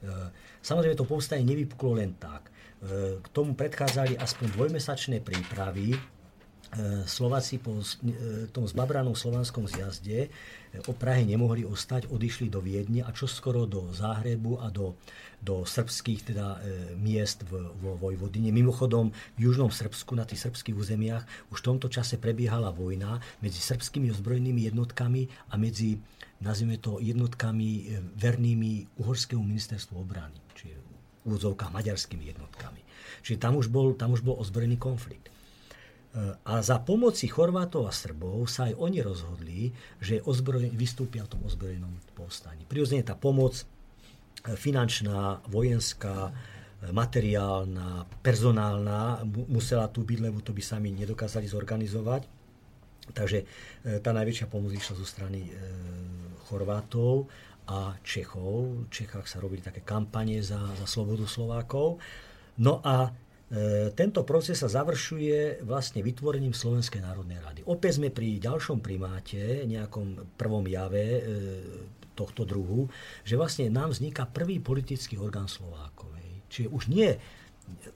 E, 0.00 0.32
samozrejme, 0.64 0.96
to 0.96 1.04
povstanie 1.04 1.44
nevypuklo 1.44 2.00
len 2.00 2.16
tak. 2.16 2.48
E, 2.48 3.20
k 3.20 3.26
tomu 3.36 3.52
predchádzali 3.52 4.16
aspoň 4.16 4.46
dvojmesačné 4.56 5.20
prípravy. 5.20 5.92
E, 5.92 5.98
Slováci 7.04 7.60
po 7.60 7.84
tom 8.56 8.64
zbabranom 8.64 9.12
slovanskom 9.12 9.68
zjazde 9.68 10.32
o 10.86 10.94
Prahe 10.94 11.26
nemohli 11.26 11.66
ostať, 11.66 12.08
odišli 12.08 12.46
do 12.46 12.62
Viedne 12.62 13.02
a 13.02 13.10
čoskoro 13.10 13.66
do 13.66 13.90
Záhrebu 13.90 14.62
a 14.62 14.70
do, 14.70 14.94
do 15.42 15.66
srbských 15.66 16.30
teda, 16.30 16.62
miest 16.94 17.42
v, 17.42 17.74
vo 17.82 17.98
Vojvodine. 17.98 18.54
Mimochodom, 18.54 19.10
v 19.34 19.40
južnom 19.50 19.74
Srbsku, 19.74 20.14
na 20.14 20.22
tých 20.22 20.46
srbských 20.46 20.78
územiach, 20.78 21.26
už 21.50 21.58
v 21.58 21.66
tomto 21.74 21.90
čase 21.90 22.22
prebiehala 22.22 22.70
vojna 22.70 23.18
medzi 23.42 23.58
srbskými 23.58 24.14
ozbrojenými 24.14 24.70
jednotkami 24.70 25.26
a 25.50 25.58
medzi 25.58 25.98
nazvime 26.40 26.80
to 26.80 26.98
jednotkami 26.98 27.68
e, 27.68 27.82
vernými 28.16 28.88
uhorskému 28.96 29.44
ministerstvu 29.44 30.00
obrany, 30.00 30.36
v 31.20 31.36
úvodzovkách 31.36 31.68
maďarskými 31.68 32.32
jednotkami. 32.32 32.80
Čiže 33.20 33.44
tam 33.44 33.60
už 33.60 33.68
bol, 33.68 33.92
tam 33.92 34.16
už 34.16 34.24
bol 34.24 34.40
ozbrojený 34.40 34.80
konflikt. 34.80 35.28
E, 35.28 35.32
a 36.40 36.64
za 36.64 36.80
pomoci 36.80 37.28
Chorvátov 37.28 37.84
a 37.84 37.92
Srbov 37.92 38.48
sa 38.48 38.72
aj 38.72 38.74
oni 38.80 38.98
rozhodli, 39.04 39.60
že 40.00 40.24
ozbrojen, 40.24 40.72
vystúpia 40.72 41.28
v 41.28 41.36
tom 41.36 41.44
ozbrojenom 41.44 41.92
povstaní. 42.16 42.64
Prirodzene 42.64 43.04
tá 43.04 43.12
pomoc 43.12 43.60
e, 43.60 43.64
finančná, 44.56 45.44
vojenská, 45.52 46.32
materiálna, 46.80 48.08
personálna 48.24 49.20
musela 49.52 49.84
tu 49.92 50.00
byť, 50.00 50.18
lebo 50.24 50.40
to 50.40 50.56
by 50.56 50.64
sami 50.64 50.88
nedokázali 50.96 51.44
zorganizovať. 51.44 52.24
Takže 53.12 53.44
tá 54.00 54.16
najväčšia 54.16 54.48
pomoc 54.48 54.72
išla 54.72 54.96
zo 54.96 55.04
strany 55.04 55.44
Chorvátov 56.50 57.30
a 57.70 57.94
Čechov. 58.02 58.86
V 58.86 58.90
Čechách 58.90 59.30
sa 59.30 59.38
robili 59.38 59.62
také 59.62 59.86
kampanie 59.86 60.42
za, 60.42 60.58
za 60.74 60.86
slobodu 60.90 61.30
Slovákov. 61.30 62.02
No 62.58 62.82
a 62.82 63.06
e, 63.06 63.94
tento 63.94 64.26
proces 64.26 64.58
sa 64.58 64.66
završuje 64.66 65.62
vlastne 65.62 66.02
vytvorením 66.02 66.50
Slovenskej 66.50 67.06
národnej 67.06 67.38
rady. 67.38 67.62
Opäť 67.70 68.02
sme 68.02 68.10
pri 68.10 68.42
ďalšom 68.42 68.82
primáte, 68.82 69.62
nejakom 69.70 70.34
prvom 70.34 70.66
jave 70.66 71.06
e, 71.06 71.22
tohto 72.18 72.42
druhu, 72.42 72.90
že 73.22 73.38
vlastne 73.38 73.70
nám 73.70 73.94
vzniká 73.94 74.26
prvý 74.26 74.58
politický 74.58 75.16
orgán 75.16 75.46
Slovákov. 75.46 76.10
Čiže 76.50 76.68
už 76.74 76.90
nie 76.90 77.14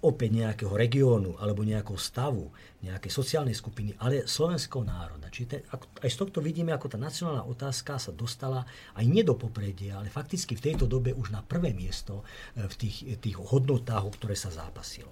opäť 0.04 0.30
nejakého 0.34 0.74
regiónu 0.74 1.38
alebo 1.38 1.64
nejakého 1.64 1.96
stavu, 1.96 2.52
nejakej 2.84 3.12
sociálnej 3.12 3.56
skupiny, 3.56 3.96
ale 4.00 4.28
slovenského 4.28 4.84
národa. 4.84 5.32
Čiže 5.32 5.48
te, 5.48 5.58
ako, 5.72 5.84
aj 6.04 6.10
z 6.10 6.16
tohto 6.20 6.38
vidíme, 6.44 6.70
ako 6.76 6.94
tá 6.94 6.98
nacionálna 7.00 7.48
otázka 7.48 7.96
sa 7.96 8.12
dostala 8.12 8.66
aj 8.94 9.04
nie 9.08 9.24
do 9.24 9.34
popredia, 9.34 9.98
ale 9.98 10.12
fakticky 10.12 10.54
v 10.54 10.64
tejto 10.72 10.84
dobe 10.84 11.16
už 11.16 11.32
na 11.32 11.40
prvé 11.40 11.72
miesto 11.72 12.26
e, 12.54 12.68
v 12.68 12.74
tých, 12.76 12.96
tých 13.18 13.36
hodnotách, 13.40 14.04
o 14.04 14.14
ktoré 14.14 14.36
sa 14.36 14.52
zápasilo. 14.52 15.10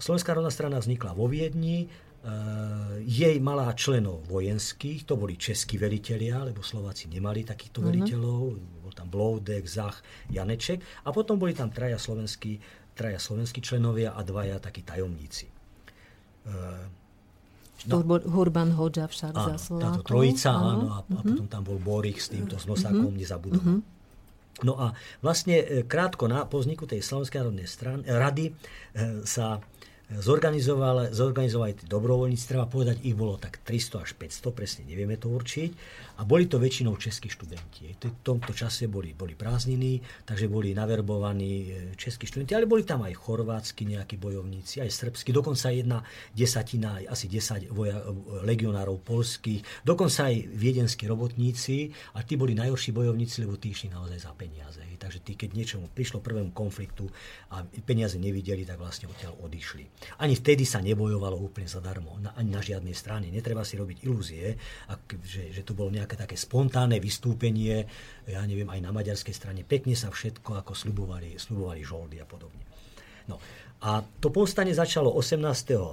Slovenská 0.00 0.32
rodná 0.32 0.48
strana 0.48 0.80
vznikla 0.80 1.12
vo 1.12 1.28
Viedni, 1.28 1.88
Uh, 2.20 3.00
jej 3.00 3.40
malá 3.40 3.72
členov 3.72 4.28
vojenských, 4.28 5.08
to 5.08 5.16
boli 5.16 5.40
českí 5.40 5.80
velitelia, 5.80 6.44
lebo 6.44 6.60
Slováci 6.60 7.08
nemali 7.08 7.48
takýchto 7.48 7.80
uh-huh. 7.80 7.88
veliteľov, 7.88 8.60
bol 8.84 8.92
tam 8.92 9.08
Bloudek, 9.08 9.64
Zach, 9.64 10.04
Janeček 10.28 10.84
a 11.08 11.16
potom 11.16 11.40
boli 11.40 11.56
tam 11.56 11.72
traja 11.72 11.96
slovenskí, 11.96 12.60
traja 13.00 13.16
slovenskí 13.16 13.64
členovia 13.64 14.12
a 14.12 14.20
dvaja 14.20 14.60
takí 14.60 14.84
tajomníci. 14.84 15.48
Uh, 16.44 16.84
no, 17.88 18.04
Hurban 18.28 18.76
Hoďa 18.76 19.08
však 19.08 19.32
áno, 19.32 19.48
za 19.48 19.56
Slovákov. 19.56 19.88
Táto 19.88 20.02
trojica, 20.04 20.52
áno, 20.52 20.68
áno 20.68 20.86
a, 20.92 20.98
uh-huh. 21.00 21.16
a 21.16 21.22
potom 21.24 21.46
tam 21.48 21.62
bol 21.64 21.80
Borik 21.80 22.20
s 22.20 22.28
týmto 22.28 22.60
s 22.60 22.68
nosákom, 22.68 23.08
uh-huh. 23.08 23.20
nezabudol. 23.24 23.64
Uh-huh. 23.64 23.80
No 24.60 24.76
a 24.76 24.92
vlastne 25.24 25.64
e, 25.64 25.88
krátko 25.88 26.28
na, 26.28 26.44
po 26.44 26.60
vzniku 26.60 26.84
tej 26.84 27.00
Slovenskej 27.00 27.40
národnej 27.40 27.64
strany, 27.64 28.04
rady 28.04 28.52
e, 28.52 29.24
sa 29.24 29.64
zorganizovali, 30.18 31.14
zorganizovali 31.14 31.72
tí 31.78 31.84
dobrovoľníci, 31.86 32.50
treba 32.50 32.66
povedať, 32.66 33.06
ich 33.06 33.14
bolo 33.14 33.38
tak 33.38 33.62
300 33.62 34.02
až 34.02 34.10
500, 34.18 34.50
presne 34.50 34.82
nevieme 34.82 35.14
to 35.14 35.30
určiť. 35.30 35.70
A 36.18 36.26
boli 36.26 36.50
to 36.50 36.58
väčšinou 36.58 36.98
českí 36.98 37.30
študenti. 37.30 37.94
V 37.94 38.20
tomto 38.26 38.50
čase 38.50 38.90
boli, 38.90 39.14
boli 39.14 39.38
prázdniny, 39.38 40.26
takže 40.26 40.50
boli 40.50 40.74
naverbovaní 40.74 41.52
e, 41.54 41.68
českí 41.94 42.26
študenti, 42.26 42.58
ale 42.58 42.66
boli 42.66 42.82
tam 42.82 43.06
aj 43.06 43.14
chorvátsky 43.14 43.86
nejakí 43.86 44.18
bojovníci, 44.18 44.82
aj 44.82 44.90
srbskí, 44.90 45.30
dokonca 45.30 45.70
jedna 45.70 46.02
desatina, 46.34 46.98
asi 47.06 47.30
10 47.30 47.70
voja, 47.70 48.02
legionárov 48.42 49.00
polských, 49.00 49.86
dokonca 49.86 50.26
aj 50.26 50.50
viedenskí 50.50 51.06
robotníci 51.06 51.94
a 52.18 52.26
tí 52.26 52.34
boli 52.34 52.58
najhorší 52.58 52.90
bojovníci, 52.90 53.46
lebo 53.46 53.56
tí 53.56 53.70
išli 53.70 53.94
naozaj 53.94 54.18
za 54.18 54.34
peniaze. 54.34 54.89
Takže 55.00 55.24
tí, 55.24 55.32
keď 55.32 55.56
niečomu 55.56 55.88
prišlo 55.88 56.20
prvému 56.20 56.52
konfliktu 56.52 57.08
a 57.56 57.64
peniaze 57.88 58.20
nevideli, 58.20 58.68
tak 58.68 58.76
vlastne 58.76 59.08
odtiaľ 59.08 59.40
odišli. 59.40 60.12
Ani 60.20 60.36
vtedy 60.36 60.68
sa 60.68 60.84
nebojovalo 60.84 61.40
úplne 61.40 61.64
zadarmo, 61.64 62.20
ani 62.36 62.50
na 62.52 62.60
žiadnej 62.60 62.92
strane. 62.92 63.32
Netreba 63.32 63.64
si 63.64 63.80
robiť 63.80 64.04
ilúzie, 64.04 64.60
že, 65.24 65.48
že 65.56 65.62
to 65.64 65.72
bolo 65.72 65.88
nejaké 65.88 66.20
také 66.20 66.36
spontánne 66.36 67.00
vystúpenie, 67.00 67.88
ja 68.28 68.44
neviem, 68.44 68.68
aj 68.68 68.80
na 68.84 68.92
maďarskej 68.92 69.32
strane. 69.32 69.64
Pekne 69.64 69.96
sa 69.96 70.12
všetko, 70.12 70.60
ako 70.60 70.76
slubovali, 70.76 71.40
slubovali 71.40 71.80
žoldy 71.80 72.20
a 72.20 72.28
podobne. 72.28 72.68
No, 73.30 73.38
a 73.80 74.04
to 74.20 74.28
povstanie 74.28 74.76
začalo 74.76 75.08
18. 75.08 75.40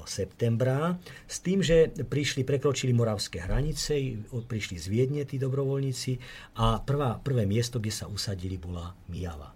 septembra 0.04 1.00
s 1.24 1.40
tým, 1.40 1.64
že 1.64 1.88
prišli, 1.88 2.44
prekročili 2.44 2.92
moravské 2.92 3.48
hranice, 3.48 4.20
prišli 4.28 4.76
z 4.76 4.86
Viedne 4.92 5.24
tí 5.24 5.40
dobrovoľníci 5.40 6.20
a 6.60 6.84
prvá, 6.84 7.16
prvé 7.24 7.48
miesto, 7.48 7.80
kde 7.80 7.96
sa 7.96 8.12
usadili, 8.12 8.60
bola 8.60 8.92
Mijava. 9.08 9.56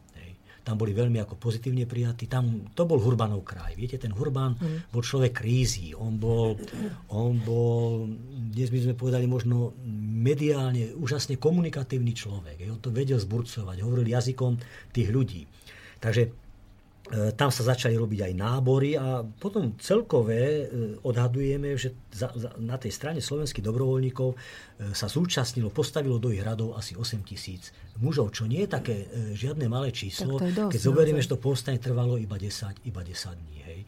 Tam 0.61 0.77
boli 0.77 0.93
veľmi 0.93 1.17
ako 1.17 1.41
pozitívne 1.41 1.89
prijatí. 1.89 2.29
Tam, 2.29 2.69
to 2.77 2.85
bol 2.85 3.01
Hurbanov 3.01 3.41
kraj. 3.41 3.73
Viete, 3.73 3.97
ten 3.97 4.13
Hurban 4.13 4.53
mm. 4.53 4.93
bol 4.93 5.01
človek 5.01 5.41
krízy. 5.41 5.97
On 5.97 6.13
bol, 6.21 6.53
on 7.09 7.41
bol, 7.41 8.05
dnes 8.53 8.69
by 8.69 8.79
sme 8.85 8.93
povedali 8.93 9.25
možno 9.25 9.73
mediálne, 10.21 10.93
úžasne 10.93 11.41
komunikatívny 11.41 12.13
človek. 12.13 12.61
On 12.69 12.77
to 12.77 12.93
vedel 12.93 13.17
zburcovať, 13.17 13.81
hovoril 13.81 14.05
jazykom 14.05 14.61
tých 14.93 15.09
ľudí. 15.09 15.49
Takže 15.97 16.29
tam 17.35 17.51
sa 17.51 17.67
začali 17.75 17.99
robiť 17.99 18.19
aj 18.31 18.33
nábory 18.39 18.95
a 18.95 19.19
potom 19.23 19.75
celkové 19.75 20.43
e, 20.43 20.65
odhadujeme, 21.03 21.75
že 21.75 21.91
za, 22.11 22.29
za, 22.35 22.49
na 22.59 22.75
tej 22.75 22.91
strane 22.91 23.19
slovenských 23.23 23.63
dobrovoľníkov 23.63 24.29
e, 24.31 24.35
sa 24.91 25.07
zúčastnilo, 25.07 25.71
postavilo 25.71 26.19
do 26.19 26.29
ich 26.29 26.43
radov 26.43 26.75
asi 26.75 26.93
8 26.93 27.23
tisíc 27.23 27.71
mužov, 27.99 28.35
čo 28.35 28.47
nie 28.47 28.63
je 28.63 28.69
také 28.69 28.95
žiadne 29.35 29.67
malé 29.67 29.91
číslo, 29.91 30.39
dosť, 30.39 30.71
keď 30.71 30.79
zoberieme, 30.79 31.21
že 31.23 31.31
to 31.31 31.39
povstanie 31.39 31.79
trvalo 31.79 32.15
iba 32.19 32.35
10, 32.35 32.87
iba 32.87 33.01
10 33.03 33.41
dní. 33.41 33.59
Hej. 33.63 33.79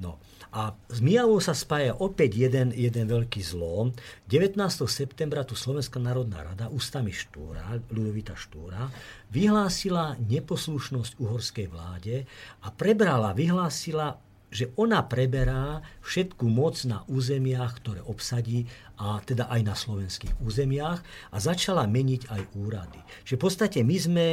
No. 0.00 0.16
A 0.50 0.74
s 0.90 0.98
Mijavou 0.98 1.38
sa 1.38 1.54
spája 1.54 1.94
opäť 1.94 2.34
jeden, 2.34 2.74
jeden 2.74 3.06
veľký 3.06 3.38
zlom. 3.38 3.94
19. 4.26 4.58
septembra 4.90 5.46
tu 5.46 5.54
Slovenská 5.54 6.02
národná 6.02 6.42
rada, 6.42 6.66
ústami 6.66 7.14
Štúra, 7.14 7.78
Ľudovita 7.94 8.34
Štúra, 8.34 8.90
vyhlásila 9.30 10.18
neposlušnosť 10.18 11.22
uhorskej 11.22 11.66
vláde 11.70 12.26
a 12.66 12.68
prebrala, 12.74 13.30
vyhlásila 13.30 14.18
že 14.50 14.74
ona 14.74 15.06
preberá 15.06 15.78
všetku 16.02 16.42
moc 16.50 16.82
na 16.82 17.06
územiach, 17.06 17.78
ktoré 17.80 18.02
obsadí, 18.02 18.66
a 19.00 19.22
teda 19.24 19.48
aj 19.48 19.60
na 19.64 19.72
slovenských 19.72 20.42
územiach 20.44 21.00
a 21.32 21.36
začala 21.40 21.88
meniť 21.88 22.28
aj 22.28 22.42
úrady. 22.58 23.00
Čiže 23.24 23.38
v 23.38 23.44
podstate 23.46 23.78
my 23.80 23.96
sme, 23.96 24.26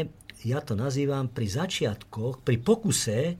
ja 0.43 0.59
to 0.59 0.76
nazývam, 0.76 1.32
pri 1.32 1.47
začiatkoch, 1.47 2.43
pri 2.43 2.57
pokuse 2.59 3.39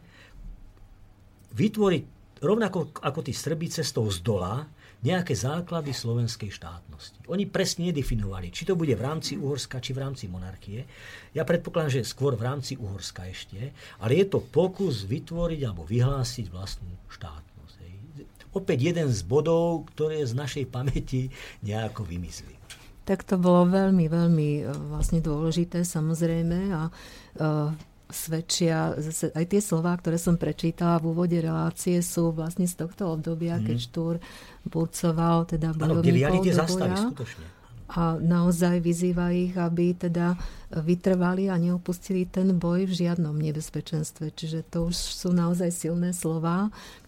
vytvoriť 1.52 2.04
rovnako 2.40 2.94
ako 3.02 3.20
tí 3.26 3.34
Srbí 3.34 3.68
cestou 3.68 4.08
z 4.14 4.22
dola, 4.22 4.70
nejaké 5.08 5.34
základy 5.34 5.96
slovenskej 5.96 6.52
štátnosti. 6.52 7.24
Oni 7.32 7.48
presne 7.48 7.88
nedefinovali, 7.90 8.52
či 8.52 8.68
to 8.68 8.76
bude 8.76 8.92
v 8.92 9.02
rámci 9.02 9.40
Uhorska, 9.40 9.80
či 9.80 9.96
v 9.96 10.04
rámci 10.04 10.28
monarchie. 10.28 10.84
Ja 11.32 11.48
predpokladám, 11.48 12.02
že 12.02 12.08
skôr 12.08 12.36
v 12.36 12.44
rámci 12.44 12.76
Uhorska 12.76 13.24
ešte, 13.32 13.72
ale 14.04 14.20
je 14.20 14.26
to 14.28 14.44
pokus 14.44 15.08
vytvoriť 15.08 15.62
alebo 15.64 15.88
vyhlásiť 15.88 16.46
vlastnú 16.52 16.92
štátnosť. 17.08 17.76
Hej. 17.82 17.94
Opäť 18.52 18.78
jeden 18.92 19.08
z 19.08 19.22
bodov, 19.24 19.88
ktoré 19.96 20.20
z 20.28 20.36
našej 20.36 20.66
pamäti 20.68 21.32
nejako 21.64 22.04
vymyslí. 22.04 22.58
Tak 23.08 23.24
to 23.24 23.40
bolo 23.40 23.64
veľmi, 23.72 24.12
veľmi 24.12 24.50
e, 24.60 24.64
vlastne 24.92 25.24
dôležité 25.24 25.88
samozrejme 25.88 26.60
a 26.76 26.92
uh, 26.92 27.72
svedčia, 28.08 28.96
zase 28.98 29.36
aj 29.36 29.46
tie 29.52 29.62
slová, 29.62 29.96
ktoré 30.00 30.16
som 30.16 30.40
prečítala 30.40 31.00
v 31.04 31.12
úvode 31.12 31.38
relácie, 31.38 32.00
sú 32.00 32.32
vlastne 32.32 32.64
z 32.64 32.80
tohto 32.80 33.12
obdobia, 33.12 33.60
mm. 33.60 33.64
keď 33.68 33.78
Štúr 33.78 34.14
burcoval 34.64 35.48
teda 35.48 35.76
bojovníkov 35.76 36.44
do 36.44 36.66
boja. 36.68 37.04
A 37.88 38.20
naozaj 38.20 38.84
vyzýva 38.84 39.32
ich, 39.32 39.56
aby 39.56 39.96
teda 39.96 40.36
vytrvali 40.76 41.48
a 41.48 41.56
neopustili 41.56 42.28
ten 42.28 42.52
boj 42.60 42.84
v 42.84 42.94
žiadnom 43.08 43.32
nebezpečenstve. 43.32 44.36
Čiže 44.36 44.68
to 44.68 44.92
už 44.92 44.96
sú 44.96 45.32
naozaj 45.32 45.72
silné 45.72 46.12
slova, 46.12 46.68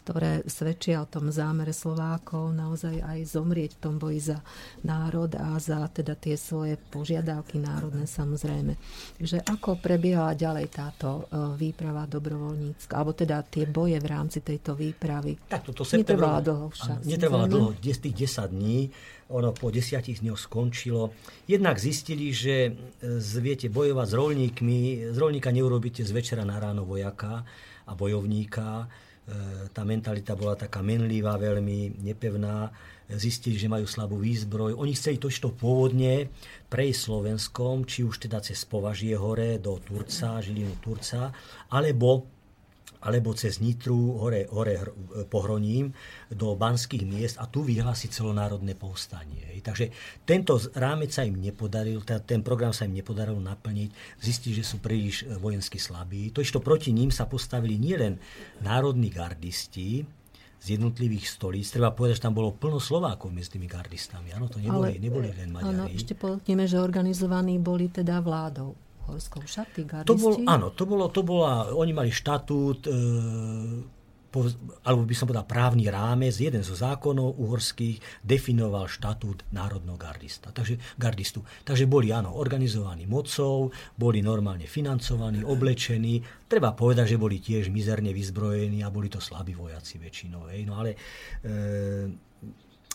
ktoré 0.09 0.41
svedčia 0.49 1.05
o 1.05 1.07
tom 1.07 1.29
zámere 1.29 1.69
Slovákov 1.69 2.49
naozaj 2.57 2.97
aj 2.97 3.29
zomrieť 3.29 3.77
v 3.77 3.81
tom 3.85 4.01
boji 4.01 4.33
za 4.33 4.41
národ 4.81 5.29
a 5.37 5.53
za 5.61 5.85
teda 5.85 6.17
tie 6.17 6.33
svoje 6.33 6.81
požiadavky 6.89 7.61
národné 7.61 8.09
samozrejme. 8.09 8.73
Takže 9.21 9.45
ako 9.45 9.77
prebiehala 9.77 10.33
ďalej 10.33 10.65
táto 10.73 11.29
e, 11.29 11.53
výprava 11.61 12.09
dobrovoľnícka, 12.09 12.97
alebo 12.97 13.13
teda 13.13 13.45
tie 13.45 13.69
boje 13.69 14.01
v 14.01 14.07
rámci 14.09 14.41
tejto 14.41 14.73
výpravy? 14.73 15.37
Tak 15.45 15.69
toto 15.69 15.85
netrvala 15.85 16.41
dlho 16.41 16.73
však. 16.73 17.05
Netrvala 17.05 17.45
dlho, 17.45 17.77
tých 17.77 18.15
10 18.17 18.49
dní 18.49 18.89
ono 19.29 19.53
po 19.53 19.69
desiatich 19.69 20.25
dňoch 20.25 20.41
skončilo. 20.41 21.13
Jednak 21.45 21.77
zistili, 21.77 22.33
že 22.33 22.73
e, 22.73 23.21
viete 23.37 23.69
bojovať 23.69 24.07
s 24.09 24.13
rolníkmi, 24.17 24.79
z 25.13 25.17
rolníka 25.21 25.53
neurobíte 25.53 26.01
z 26.01 26.09
večera 26.09 26.41
na 26.41 26.57
ráno 26.57 26.81
vojaka 26.81 27.45
a 27.85 27.93
bojovníka. 27.93 28.89
E, 29.29 29.69
tá 29.69 29.85
mentalita 29.85 30.33
bola 30.33 30.57
taká 30.57 30.81
menlivá, 30.81 31.37
veľmi 31.37 32.01
nepevná. 32.01 32.73
Zistili, 33.09 33.57
že 33.57 33.69
majú 33.69 33.89
slabú 33.89 34.21
výzbroj. 34.21 34.77
Oni 34.77 34.93
chceli 34.93 35.17
točto 35.17 35.49
pôvodne 35.49 36.29
prejsť 36.69 36.99
Slovenskom, 37.09 37.85
či 37.85 38.05
už 38.05 38.29
teda 38.29 38.37
cez 38.41 38.61
Považie 38.69 39.17
hore 39.17 39.57
do 39.57 39.81
Turca, 39.81 40.37
Žilinu 40.41 40.77
Turca, 40.77 41.33
alebo 41.73 42.38
alebo 42.99 43.31
cez 43.31 43.63
Nitru 43.63 44.19
hore, 44.19 44.43
hore 44.51 44.75
pohroním 45.31 45.95
do 46.27 46.51
banských 46.59 47.07
miest 47.07 47.39
a 47.39 47.47
tu 47.47 47.63
vyhlási 47.63 48.11
celonárodné 48.11 48.75
povstanie. 48.75 49.47
Takže 49.59 49.91
tento 50.27 50.59
rámec 50.75 51.15
sa 51.15 51.23
im 51.23 51.39
nepodaril, 51.39 52.03
ten 52.03 52.43
program 52.43 52.75
sa 52.75 52.83
im 52.83 52.95
nepodarilo 52.95 53.39
naplniť, 53.39 54.19
zistili, 54.19 54.59
že 54.59 54.67
sú 54.67 54.83
príliš 54.83 55.23
e, 55.27 55.35
vojensky 55.35 55.79
slabí. 55.79 56.31
To, 56.31 56.43
čo 56.43 56.63
proti 56.63 56.95
ním 56.95 57.11
sa 57.11 57.27
postavili 57.27 57.75
nielen 57.75 58.19
národní 58.63 59.11
gardisti, 59.11 60.03
z 60.59 60.75
jednotlivých 60.75 61.39
stolíc. 61.39 61.71
Treba 61.71 61.95
povedať, 61.95 62.19
že 62.19 62.27
tam 62.27 62.35
bolo 62.35 62.51
plno 62.51 62.83
Slovákov 62.83 63.31
medzi 63.31 63.55
tými 63.55 63.63
gardistami. 63.63 64.35
Áno, 64.35 64.51
to 64.51 64.59
neboli, 64.59 64.91
Ale, 64.91 64.99
neboli 64.99 65.31
len 65.31 65.55
Maďari. 65.55 65.71
Áno, 65.71 65.85
ešte 65.87 66.19
povedneme, 66.19 66.67
že 66.67 66.83
organizovaní 66.83 67.55
boli 67.63 67.87
teda 67.87 68.19
vládou. 68.19 68.75
Horskou 69.09 69.41
šaty, 69.43 69.83
gardisti? 69.83 70.09
To 70.09 70.15
bol, 70.15 70.33
áno, 70.45 70.69
to 70.71 70.83
bolo, 70.85 71.05
to 71.09 71.21
bola, 71.25 71.73
oni 71.73 71.91
mali 71.91 72.11
štatút, 72.13 72.85
e, 72.85 72.93
alebo 74.85 75.01
by 75.09 75.15
som 75.17 75.25
povedal 75.25 75.49
právny 75.49 75.89
rámec, 75.89 76.37
jeden 76.37 76.61
zo 76.61 76.77
zákonov 76.77 77.41
uhorských 77.41 78.21
definoval 78.21 78.85
štatút 78.85 79.49
národného 79.49 79.97
gardista. 79.97 80.53
Takže, 80.53 80.77
gardistu. 81.01 81.41
Takže 81.65 81.89
boli, 81.89 82.13
áno, 82.13 82.37
organizovaní 82.37 83.09
mocou, 83.09 83.73
boli 83.97 84.21
normálne 84.21 84.69
financovaní, 84.69 85.41
oblečení. 85.41 86.21
Treba 86.45 86.77
povedať, 86.77 87.17
že 87.17 87.21
boli 87.21 87.41
tiež 87.41 87.73
mizerne 87.73 88.13
vyzbrojení 88.13 88.85
a 88.85 88.93
boli 88.93 89.09
to 89.09 89.17
slabí 89.17 89.57
vojaci 89.57 89.97
väčšinou. 89.97 90.53
Hej. 90.53 90.61
No 90.69 90.77
ale, 90.77 90.93
e, 91.41 92.28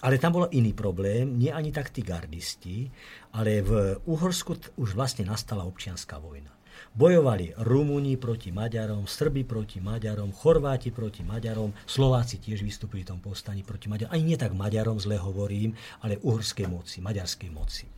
ale 0.04 0.20
tam 0.20 0.36
bol 0.36 0.52
iný 0.52 0.76
problém, 0.76 1.40
nie 1.40 1.48
ani 1.48 1.72
tak 1.72 1.88
tí 1.88 2.04
gardisti, 2.04 2.92
ale 3.32 3.64
v 3.64 3.96
Uhorsku 4.04 4.76
už 4.76 4.92
vlastne 4.92 5.24
nastala 5.24 5.64
občianská 5.64 6.20
vojna. 6.20 6.52
Bojovali 6.94 7.56
Rumúni 7.56 8.20
proti 8.20 8.52
Maďarom, 8.52 9.08
Srbi 9.08 9.48
proti 9.48 9.80
Maďarom, 9.80 10.30
Chorváti 10.30 10.92
proti 10.92 11.24
Maďarom, 11.24 11.72
Slováci 11.88 12.38
tiež 12.38 12.60
vystúpili 12.62 13.02
v 13.02 13.16
tom 13.16 13.20
povstaní 13.24 13.64
proti 13.64 13.88
Maďarom. 13.88 14.12
Ani 14.12 14.34
nie 14.34 14.38
tak 14.38 14.52
Maďarom 14.52 15.00
zle 15.00 15.16
hovorím, 15.16 15.72
ale 16.04 16.20
uhorskej 16.20 16.68
moci, 16.68 17.00
maďarskej 17.00 17.50
moci. 17.50 17.93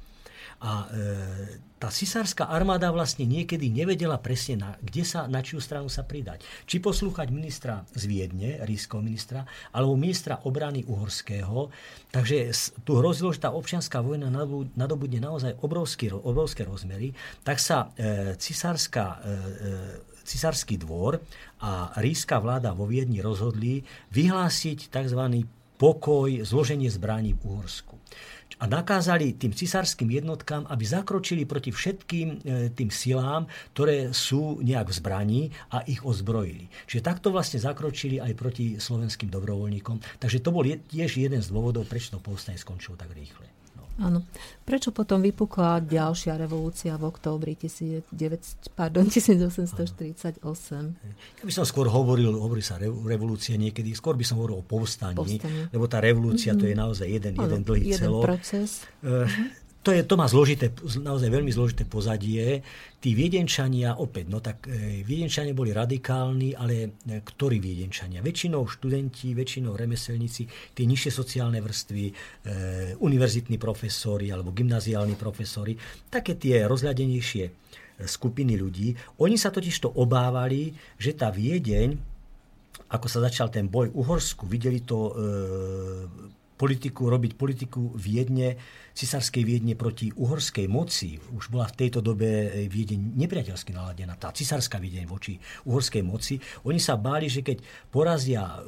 A 0.60 0.88
e, 0.88 1.66
tá 1.76 1.92
cisárska 1.92 2.48
armáda 2.48 2.88
vlastne 2.88 3.28
niekedy 3.28 3.68
nevedela 3.68 4.16
presne, 4.16 4.56
na, 4.56 4.70
kde 4.80 5.04
sa, 5.04 5.28
na 5.28 5.44
čiu 5.44 5.60
stranu 5.60 5.92
sa 5.92 6.08
pridať. 6.08 6.40
Či 6.64 6.80
poslúchať 6.80 7.28
ministra 7.28 7.84
z 7.92 8.08
Viedne, 8.08 8.64
ríského 8.64 9.04
ministra, 9.04 9.44
alebo 9.76 10.00
ministra 10.00 10.40
obrany 10.48 10.88
uhorského. 10.88 11.68
Takže 12.08 12.48
tu 12.80 12.96
hrozilo, 12.96 13.28
že 13.36 13.44
tá 13.44 13.52
občianská 13.52 14.00
vojna 14.00 14.32
nadobudne 14.72 15.20
naozaj 15.20 15.60
obrovský, 15.60 16.16
obrovské 16.16 16.64
rozmery. 16.64 17.12
Tak 17.44 17.60
sa 17.60 17.92
e, 17.92 18.34
cisárska 18.40 19.04
e, 19.04 19.16
e 19.20 20.14
cisársky 20.26 20.74
dvor 20.74 21.22
a 21.62 21.94
ríska 22.02 22.42
vláda 22.42 22.74
vo 22.74 22.90
Viedni 22.90 23.22
rozhodli 23.22 23.86
vyhlásiť 24.10 24.90
tzv. 24.90 25.46
pokoj, 25.78 26.42
zloženie 26.42 26.90
zbraní 26.90 27.38
v 27.38 27.46
Uhorsku 27.46 27.94
a 28.56 28.64
nakázali 28.64 29.36
tým 29.36 29.52
cisárským 29.52 30.08
jednotkám, 30.08 30.64
aby 30.72 30.84
zakročili 30.88 31.44
proti 31.44 31.68
všetkým 31.68 32.28
e, 32.28 32.36
tým 32.72 32.88
silám, 32.88 33.44
ktoré 33.76 34.16
sú 34.16 34.64
nejak 34.64 34.88
v 34.88 34.96
zbraní 34.96 35.42
a 35.72 35.84
ich 35.84 36.00
ozbrojili. 36.00 36.72
Čiže 36.88 37.04
takto 37.04 37.28
vlastne 37.28 37.60
zakročili 37.60 38.16
aj 38.16 38.32
proti 38.32 38.80
slovenským 38.80 39.28
dobrovoľníkom. 39.28 40.20
Takže 40.22 40.40
to 40.40 40.50
bol 40.54 40.64
tiež 40.64 41.10
jeden 41.20 41.44
z 41.44 41.48
dôvodov, 41.52 41.84
prečo 41.84 42.16
to 42.16 42.20
povstanie 42.22 42.56
skončilo 42.56 42.96
tak 42.96 43.12
rýchle. 43.12 43.65
Áno. 43.96 44.28
Prečo 44.66 44.92
potom 44.92 45.24
vypukla 45.24 45.80
ďalšia 45.80 46.36
revolúcia 46.36 46.92
v 47.00 47.08
októbri 47.08 47.56
19, 47.56 48.12
pardon, 48.76 49.08
1848? 49.08 50.36
Ja 51.40 51.44
by 51.44 51.52
som 51.52 51.64
skôr 51.64 51.88
hovoril, 51.88 52.36
hovorí 52.36 52.60
sa 52.60 52.76
revolúcia 52.82 53.56
niekedy, 53.56 53.96
skôr 53.96 54.12
by 54.20 54.24
som 54.28 54.36
hovoril 54.36 54.60
o 54.60 54.64
povstaní, 54.66 55.16
Povstanie. 55.16 55.72
lebo 55.72 55.88
tá 55.88 56.04
revolúcia 56.04 56.52
mm-hmm. 56.52 56.60
to 56.60 56.64
je 56.68 56.74
mhm. 56.76 56.80
naozaj 56.84 57.06
jeden, 57.08 57.32
ano, 57.40 57.44
jeden 57.48 57.60
dlhý 57.64 57.84
jeden 57.88 58.00
celok. 58.04 58.24
proces. 58.28 58.84
Uh, 59.00 59.24
to, 59.86 59.94
je, 59.94 60.02
to 60.02 60.18
má 60.18 60.26
zložité, 60.26 60.74
naozaj 60.98 61.30
veľmi 61.30 61.54
zložité 61.54 61.86
pozadie. 61.86 62.58
Tí 62.98 63.14
viedenčania, 63.14 63.94
opäť, 63.94 64.26
no 64.26 64.42
tak 64.42 64.66
e, 64.66 65.06
viedenčania 65.06 65.54
boli 65.54 65.70
radikálni, 65.70 66.58
ale 66.58 66.98
e, 67.06 67.22
ktorí 67.22 67.62
viedenčania? 67.62 68.18
Väčšinou 68.18 68.66
študenti, 68.66 69.30
väčšinou 69.38 69.78
remeselníci, 69.78 70.74
tie 70.74 70.84
nižšie 70.90 71.10
sociálne 71.14 71.62
vrstvy, 71.62 72.02
e, 72.02 72.12
univerzitní 72.98 73.62
profesori 73.62 74.34
alebo 74.34 74.50
gymnaziálni 74.50 75.14
profesori, 75.14 75.78
také 76.10 76.34
tie 76.34 76.66
rozhľadenejšie 76.66 77.44
e, 77.46 77.52
skupiny 78.02 78.58
ľudí. 78.58 78.90
Oni 79.22 79.38
sa 79.38 79.54
totiž 79.54 79.86
to 79.86 79.94
obávali, 80.02 80.74
že 80.98 81.14
tá 81.14 81.30
Viedeň, 81.30 81.94
ako 82.90 83.06
sa 83.06 83.22
začal 83.22 83.54
ten 83.54 83.70
boj 83.70 83.94
v 83.94 84.02
Uhorsku, 84.02 84.50
videli 84.50 84.82
to 84.82 84.98
e, 84.98 85.12
politiku, 86.56 87.12
robiť 87.12 87.32
politiku 87.36 87.92
Viedne, 87.94 88.56
cisárskej 88.96 89.44
Viedne 89.44 89.76
proti 89.76 90.08
uhorskej 90.10 90.66
moci. 90.66 91.20
Už 91.36 91.52
bola 91.52 91.68
v 91.68 91.76
tejto 91.86 92.00
dobe 92.00 92.26
eh, 92.26 92.66
Viedeň 92.66 93.14
nepriateľsky 93.14 93.76
naladená, 93.76 94.16
tá 94.16 94.32
cisárska 94.32 94.80
Viedeň 94.80 95.04
voči 95.06 95.36
uhorskej 95.68 96.02
moci. 96.02 96.40
Oni 96.64 96.80
sa 96.80 96.96
báli, 96.96 97.28
že 97.28 97.44
keď 97.44 97.60
porazia 97.92 98.42
eh, 98.42 98.64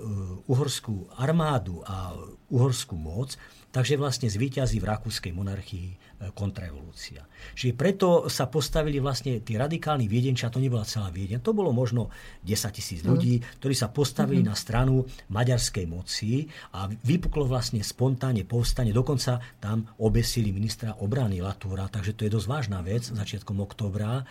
uhorskú 0.46 1.08
armádu 1.16 1.80
a 1.88 2.12
uhorskú 2.52 2.94
moc, 2.94 3.34
takže 3.68 4.00
vlastne 4.00 4.32
zvíťazí 4.32 4.80
v 4.80 4.88
rakúskej 4.88 5.32
monarchii 5.36 5.88
e, 5.92 5.96
kontrarevolúcia. 6.32 7.28
Čiže 7.52 7.76
preto 7.76 8.08
sa 8.32 8.48
postavili 8.48 8.96
vlastne 8.96 9.44
tí 9.44 9.60
radikálni 9.60 10.08
viedenčia, 10.08 10.48
to 10.48 10.58
nebola 10.58 10.88
celá 10.88 11.12
Viedeň, 11.12 11.44
to 11.44 11.52
bolo 11.52 11.70
možno 11.70 12.08
10 12.48 12.72
tisíc 12.72 13.00
ľudí, 13.04 13.38
mm. 13.38 13.60
ktorí 13.60 13.74
sa 13.76 13.92
postavili 13.92 14.40
mm-hmm. 14.40 14.52
na 14.52 14.56
stranu 14.56 15.04
maďarskej 15.28 15.84
moci 15.84 16.48
a 16.72 16.88
vypuklo 16.88 17.44
vlastne 17.44 17.84
spontánne 17.84 18.48
povstanie, 18.48 18.96
dokonca 18.96 19.36
tam 19.60 19.84
obesili 20.00 20.48
ministra 20.48 20.96
obrany 21.04 21.44
Latúra, 21.44 21.92
takže 21.92 22.16
to 22.16 22.24
je 22.24 22.34
dosť 22.34 22.48
vážna 22.48 22.80
vec 22.80 23.04
začiatkom 23.04 23.60
oktobra. 23.60 24.24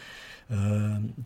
E, 0.49 0.61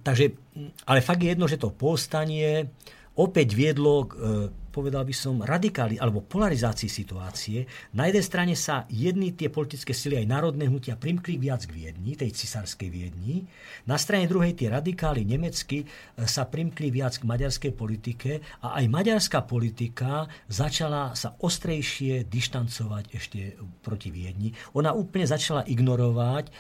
takže, 0.04 0.36
ale 0.84 1.00
fakt 1.00 1.24
je 1.24 1.32
jedno, 1.32 1.48
že 1.48 1.56
to 1.56 1.72
povstanie 1.72 2.68
opäť 3.16 3.56
viedlo 3.56 4.08
k, 4.08 4.12
e, 4.20 4.61
povedal 4.72 5.04
by 5.04 5.12
som, 5.12 5.44
radikáli 5.44 6.00
alebo 6.00 6.24
polarizácii 6.24 6.88
situácie. 6.88 7.68
Na 7.92 8.08
jednej 8.08 8.24
strane 8.24 8.54
sa 8.56 8.88
jedny 8.88 9.36
tie 9.36 9.52
politické 9.52 9.92
sily 9.92 10.24
aj 10.24 10.32
národné 10.32 10.72
hnutia 10.72 10.96
primkli 10.96 11.36
viac 11.36 11.68
k 11.68 11.76
Viedni, 11.76 12.16
tej 12.16 12.32
cisárskej 12.32 12.88
Viedni. 12.88 13.44
Na 13.86 14.00
strane 14.00 14.32
druhej 14.32 14.56
tie 14.56 14.72
radikáli 14.72 15.28
nemecky 15.28 15.84
e, 15.84 15.86
sa 16.24 16.48
primkli 16.48 16.88
viac 16.88 17.20
k 17.20 17.28
maďarskej 17.28 17.74
politike 17.76 18.40
a 18.64 18.80
aj 18.80 18.86
maďarská 18.88 19.44
politika 19.44 20.32
začala 20.48 21.12
sa 21.14 21.36
ostrejšie 21.36 22.26
dištancovať 22.32 23.06
ešte 23.12 23.60
proti 23.84 24.08
Viedni. 24.08 24.56
Ona 24.80 24.96
úplne 24.96 25.28
začala 25.28 25.68
ignorovať 25.68 26.48
e, 26.48 26.52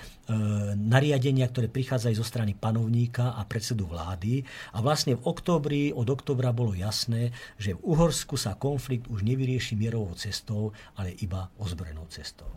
nariadenia, 0.75 1.47
ktoré 1.47 1.71
prichádzajú 1.71 2.15
zo 2.19 2.25
strany 2.27 2.51
panovníka 2.57 3.39
a 3.39 3.47
predsedu 3.47 3.87
vlády. 3.87 4.43
A 4.75 4.83
vlastne 4.83 5.15
v 5.15 5.23
októbri, 5.23 5.95
od 5.95 6.11
októbra 6.11 6.51
bolo 6.51 6.75
jasné, 6.75 7.31
že 7.55 7.77
v 7.77 7.79
Uhorsku 8.01 8.33
sa 8.33 8.57
konflikt 8.57 9.05
už 9.13 9.21
nevyrieši 9.21 9.77
mierovou 9.77 10.17
cestou, 10.17 10.73
ale 10.97 11.13
iba 11.21 11.53
ozbrojenou 11.61 12.09
cestou. 12.09 12.49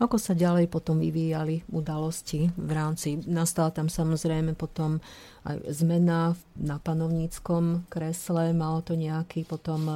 Ako 0.00 0.16
sa 0.16 0.32
ďalej 0.32 0.72
potom 0.72 0.96
vyvíjali 0.96 1.60
udalosti 1.68 2.48
v 2.56 2.70
rámci, 2.72 3.20
nastala 3.28 3.68
tam 3.68 3.92
samozrejme 3.92 4.56
potom 4.56 4.96
aj 5.44 5.60
zmena 5.76 6.32
na 6.56 6.80
panovníckom 6.80 7.84
kresle, 7.92 8.56
malo 8.56 8.80
to 8.80 8.96
nejaký 8.96 9.44
potom 9.44 9.84
e, 9.84 9.94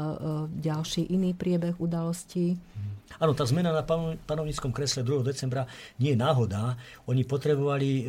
ďalší 0.61 1.09
iný 1.09 1.33
priebeh 1.33 1.81
udalostí? 1.81 2.61
Mhm. 2.61 3.17
Áno, 3.17 3.33
tá 3.33 3.49
zmena 3.49 3.73
na 3.73 3.81
panovníckom 4.29 4.77
kresle 4.77 5.01
2. 5.01 5.25
decembra 5.25 5.65
nie 5.97 6.13
je 6.13 6.21
náhoda. 6.21 6.77
Oni 7.09 7.25
potrebovali 7.25 7.89
e, 7.89 8.05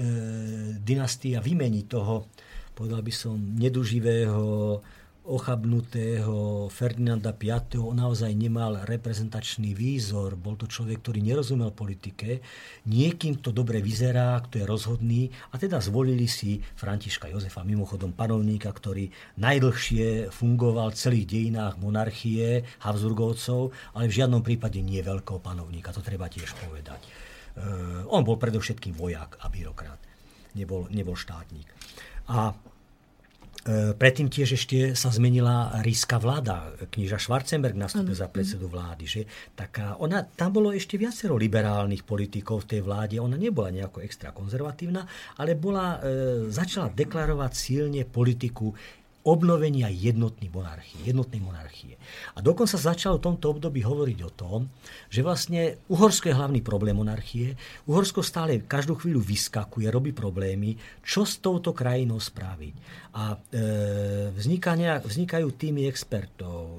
dynastia 0.83 1.39
vymeniť 1.39 1.85
toho, 1.87 2.27
povedal 2.75 2.99
by 2.99 3.13
som, 3.15 3.39
neduživého 3.55 4.43
ochabnutého 5.27 6.67
Ferdinanda 6.71 7.35
V. 7.35 7.51
naozaj 7.75 8.31
nemal 8.31 8.87
reprezentačný 8.87 9.75
výzor. 9.75 10.39
Bol 10.39 10.55
to 10.55 10.71
človek, 10.71 11.03
ktorý 11.03 11.19
nerozumel 11.19 11.75
politike. 11.75 12.39
Niekým 12.87 13.43
to 13.43 13.51
dobre 13.51 13.83
vyzerá, 13.83 14.39
kto 14.47 14.63
je 14.63 14.65
rozhodný. 14.65 15.21
A 15.51 15.59
teda 15.59 15.83
zvolili 15.83 16.31
si 16.31 16.63
Františka 16.63 17.27
Jozefa, 17.27 17.67
mimochodom 17.67 18.15
panovníka, 18.15 18.71
ktorý 18.71 19.11
najdlhšie 19.35 20.31
fungoval 20.31 20.95
v 20.95 20.99
celých 20.99 21.27
dejinách 21.27 21.75
monarchie 21.83 22.63
Habsburgovcov, 22.79 23.75
ale 23.99 24.07
v 24.07 24.17
žiadnom 24.23 24.39
prípade 24.39 24.79
nie 24.79 25.03
veľkého 25.03 25.43
panovníka. 25.43 25.91
To 25.91 25.99
treba 25.99 26.31
tiež 26.31 26.55
povedať. 26.63 27.03
Uh, 27.57 28.05
on 28.13 28.23
bol 28.23 28.39
predovšetkým 28.39 28.95
vojak 28.95 29.35
a 29.43 29.51
byrokrat. 29.51 29.99
Nebol, 30.55 30.87
nebol 30.93 31.19
štátnik. 31.19 31.67
A 32.31 32.53
E, 32.53 32.76
predtým 33.99 34.31
tiež 34.31 34.55
ešte 34.55 34.95
sa 34.95 35.11
zmenila 35.11 35.83
ríska 35.83 36.15
vláda. 36.17 36.71
Kníža 36.87 37.19
Schwarzenberg 37.19 37.75
nastúpil 37.75 38.15
za 38.15 38.31
predsedu 38.31 38.71
vlády. 38.71 39.03
Že? 39.03 39.21
Taká, 39.53 39.99
ona, 39.99 40.23
tam 40.23 40.55
bolo 40.55 40.71
ešte 40.71 40.95
viacero 40.95 41.35
liberálnych 41.35 42.07
politikov 42.07 42.63
v 42.63 42.77
tej 42.77 42.81
vláde. 42.87 43.19
Ona 43.19 43.35
nebola 43.35 43.67
nejako 43.75 43.99
extra 44.07 44.31
konzervatívna, 44.31 45.03
ale 45.35 45.59
bola, 45.59 45.99
e, 45.99 46.47
začala 46.47 46.95
deklarovať 46.95 47.51
silne 47.51 48.07
politiku 48.07 48.71
obnovenia 49.27 49.91
jednotnej 49.91 50.47
monarchie, 50.47 51.03
jednotnej 51.03 51.43
monarchie. 51.43 51.99
A 52.33 52.39
dokonca 52.39 52.79
začalo 52.79 53.19
v 53.19 53.27
tomto 53.27 53.51
období 53.51 53.83
hovoriť 53.83 54.19
o 54.23 54.31
tom, 54.31 54.59
že 55.11 55.19
vlastne 55.19 55.83
Uhorsko 55.91 56.31
je 56.31 56.39
hlavný 56.39 56.63
problém 56.63 56.95
monarchie. 56.95 57.59
Uhorsko 57.83 58.23
stále 58.23 58.63
každú 58.63 58.95
chvíľu 58.95 59.19
vyskakuje, 59.19 59.91
robí 59.91 60.15
problémy, 60.15 60.79
čo 61.03 61.27
s 61.27 61.43
touto 61.43 61.75
krajinou 61.75 62.23
spraviť. 62.23 62.75
A 63.19 63.35
e, 63.35 63.37
vzniká 64.31 64.79
nejak, 64.79 65.03
vznikajú 65.03 65.51
týmy 65.59 65.91
expertov, 65.91 66.71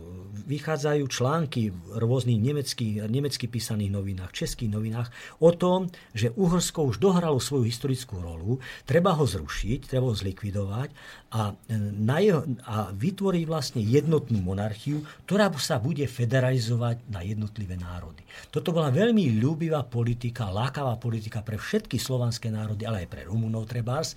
vychádzajú 0.48 1.04
články 1.12 1.68
v 1.68 1.78
rôznych 2.00 2.40
nemeckých, 2.40 3.04
nemecky 3.12 3.44
písaných 3.44 3.92
novinách, 3.92 4.32
českých 4.32 4.72
novinách 4.72 5.12
o 5.44 5.52
tom, 5.52 5.92
že 6.16 6.32
Uhorsko 6.32 6.88
už 6.88 6.96
dohralo 6.96 7.36
svoju 7.36 7.68
historickú 7.68 8.24
rolu, 8.24 8.56
treba 8.88 9.12
ho 9.12 9.28
zrušiť, 9.28 9.84
treba 9.84 10.08
ho 10.08 10.16
zlikvidovať 10.16 10.88
a, 11.28 11.52
na 12.00 12.18
jeho, 12.24 12.40
a 12.64 12.88
vytvoriť 12.88 13.44
vlastne 13.44 13.84
jednotnú 13.84 14.40
monarchiu, 14.40 15.04
ktorá 15.28 15.52
sa 15.60 15.76
bude 15.76 16.08
federalizovať 16.08 17.04
na 17.12 17.20
jednotlivé 17.20 17.76
národy. 17.76 18.24
Toto 18.48 18.72
bola 18.72 18.88
veľmi 18.88 19.36
ľúbivá 19.36 19.84
politika, 19.84 20.48
lákavá 20.48 20.96
politika 20.96 21.44
pre 21.44 21.60
všetky 21.60 22.00
slovanské 22.00 22.48
národy, 22.48 22.88
ale 22.88 23.04
aj 23.04 23.08
pre 23.12 23.22
Rumunov 23.28 23.68
trebárs. 23.68 24.16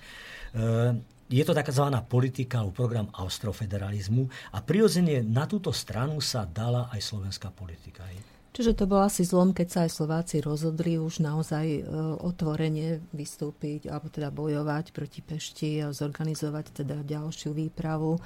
je 1.28 1.44
to 1.44 1.52
tzv. 1.52 1.84
politika 2.08 2.60
alebo 2.60 2.76
program 2.76 3.08
austrofederalizmu 3.12 4.56
a 4.56 4.64
prirodzene 4.64 5.20
na 5.20 5.44
túto 5.44 5.72
stranu 5.72 6.20
sa 6.20 6.48
dala 6.48 6.88
aj 6.92 7.00
slovenská 7.00 7.52
politika. 7.52 8.04
Čiže 8.52 8.76
to 8.76 8.84
bol 8.84 9.00
asi 9.00 9.24
zlom, 9.24 9.56
keď 9.56 9.68
sa 9.72 9.78
aj 9.88 9.96
Slováci 9.96 10.44
rozhodli 10.44 11.00
už 11.00 11.24
naozaj 11.24 11.66
e, 11.72 11.80
otvorene 12.20 13.00
vystúpiť 13.16 13.88
alebo 13.88 14.12
teda 14.12 14.28
bojovať 14.28 14.92
proti 14.92 15.24
Pešti 15.24 15.80
a 15.80 15.88
zorganizovať 15.88 16.84
teda 16.84 17.00
ďalšiu 17.00 17.56
výpravu, 17.56 18.16
e, 18.16 18.20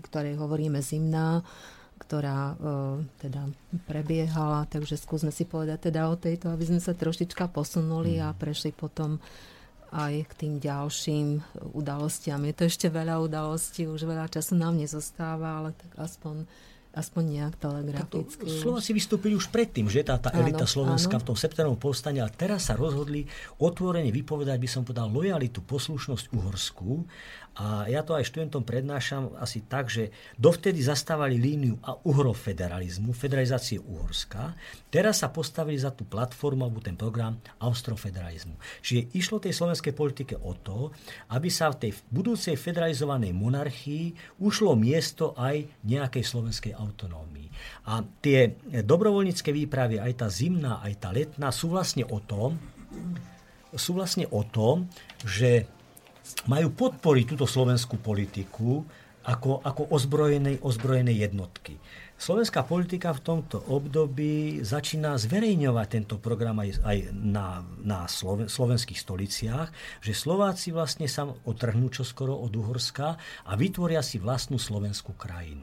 ktorej 0.00 0.34
hovoríme 0.40 0.80
zimná 0.80 1.44
ktorá 1.98 2.54
e, 2.54 2.56
teda 3.18 3.50
prebiehala, 3.90 4.70
takže 4.70 4.94
skúsme 4.94 5.34
si 5.34 5.44
povedať 5.44 5.90
teda 5.90 6.06
o 6.06 6.14
tejto, 6.14 6.54
aby 6.54 6.64
sme 6.64 6.78
sa 6.78 6.94
trošička 6.94 7.50
posunuli 7.50 8.22
a 8.22 8.30
mm. 8.30 8.38
prešli 8.38 8.70
potom 8.70 9.18
aj 9.90 10.14
k 10.30 10.32
tým 10.36 10.54
ďalším 10.62 11.42
udalostiam. 11.74 12.44
Je 12.46 12.54
to 12.54 12.64
ešte 12.70 12.86
veľa 12.86 13.18
udalostí, 13.24 13.90
už 13.90 14.06
veľa 14.06 14.30
času 14.30 14.54
nám 14.54 14.78
nezostáva, 14.78 15.58
ale 15.64 15.70
tak 15.74 15.90
aspoň 15.98 16.46
aspoň 16.98 17.22
nejak 17.38 17.54
telegraficky. 17.62 18.50
Slováci 18.50 18.90
vystúpili 18.90 19.38
už 19.38 19.46
predtým, 19.54 19.86
že 19.86 20.02
tá, 20.02 20.18
tá 20.18 20.34
elita 20.34 20.66
áno, 20.66 20.74
Slovenska 20.74 21.16
áno. 21.16 21.22
v 21.22 21.26
tom 21.30 21.36
septembrovom 21.38 21.78
povstane, 21.78 22.18
ale 22.18 22.34
teraz 22.34 22.66
sa 22.66 22.74
rozhodli 22.74 23.24
otvorene 23.62 24.10
vypovedať, 24.10 24.58
by 24.58 24.68
som 24.68 24.82
povedal, 24.82 25.06
lojalitu, 25.06 25.62
poslušnosť 25.62 26.34
Uhorsku 26.34 27.06
a 27.58 27.90
ja 27.90 28.06
to 28.06 28.14
aj 28.14 28.30
študentom 28.30 28.62
prednášam 28.62 29.34
asi 29.34 29.66
tak, 29.66 29.90
že 29.90 30.14
dovtedy 30.38 30.78
zastávali 30.78 31.42
líniu 31.42 31.74
uhrofederalizmu, 32.06 33.10
federalizácie 33.10 33.82
Uhorska. 33.82 34.54
Teraz 34.86 35.26
sa 35.26 35.34
postavili 35.34 35.74
za 35.74 35.90
tú 35.90 36.06
platformu 36.06 36.62
alebo 36.62 36.78
ten 36.78 36.94
program 36.94 37.34
austrofederalizmu. 37.58 38.54
Čiže 38.78 39.10
išlo 39.10 39.42
tej 39.42 39.58
slovenskej 39.58 39.90
politike 39.90 40.38
o 40.38 40.54
to, 40.54 40.94
aby 41.34 41.50
sa 41.50 41.74
v 41.74 41.90
tej 41.90 41.92
budúcej 42.14 42.54
federalizovanej 42.54 43.34
monarchii 43.34 44.38
ušlo 44.38 44.78
miesto 44.78 45.34
aj 45.34 45.66
nejakej 45.82 46.22
slovenskej 46.22 46.78
autonómii. 46.88 47.48
A 47.92 48.00
tie 48.24 48.56
dobrovoľnícke 48.64 49.52
výpravy, 49.52 50.00
aj 50.00 50.24
tá 50.24 50.28
zimná, 50.32 50.80
aj 50.80 50.94
tá 50.96 51.08
letná, 51.12 51.52
sú 51.52 51.70
vlastne 51.70 52.08
o 52.08 52.18
tom, 52.24 52.56
sú 53.76 53.92
vlastne 53.92 54.24
o 54.32 54.42
tom, 54.42 54.88
že 55.22 55.68
majú 56.48 56.72
podporiť 56.72 57.24
túto 57.36 57.46
slovenskú 57.48 58.00
politiku 58.00 58.84
ako, 59.28 59.60
ako 59.60 59.92
ozbrojenej, 59.92 60.64
ozbrojenej 60.64 61.28
jednotky. 61.28 61.76
Slovenská 62.18 62.66
politika 62.66 63.14
v 63.14 63.22
tomto 63.22 63.62
období 63.70 64.58
začína 64.66 65.14
zverejňovať 65.14 65.86
tento 65.86 66.16
program 66.18 66.58
aj, 66.58 66.82
aj 66.82 66.98
na, 67.14 67.62
na 67.78 68.10
Sloven, 68.10 68.50
slovenských 68.50 68.98
stoliciach, 68.98 69.68
že 70.02 70.18
Slováci 70.18 70.74
vlastne 70.74 71.06
sa 71.06 71.30
otrhnú 71.30 71.92
čoskoro 71.94 72.34
od 72.34 72.50
Uhorska 72.58 73.14
a 73.46 73.52
vytvoria 73.54 74.02
si 74.02 74.18
vlastnú 74.18 74.58
slovenskú 74.58 75.14
krajinu. 75.14 75.62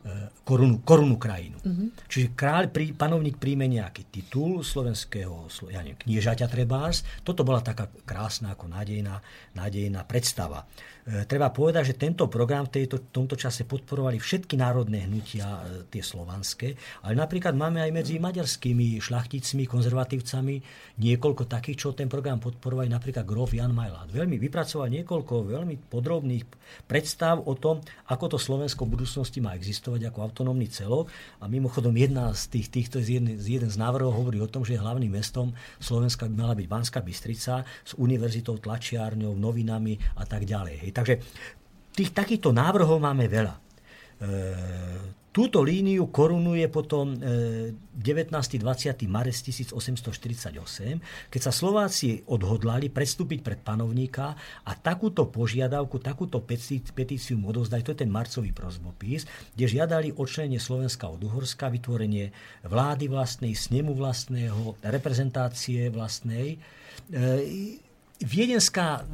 E, 0.00 0.32
korunu, 0.48 0.80
korunu 0.80 1.20
krajinu. 1.20 1.60
Mm-hmm. 1.60 2.08
Čiže 2.08 2.32
kráľ, 2.32 2.72
prí, 2.72 2.96
panovník 2.96 3.36
príjme 3.36 3.68
nejaký 3.68 4.08
titul 4.08 4.64
slovenského 4.64 5.52
ja 5.68 5.84
neviem, 5.84 6.00
kniežaťa 6.00 6.48
trebárs. 6.48 7.04
Toto 7.20 7.44
bola 7.44 7.60
taká 7.60 7.92
krásna 8.08 8.56
ako 8.56 8.72
nádejná, 8.72 9.20
nádejná 9.52 10.00
predstava. 10.08 10.64
E, 11.10 11.26
treba 11.26 11.50
povedať, 11.50 11.90
že 11.90 11.98
tento 11.98 12.30
program 12.30 12.70
v 12.70 12.78
tejto, 12.78 13.10
tomto 13.10 13.34
čase 13.34 13.66
podporovali 13.66 14.22
všetky 14.22 14.54
národné 14.54 15.10
hnutia, 15.10 15.66
e, 15.66 15.90
tie 15.90 16.06
slovanské, 16.06 16.78
ale 17.02 17.18
napríklad 17.18 17.58
máme 17.58 17.82
aj 17.82 17.90
medzi 17.90 18.22
maďarskými 18.22 19.02
šlachticmi, 19.02 19.66
konzervatívcami 19.66 20.54
niekoľko 21.02 21.50
takých, 21.50 21.78
čo 21.82 21.88
ten 21.98 22.06
program 22.06 22.38
podporovali, 22.38 22.86
napríklad 22.86 23.26
grof 23.26 23.50
Jan 23.50 23.74
Majlát. 23.74 24.06
Veľmi 24.14 24.38
vypracoval 24.38 24.86
niekoľko 25.02 25.50
veľmi 25.50 25.90
podrobných 25.90 26.46
predstav 26.86 27.42
o 27.42 27.58
tom, 27.58 27.82
ako 28.06 28.36
to 28.36 28.38
Slovensko 28.38 28.86
v 28.86 28.94
budúcnosti 28.94 29.42
má 29.42 29.58
existovať 29.58 30.14
ako 30.14 30.30
autonómny 30.30 30.70
celok. 30.70 31.10
A 31.42 31.50
mimochodom 31.50 31.90
jedna 31.98 32.30
z 32.38 32.54
tých, 32.54 32.70
týchto 32.70 33.02
z 33.02 33.18
jeden, 33.18 33.34
z 33.34 33.58
jeden 33.58 33.70
z 33.72 33.74
návrhov 33.74 34.14
hovorí 34.14 34.38
o 34.38 34.46
tom, 34.46 34.62
že 34.62 34.78
hlavným 34.78 35.10
mestom 35.10 35.50
Slovenska 35.82 36.30
by 36.30 36.34
mala 36.38 36.54
byť 36.54 36.66
Banská 36.70 37.00
Bystrica 37.02 37.66
s 37.66 37.98
univerzitou, 37.98 38.62
tlačiárňou, 38.62 39.34
novinami 39.34 39.98
a 40.14 40.22
tak 40.22 40.46
ďalej. 40.46 40.86
Hej. 40.86 40.90
Takže 41.00 41.16
tých 41.96 42.12
takýchto 42.12 42.52
návrhov 42.52 43.00
máme 43.00 43.24
veľa. 43.24 43.56
E, 43.56 43.60
túto 45.32 45.64
líniu 45.64 46.12
korunuje 46.12 46.68
potom 46.68 47.16
19. 47.16 48.34
20. 48.34 48.60
marec 49.08 49.32
1848, 49.32 50.52
keď 51.32 51.40
sa 51.40 51.52
Slováci 51.54 52.20
odhodlali 52.28 52.92
predstúpiť 52.92 53.40
pred 53.40 53.62
panovníka 53.64 54.36
a 54.66 54.72
takúto 54.76 55.30
požiadavku, 55.30 56.02
takúto 56.02 56.42
petíciu 56.92 57.40
mu 57.40 57.54
to 57.54 57.64
je 57.64 57.96
ten 57.96 58.10
marcový 58.10 58.50
prozbopis, 58.52 59.24
kde 59.54 59.66
žiadali 59.70 60.12
odčlenenie 60.18 60.60
Slovenska 60.60 61.08
od 61.08 61.22
Uhorska, 61.24 61.72
vytvorenie 61.72 62.34
vlády 62.66 63.08
vlastnej, 63.08 63.56
snemu 63.56 63.96
vlastného, 63.96 64.76
reprezentácie 64.84 65.88
vlastnej. 65.94 66.60
E, 67.08 67.88
viedenská 68.20 69.04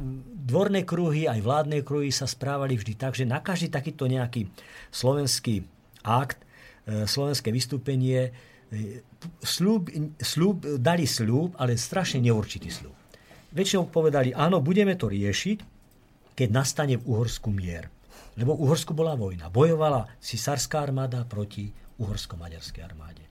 dvorné 0.47 0.87
kruhy, 0.87 1.27
aj 1.27 1.43
vládne 1.43 1.83
kruhy 1.83 2.11
sa 2.11 2.27
správali 2.27 2.79
vždy 2.79 2.93
tak, 2.95 3.15
že 3.15 3.27
na 3.27 3.43
každý 3.43 3.67
takýto 3.67 4.07
nejaký 4.07 4.47
slovenský 4.91 5.67
akt, 6.07 6.39
e, 6.87 7.03
slovenské 7.03 7.51
vystúpenie, 7.51 8.31
e, 8.71 9.03
slúb, 9.43 9.91
slúb, 10.23 10.63
dali 10.79 11.03
slúb, 11.03 11.55
ale 11.59 11.75
strašne 11.75 12.23
neurčitý 12.23 12.71
slúb. 12.71 12.95
Väčšinou 13.51 13.91
povedali, 13.91 14.31
áno, 14.31 14.63
budeme 14.63 14.95
to 14.95 15.11
riešiť, 15.11 15.57
keď 16.37 16.47
nastane 16.53 16.95
v 16.95 17.03
Uhorsku 17.07 17.51
mier. 17.51 17.91
Lebo 18.37 18.53
v 18.53 18.69
Uhorsku 18.69 18.93
bola 18.93 19.17
vojna. 19.17 19.49
Bojovala 19.49 20.05
cisárska 20.21 20.79
armáda 20.79 21.25
proti 21.25 21.73
uhorsko-maďarskej 21.97 22.81
armáde. 22.85 23.26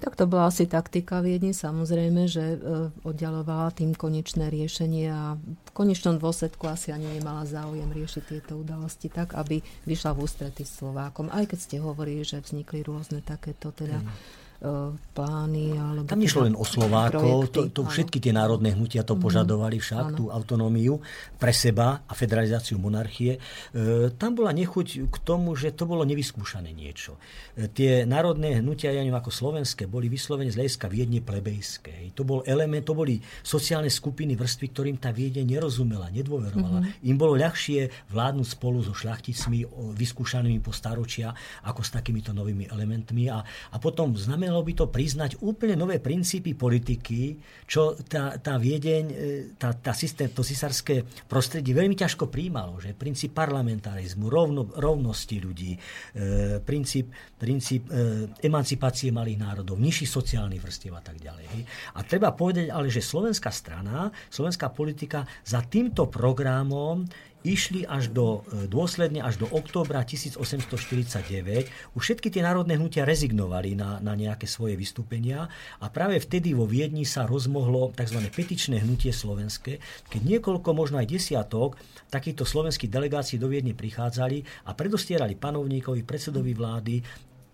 Tak 0.00 0.16
to 0.16 0.24
bola 0.24 0.48
asi 0.48 0.64
taktika 0.64 1.20
Viedni, 1.20 1.52
samozrejme, 1.52 2.24
že 2.24 2.56
e, 2.56 2.58
oddialovala 3.04 3.76
tým 3.76 3.92
konečné 3.92 4.48
riešenie 4.48 5.06
a 5.12 5.36
v 5.36 5.70
konečnom 5.76 6.16
dôsledku 6.16 6.64
asi 6.64 6.90
ani 6.90 7.20
nemala 7.20 7.44
záujem 7.44 7.92
riešiť 7.92 8.22
tieto 8.24 8.56
udalosti 8.56 9.12
tak, 9.12 9.36
aby 9.36 9.60
vyšla 9.84 10.16
v 10.16 10.24
ústrety 10.24 10.64
Slovákom. 10.64 11.28
Aj 11.28 11.44
keď 11.44 11.58
ste 11.60 11.76
hovorili, 11.84 12.24
že 12.24 12.40
vznikli 12.40 12.80
rôzne 12.80 13.20
takéto 13.20 13.76
teda 13.76 14.00
mm 14.00 14.48
plány. 14.60 15.72
Alebo 15.72 16.04
Tam 16.04 16.20
nešlo 16.20 16.44
len 16.44 16.52
o 16.52 16.64
Slovákov, 16.68 17.48
to, 17.48 17.72
to 17.72 17.80
všetky 17.88 18.20
tie 18.20 18.36
národné 18.36 18.76
hnutia 18.76 19.00
to 19.00 19.16
mm-hmm. 19.16 19.24
požadovali 19.24 19.80
však, 19.80 20.04
áno. 20.12 20.16
tú 20.16 20.24
autonómiu 20.28 21.00
pre 21.40 21.56
seba 21.56 22.04
a 22.04 22.12
federalizáciu 22.12 22.76
monarchie. 22.76 23.40
E, 23.40 24.12
tam 24.20 24.36
bola 24.36 24.52
nechuť 24.52 25.08
k 25.08 25.16
tomu, 25.24 25.56
že 25.56 25.72
to 25.72 25.88
bolo 25.88 26.04
nevyskúšané 26.04 26.76
niečo. 26.76 27.16
E, 27.56 27.72
tie 27.72 28.04
národné 28.04 28.60
hnutia, 28.60 28.92
ja 28.92 29.00
neviem, 29.00 29.16
ako 29.16 29.32
slovenské, 29.32 29.88
boli 29.88 30.12
vyslovene 30.12 30.52
z 30.52 30.60
hľadiska 30.60 30.92
Viedne 30.92 31.24
plebejské. 31.24 32.12
To 32.12 32.28
bol 32.28 32.44
element, 32.44 32.84
to 32.84 32.92
boli 32.92 33.16
sociálne 33.40 33.88
skupiny 33.88 34.36
vrstvy, 34.36 34.66
ktorým 34.76 34.96
tá 35.00 35.08
Viedne 35.08 35.40
nerozumela, 35.48 36.12
nedôverovala. 36.12 36.84
Mm-hmm. 36.84 37.08
Im 37.08 37.16
bolo 37.16 37.40
ľahšie 37.40 38.12
vládnuť 38.12 38.48
spolu 38.60 38.84
so 38.84 38.92
šlachticmi 38.92 39.64
vyskúšanými 39.96 40.60
po 40.60 40.76
staročia, 40.76 41.32
ako 41.64 41.80
s 41.80 41.96
takýmito 41.96 42.36
novými 42.36 42.68
elementmi. 42.68 43.32
A, 43.32 43.40
a 43.72 43.76
potom 43.80 44.12
znamená 44.12 44.49
znamenalo 44.50 44.66
by 44.66 44.74
to 44.74 44.86
priznať 44.90 45.30
úplne 45.46 45.78
nové 45.78 46.02
princípy 46.02 46.58
politiky, 46.58 47.38
čo 47.70 47.94
tá, 48.02 48.34
tá 48.42 48.58
Viedeň, 48.58 49.04
e, 49.06 49.14
tá, 49.54 49.70
tá 49.78 49.94
systém, 49.94 50.26
to 50.34 50.42
cisárske 50.42 51.06
prostredie 51.30 51.70
veľmi 51.70 51.94
ťažko 51.94 52.26
príjmalo. 52.26 52.82
Že 52.82 52.98
princíp 52.98 53.38
parlamentarizmu, 53.38 54.26
rovno, 54.26 54.66
rovnosti 54.74 55.38
ľudí, 55.38 55.78
e, 55.78 56.58
princíp, 56.66 57.14
princíp 57.38 57.86
e, 57.94 58.26
emancipácie 58.42 59.14
malých 59.14 59.38
národov, 59.38 59.78
nižší 59.78 60.10
sociálny 60.10 60.58
vrstiev 60.58 60.98
a 60.98 61.02
tak 61.06 61.22
ďalej. 61.22 61.46
A 61.94 62.02
treba 62.02 62.34
povedať 62.34 62.74
ale, 62.74 62.90
že 62.90 63.06
slovenská 63.06 63.54
strana, 63.54 64.10
slovenská 64.34 64.74
politika 64.74 65.22
za 65.46 65.62
týmto 65.62 66.10
programom 66.10 67.06
išli 67.42 67.88
až 67.88 68.12
do, 68.12 68.44
e, 68.52 68.68
dôsledne 68.68 69.24
až 69.24 69.40
do 69.40 69.46
októbra 69.48 70.04
1849. 70.04 71.70
Už 71.96 72.02
všetky 72.02 72.28
tie 72.28 72.44
národné 72.44 72.76
hnutia 72.76 73.08
rezignovali 73.08 73.72
na, 73.76 73.96
na 74.02 74.12
nejaké 74.12 74.44
svoje 74.44 74.76
vystúpenia 74.76 75.48
a 75.80 75.86
práve 75.88 76.20
vtedy 76.20 76.52
vo 76.52 76.68
Viedni 76.68 77.08
sa 77.08 77.24
rozmohlo 77.24 77.92
tzv. 77.96 78.20
petičné 78.28 78.84
hnutie 78.84 79.10
slovenské, 79.10 79.80
keď 80.12 80.20
niekoľko, 80.20 80.68
možno 80.76 81.00
aj 81.00 81.08
desiatok 81.08 81.80
takýchto 82.12 82.44
slovenských 82.44 82.92
delegácií 82.92 83.40
do 83.40 83.48
Viedne 83.48 83.72
prichádzali 83.72 84.68
a 84.68 84.76
predostierali 84.76 85.38
panovníkovi, 85.38 86.04
predsedovi 86.04 86.52
vlády 86.52 86.96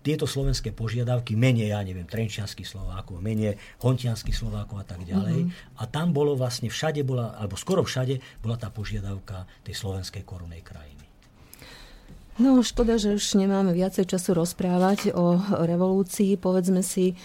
tieto 0.07 0.23
slovenské 0.23 0.71
požiadavky, 0.71 1.35
menej, 1.35 1.75
ja 1.75 1.83
neviem, 1.83 2.07
trenčianských 2.07 2.63
Slovákov, 2.63 3.19
menej 3.19 3.59
hontianských 3.83 4.39
Slovákov 4.39 4.79
a 4.79 4.85
tak 4.87 5.03
ďalej. 5.03 5.51
Mm-hmm. 5.51 5.79
A 5.79 5.83
tam 5.91 6.15
bolo 6.15 6.39
vlastne 6.39 6.71
všade 6.71 7.03
bola, 7.03 7.35
alebo 7.35 7.59
skoro 7.59 7.83
všade 7.83 8.23
bola 8.39 8.55
tá 8.55 8.71
požiadavka 8.71 9.43
tej 9.67 9.75
slovenskej 9.75 10.23
korunej 10.23 10.63
krajiny. 10.63 10.97
No, 12.37 12.61
škoda, 12.61 13.01
že 13.01 13.17
už 13.17 13.33
nemáme 13.33 13.73
viacej 13.73 14.13
času 14.13 14.37
rozprávať 14.37 15.09
o 15.17 15.41
revolúcii. 15.41 16.37
Povedzme 16.37 16.85
si 16.85 17.11
e, 17.11 17.15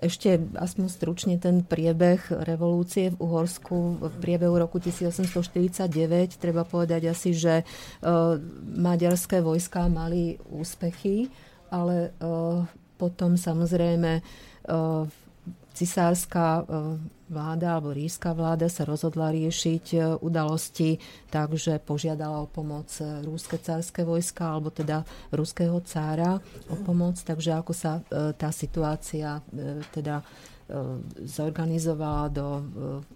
ešte 0.00 0.40
aspoň 0.56 0.84
stručne 0.88 1.34
ten 1.36 1.60
priebeh 1.60 2.24
revolúcie 2.48 3.12
v 3.12 3.20
Uhorsku 3.20 4.00
v 4.00 4.14
priebehu 4.16 4.56
roku 4.56 4.80
1849. 4.80 6.40
Treba 6.40 6.64
povedať 6.64 7.12
asi, 7.12 7.36
že 7.36 7.60
e, 7.60 7.64
maďarské 8.80 9.44
vojská 9.44 9.92
mali 9.92 10.40
úspechy, 10.48 11.28
ale 11.76 11.96
e, 12.08 12.10
potom 12.96 13.36
samozrejme 13.36 14.24
cisárska 15.76 16.66
vláda 17.28 17.76
alebo 17.76 17.94
ríšska 17.94 18.32
vláda 18.32 18.66
sa 18.66 18.82
rozhodla 18.82 19.30
riešiť 19.30 20.18
udalosti 20.24 20.98
tak, 21.28 21.54
že 21.54 21.78
požiadala 21.78 22.42
o 22.42 22.50
pomoc 22.50 22.90
rúske 23.22 23.60
cárske 23.60 24.02
vojska 24.02 24.56
alebo 24.56 24.72
teda 24.72 25.06
ruského 25.30 25.78
cára 25.84 26.42
o 26.72 26.76
pomoc. 26.82 27.20
Takže 27.20 27.62
ako 27.62 27.72
sa 27.76 28.00
tá 28.10 28.50
situácia 28.50 29.38
teda 29.92 30.24
zorganizovala 31.22 32.26
do 32.32 32.46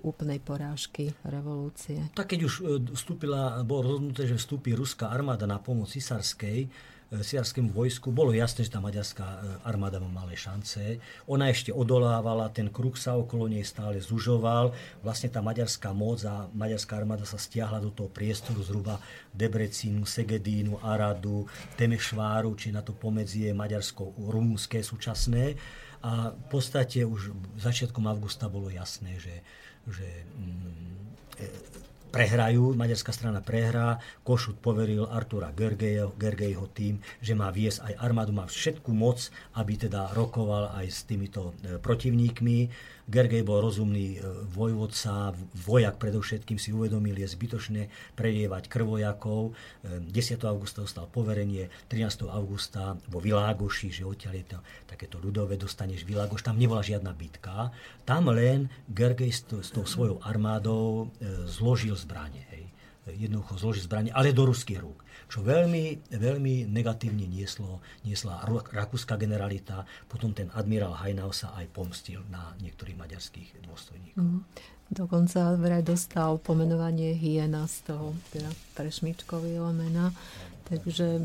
úplnej 0.06 0.38
porážky 0.38 1.10
revolúcie. 1.26 1.98
Tak 2.14 2.30
keď 2.30 2.40
už 2.46 2.54
vstúpila, 2.94 3.58
bolo 3.66 3.90
rozhodnuté, 3.90 4.22
že 4.30 4.38
vstúpi 4.38 4.70
ruská 4.76 5.10
armáda 5.10 5.50
na 5.50 5.58
pomoc 5.58 5.90
cisárskej, 5.90 6.70
siarskému 7.10 7.74
vojsku. 7.74 8.14
Bolo 8.14 8.30
jasné, 8.30 8.62
že 8.62 8.70
tá 8.70 8.78
maďarská 8.78 9.26
e, 9.26 9.38
armáda 9.66 9.98
má 9.98 10.06
malé 10.06 10.38
šance. 10.38 11.02
Ona 11.26 11.50
ešte 11.50 11.74
odolávala, 11.74 12.54
ten 12.54 12.70
kruh 12.70 12.94
sa 12.94 13.18
okolo 13.18 13.50
nej 13.50 13.66
stále 13.66 13.98
zužoval. 13.98 14.70
Vlastne 15.02 15.26
tá 15.26 15.42
maďarská 15.42 15.90
moc 15.90 16.22
a 16.22 16.46
maďarská 16.54 17.02
armáda 17.02 17.26
sa 17.26 17.34
stiahla 17.34 17.82
do 17.82 17.90
toho 17.90 18.06
priestoru 18.06 18.62
zhruba 18.62 19.02
Debrecínu, 19.34 20.06
Segedínu, 20.06 20.78
Aradu, 20.86 21.50
Temešváru, 21.74 22.54
či 22.54 22.70
na 22.70 22.86
to 22.86 22.94
pomedzie 22.94 23.50
maďarsko-rumúnske 23.58 24.78
súčasné. 24.78 25.58
A 26.06 26.30
v 26.30 26.46
podstate 26.46 27.02
už 27.02 27.34
začiatkom 27.58 28.06
augusta 28.06 28.46
bolo 28.46 28.70
jasné, 28.70 29.18
že, 29.18 29.42
že 29.90 30.06
mm, 30.38 31.42
e, 31.42 31.46
prehrajú, 32.10 32.74
maďarská 32.74 33.14
strana 33.14 33.40
prehrá, 33.40 34.02
Košut 34.26 34.58
poveril 34.58 35.06
Artura 35.06 35.54
Gergejho 35.54 36.66
tým, 36.74 36.98
že 37.22 37.38
má 37.38 37.48
viesť 37.54 37.86
aj 37.86 37.94
armádu, 38.02 38.34
má 38.34 38.44
všetku 38.50 38.90
moc, 38.90 39.30
aby 39.54 39.88
teda 39.88 40.12
rokoval 40.12 40.74
aj 40.76 40.86
s 40.90 41.06
týmito 41.06 41.54
e, 41.62 41.78
protivníkmi. 41.78 42.58
Gergej 43.10 43.42
bol 43.42 43.58
rozumný 43.58 44.16
e, 44.16 44.18
vojvodca, 44.54 45.34
vojak 45.66 45.98
predovšetkým 45.98 46.62
si 46.62 46.70
uvedomil, 46.70 47.18
je 47.18 47.26
zbytočné 47.26 47.90
prelievať 48.14 48.70
krvojakov. 48.70 49.58
10. 49.82 50.14
E, 50.14 50.34
augusta 50.46 50.86
dostal 50.86 51.10
poverenie, 51.10 51.66
13. 51.90 52.30
augusta 52.30 52.94
vo 53.10 53.18
Világoši, 53.18 53.90
že 53.90 54.06
odtiaľ 54.06 54.34
je 54.38 54.46
to 54.54 54.58
takéto 54.86 55.18
ľudové, 55.18 55.58
dostaneš 55.58 56.06
Világoš, 56.06 56.46
tam 56.46 56.54
nebola 56.54 56.86
žiadna 56.86 57.10
bitka. 57.10 57.74
Tam 58.06 58.30
len 58.30 58.70
Gergej 58.86 59.34
s, 59.34 59.42
s 59.42 59.74
tou 59.74 59.82
svojou 59.82 60.22
armádou 60.22 61.10
e, 61.18 61.50
zložil 61.50 61.98
zbranie. 61.98 62.46
Hej. 62.54 62.64
Jednoducho 63.10 63.58
zložil 63.58 63.82
zbranie, 63.90 64.14
ale 64.14 64.30
do 64.30 64.46
ruských 64.46 64.78
rúk 64.78 65.02
čo 65.30 65.46
veľmi, 65.46 66.10
veľmi 66.10 66.66
negatívne 66.66 67.22
nieslo, 67.30 67.78
niesla 68.02 68.42
rakúska 68.74 69.14
generalita. 69.14 69.86
Potom 70.10 70.34
ten 70.34 70.50
admirál 70.58 70.98
Hajnau 70.98 71.30
sa 71.30 71.54
aj 71.54 71.70
pomstil 71.70 72.26
na 72.26 72.50
niektorých 72.58 72.98
maďarských 72.98 73.62
dôstojníkov. 73.62 74.26
Mm. 74.26 74.42
Dokonca 74.90 75.54
vraj 75.54 75.86
dostal 75.86 76.42
pomenovanie 76.42 77.14
hyena 77.14 77.70
z 77.70 77.94
toho, 77.94 78.10
teda 78.34 78.50
prešmičkového 78.74 79.70
mena. 79.70 80.10
Takže 80.66 81.22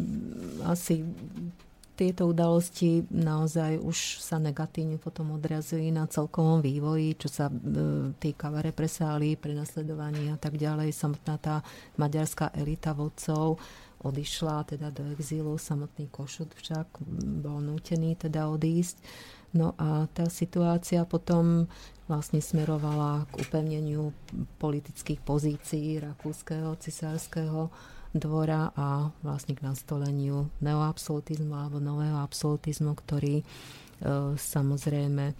asi 0.69 1.01
tieto 1.95 2.27
udalosti 2.27 3.07
naozaj 3.07 3.79
už 3.79 4.19
sa 4.19 4.35
negatívne 4.35 4.99
potom 4.99 5.39
odrazujú 5.39 5.87
na 5.95 6.05
celkovom 6.05 6.59
vývoji, 6.59 7.15
čo 7.15 7.31
sa 7.31 7.47
e, 7.47 7.55
týka 8.19 8.51
represálií, 8.51 9.39
prenasledovaní 9.39 10.27
a 10.29 10.37
tak 10.37 10.59
ďalej. 10.59 10.91
Samotná 10.91 11.39
tá 11.39 11.55
maďarská 11.95 12.51
elita 12.51 12.91
vodcov 12.91 13.57
odišla 14.05 14.69
teda 14.69 14.93
do 14.93 15.01
exílu. 15.17 15.57
Samotný 15.57 16.13
Košut 16.13 16.53
však 16.53 17.01
bol 17.41 17.57
nútený 17.65 18.13
teda 18.15 18.45
odísť. 18.53 19.01
No 19.55 19.71
a 19.79 20.05
tá 20.11 20.27
situácia 20.27 21.07
potom 21.07 21.65
vlastne 22.05 22.43
smerovala 22.43 23.25
k 23.33 23.33
upevneniu 23.47 24.13
politických 24.61 25.23
pozícií 25.23 25.97
rakúskeho, 26.03 26.77
cisárskeho 26.77 27.71
dvora 28.15 28.71
a 28.75 29.11
vlastne 29.23 29.55
k 29.57 29.65
nastoleniu 29.65 30.47
neoabsolutizmu 30.63 31.51
alebo 31.51 31.83
nového 31.83 32.19
absolutizmu, 32.19 32.95
ktorý 32.95 33.41
e, 33.41 33.45
samozrejme 34.35 35.25
e, 35.31 35.35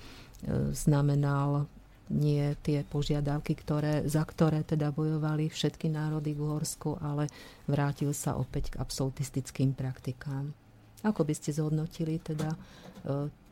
znamenal 0.76 1.72
nie 2.09 2.53
tie 2.61 2.85
požiadavky, 2.85 3.57
ktoré, 3.57 4.05
za 4.05 4.21
ktoré 4.21 4.61
teda 4.61 4.93
bojovali 4.93 5.49
všetky 5.49 5.89
národy 5.89 6.37
v 6.37 6.45
Uhorsku, 6.45 7.01
ale 7.01 7.25
vrátil 7.65 8.13
sa 8.13 8.37
opäť 8.37 8.77
k 8.77 8.79
absolutistickým 8.81 9.73
praktikám. 9.73 10.53
Ako 11.01 11.25
by 11.25 11.33
ste 11.33 11.53
zhodnotili 11.53 12.21
teda 12.21 12.53
e, 12.53 12.57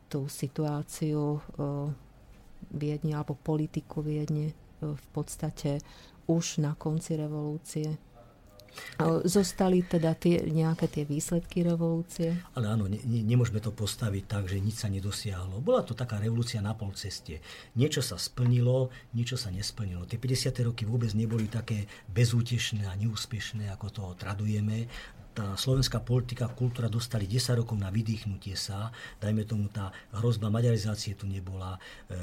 tú 0.10 0.30
situáciu 0.30 1.38
e, 1.38 1.40
Viedne 2.74 3.14
alebo 3.18 3.38
politiku 3.38 4.06
Viedne 4.06 4.54
e, 4.54 4.56
v 4.82 5.06
podstate 5.14 5.82
už 6.30 6.62
na 6.62 6.78
konci 6.78 7.18
revolúcie? 7.18 8.13
Zostali 9.24 9.84
teda 9.86 10.14
tie, 10.14 10.42
nejaké 10.46 10.90
tie 10.90 11.04
výsledky 11.04 11.66
revolúcie? 11.66 12.38
Ale 12.54 12.70
áno, 12.74 12.86
ne, 12.86 13.02
ne, 13.04 13.22
nemôžeme 13.26 13.60
to 13.60 13.74
postaviť 13.74 14.24
tak, 14.30 14.44
že 14.50 14.62
nič 14.62 14.82
sa 14.82 14.90
nedosiahlo. 14.90 15.60
Bola 15.60 15.82
to 15.82 15.98
taká 15.98 16.22
revolúcia 16.22 16.62
na 16.62 16.78
pol 16.78 16.94
ceste. 16.94 17.42
Niečo 17.74 18.06
sa 18.06 18.18
splnilo, 18.22 18.94
niečo 19.18 19.36
sa 19.36 19.50
nesplnilo. 19.50 20.06
Tie 20.06 20.22
50. 20.22 20.70
roky 20.70 20.84
vôbec 20.86 21.10
neboli 21.18 21.50
také 21.50 21.90
bezútešné 22.14 22.86
a 22.86 22.94
neúspešné, 22.98 23.70
ako 23.74 23.88
to 23.90 24.04
tradujeme 24.18 24.86
tá 25.34 25.58
slovenská 25.58 26.00
politika, 26.06 26.46
kultúra 26.54 26.86
dostali 26.86 27.26
10 27.26 27.66
rokov 27.66 27.74
na 27.76 27.90
vydýchnutie 27.90 28.54
sa. 28.54 28.94
Dajme 29.18 29.44
tomu, 29.50 29.68
tá 29.74 29.90
hrozba 30.14 30.54
maďarizácie 30.54 31.18
tu 31.18 31.26
nebola. 31.26 31.76
E, 31.76 32.14
e, 32.14 32.18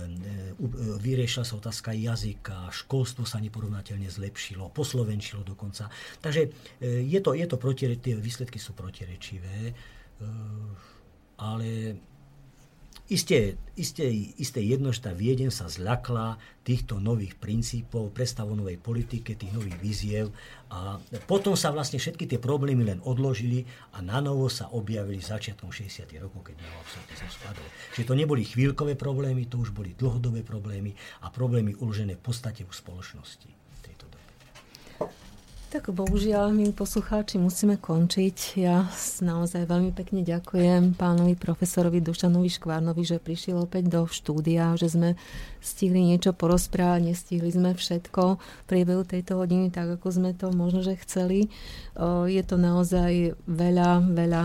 e, 0.54 0.96
vyriešila 1.02 1.42
sa 1.42 1.58
otázka 1.58 1.90
jazyka, 1.90 2.70
školstvo 2.70 3.26
sa 3.26 3.42
neporovnateľne 3.42 4.06
zlepšilo, 4.06 4.70
poslovenčilo 4.70 5.42
dokonca. 5.42 5.90
Takže 6.22 6.42
je 6.80 7.20
to, 7.20 7.34
je 7.34 7.46
to 7.50 7.56
protirečivé, 7.58 7.98
tie 8.00 8.14
výsledky 8.14 8.62
sú 8.62 8.72
protirečivé, 8.72 9.74
ale 11.40 11.68
Isté, 13.10 13.58
isté, 13.74 14.06
isté 14.38 14.62
jedno, 14.62 14.94
že 14.94 15.02
tá 15.02 15.10
Viedeň 15.10 15.50
sa 15.50 15.66
zľakla 15.66 16.38
týchto 16.62 17.02
nových 17.02 17.34
princípov, 17.42 18.14
predstavonovej 18.14 18.78
politike, 18.78 19.34
tých 19.34 19.50
nových 19.50 19.74
víziev 19.82 20.26
a 20.70 20.94
potom 21.26 21.58
sa 21.58 21.74
vlastne 21.74 21.98
všetky 21.98 22.30
tie 22.30 22.38
problémy 22.38 22.86
len 22.86 23.02
odložili 23.02 23.66
a 23.90 23.98
na 23.98 24.22
novo 24.22 24.46
sa 24.46 24.70
objavili 24.70 25.18
začiatkom 25.18 25.74
60. 25.74 26.06
rokov, 26.22 26.54
keď 26.54 26.62
absolútne 26.62 27.26
spadol. 27.34 27.66
Čiže 27.98 28.06
to 28.06 28.14
neboli 28.14 28.46
chvíľkové 28.46 28.94
problémy, 28.94 29.50
to 29.50 29.58
už 29.58 29.74
boli 29.74 29.90
dlhodobé 29.98 30.46
problémy 30.46 30.94
a 31.26 31.34
problémy 31.34 31.74
uložené 31.82 32.14
v 32.14 32.22
podstate 32.22 32.62
v 32.62 32.70
spoločnosti. 32.70 33.50
Tak 35.70 35.94
bohužiaľ, 35.94 36.50
my 36.50 36.74
poslucháči, 36.74 37.38
musíme 37.38 37.78
končiť. 37.78 38.58
Ja 38.58 38.90
naozaj 39.22 39.70
veľmi 39.70 39.94
pekne 39.94 40.26
ďakujem 40.26 40.98
pánovi 40.98 41.38
profesorovi 41.38 42.02
Dušanovi 42.02 42.50
Škvárnovi, 42.50 43.06
že 43.06 43.22
prišiel 43.22 43.70
opäť 43.70 43.86
do 43.86 44.02
štúdia, 44.10 44.74
že 44.74 44.90
sme 44.90 45.14
stihli 45.62 46.10
niečo 46.10 46.34
porozprávať, 46.34 47.14
nestihli 47.14 47.54
sme 47.54 47.78
všetko 47.78 48.42
v 48.42 48.64
priebehu 48.66 49.06
tejto 49.06 49.38
hodiny, 49.38 49.70
tak 49.70 49.94
ako 49.94 50.10
sme 50.10 50.34
to 50.34 50.50
možno, 50.50 50.82
že 50.82 50.98
chceli. 51.06 51.46
Je 52.26 52.42
to 52.42 52.58
naozaj 52.58 53.38
veľa, 53.46 54.10
veľa 54.10 54.42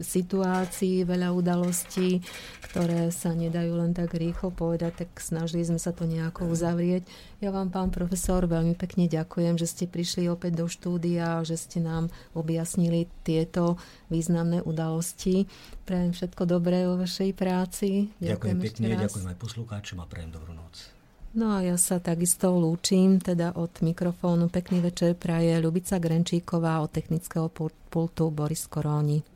situácií, 0.00 1.04
veľa 1.04 1.36
udalostí, 1.36 2.24
ktoré 2.72 3.12
sa 3.12 3.36
nedajú 3.36 3.76
len 3.76 3.92
tak 3.92 4.16
rýchlo 4.16 4.48
povedať, 4.48 5.04
tak 5.04 5.10
snažili 5.20 5.68
sme 5.68 5.76
sa 5.76 5.92
to 5.92 6.08
nejako 6.08 6.48
uzavrieť. 6.48 7.04
Ja 7.44 7.52
vám, 7.52 7.68
pán 7.68 7.92
profesor, 7.92 8.48
veľmi 8.48 8.72
pekne 8.72 9.10
ďakujem, 9.12 9.60
že 9.60 9.68
ste 9.68 9.84
prišli 9.84 10.32
opäť 10.32 10.64
do 10.64 10.66
štúdia, 10.70 11.44
že 11.44 11.60
ste 11.60 11.84
nám 11.84 12.08
objasnili 12.32 13.12
tieto 13.26 13.76
významné 14.08 14.64
udalosti. 14.64 15.44
Prajem 15.84 16.16
všetko 16.16 16.42
dobré 16.48 16.88
vo 16.88 16.96
vašej 16.96 17.36
práci. 17.36 18.08
Ďakujem, 18.22 18.32
ďakujem 18.32 18.58
pekne, 18.64 18.86
ďakujem 18.96 19.28
aj 19.28 19.38
poslucháčom 19.42 19.98
a 20.00 20.06
prajem 20.08 20.32
dobrú 20.32 20.56
noc. 20.56 20.92
No 21.32 21.56
a 21.56 21.64
ja 21.64 21.80
sa 21.80 21.96
takisto 21.96 22.52
lúčim 22.52 23.16
teda 23.16 23.56
od 23.56 23.72
mikrofónu. 23.80 24.52
Pekný 24.52 24.84
večer 24.84 25.16
praje 25.16 25.56
Ľubica 25.64 25.96
Grenčíková 25.96 26.84
od 26.84 26.92
technického 26.92 27.48
pultu 27.88 28.28
Boris 28.28 28.68
Koróni. 28.68 29.31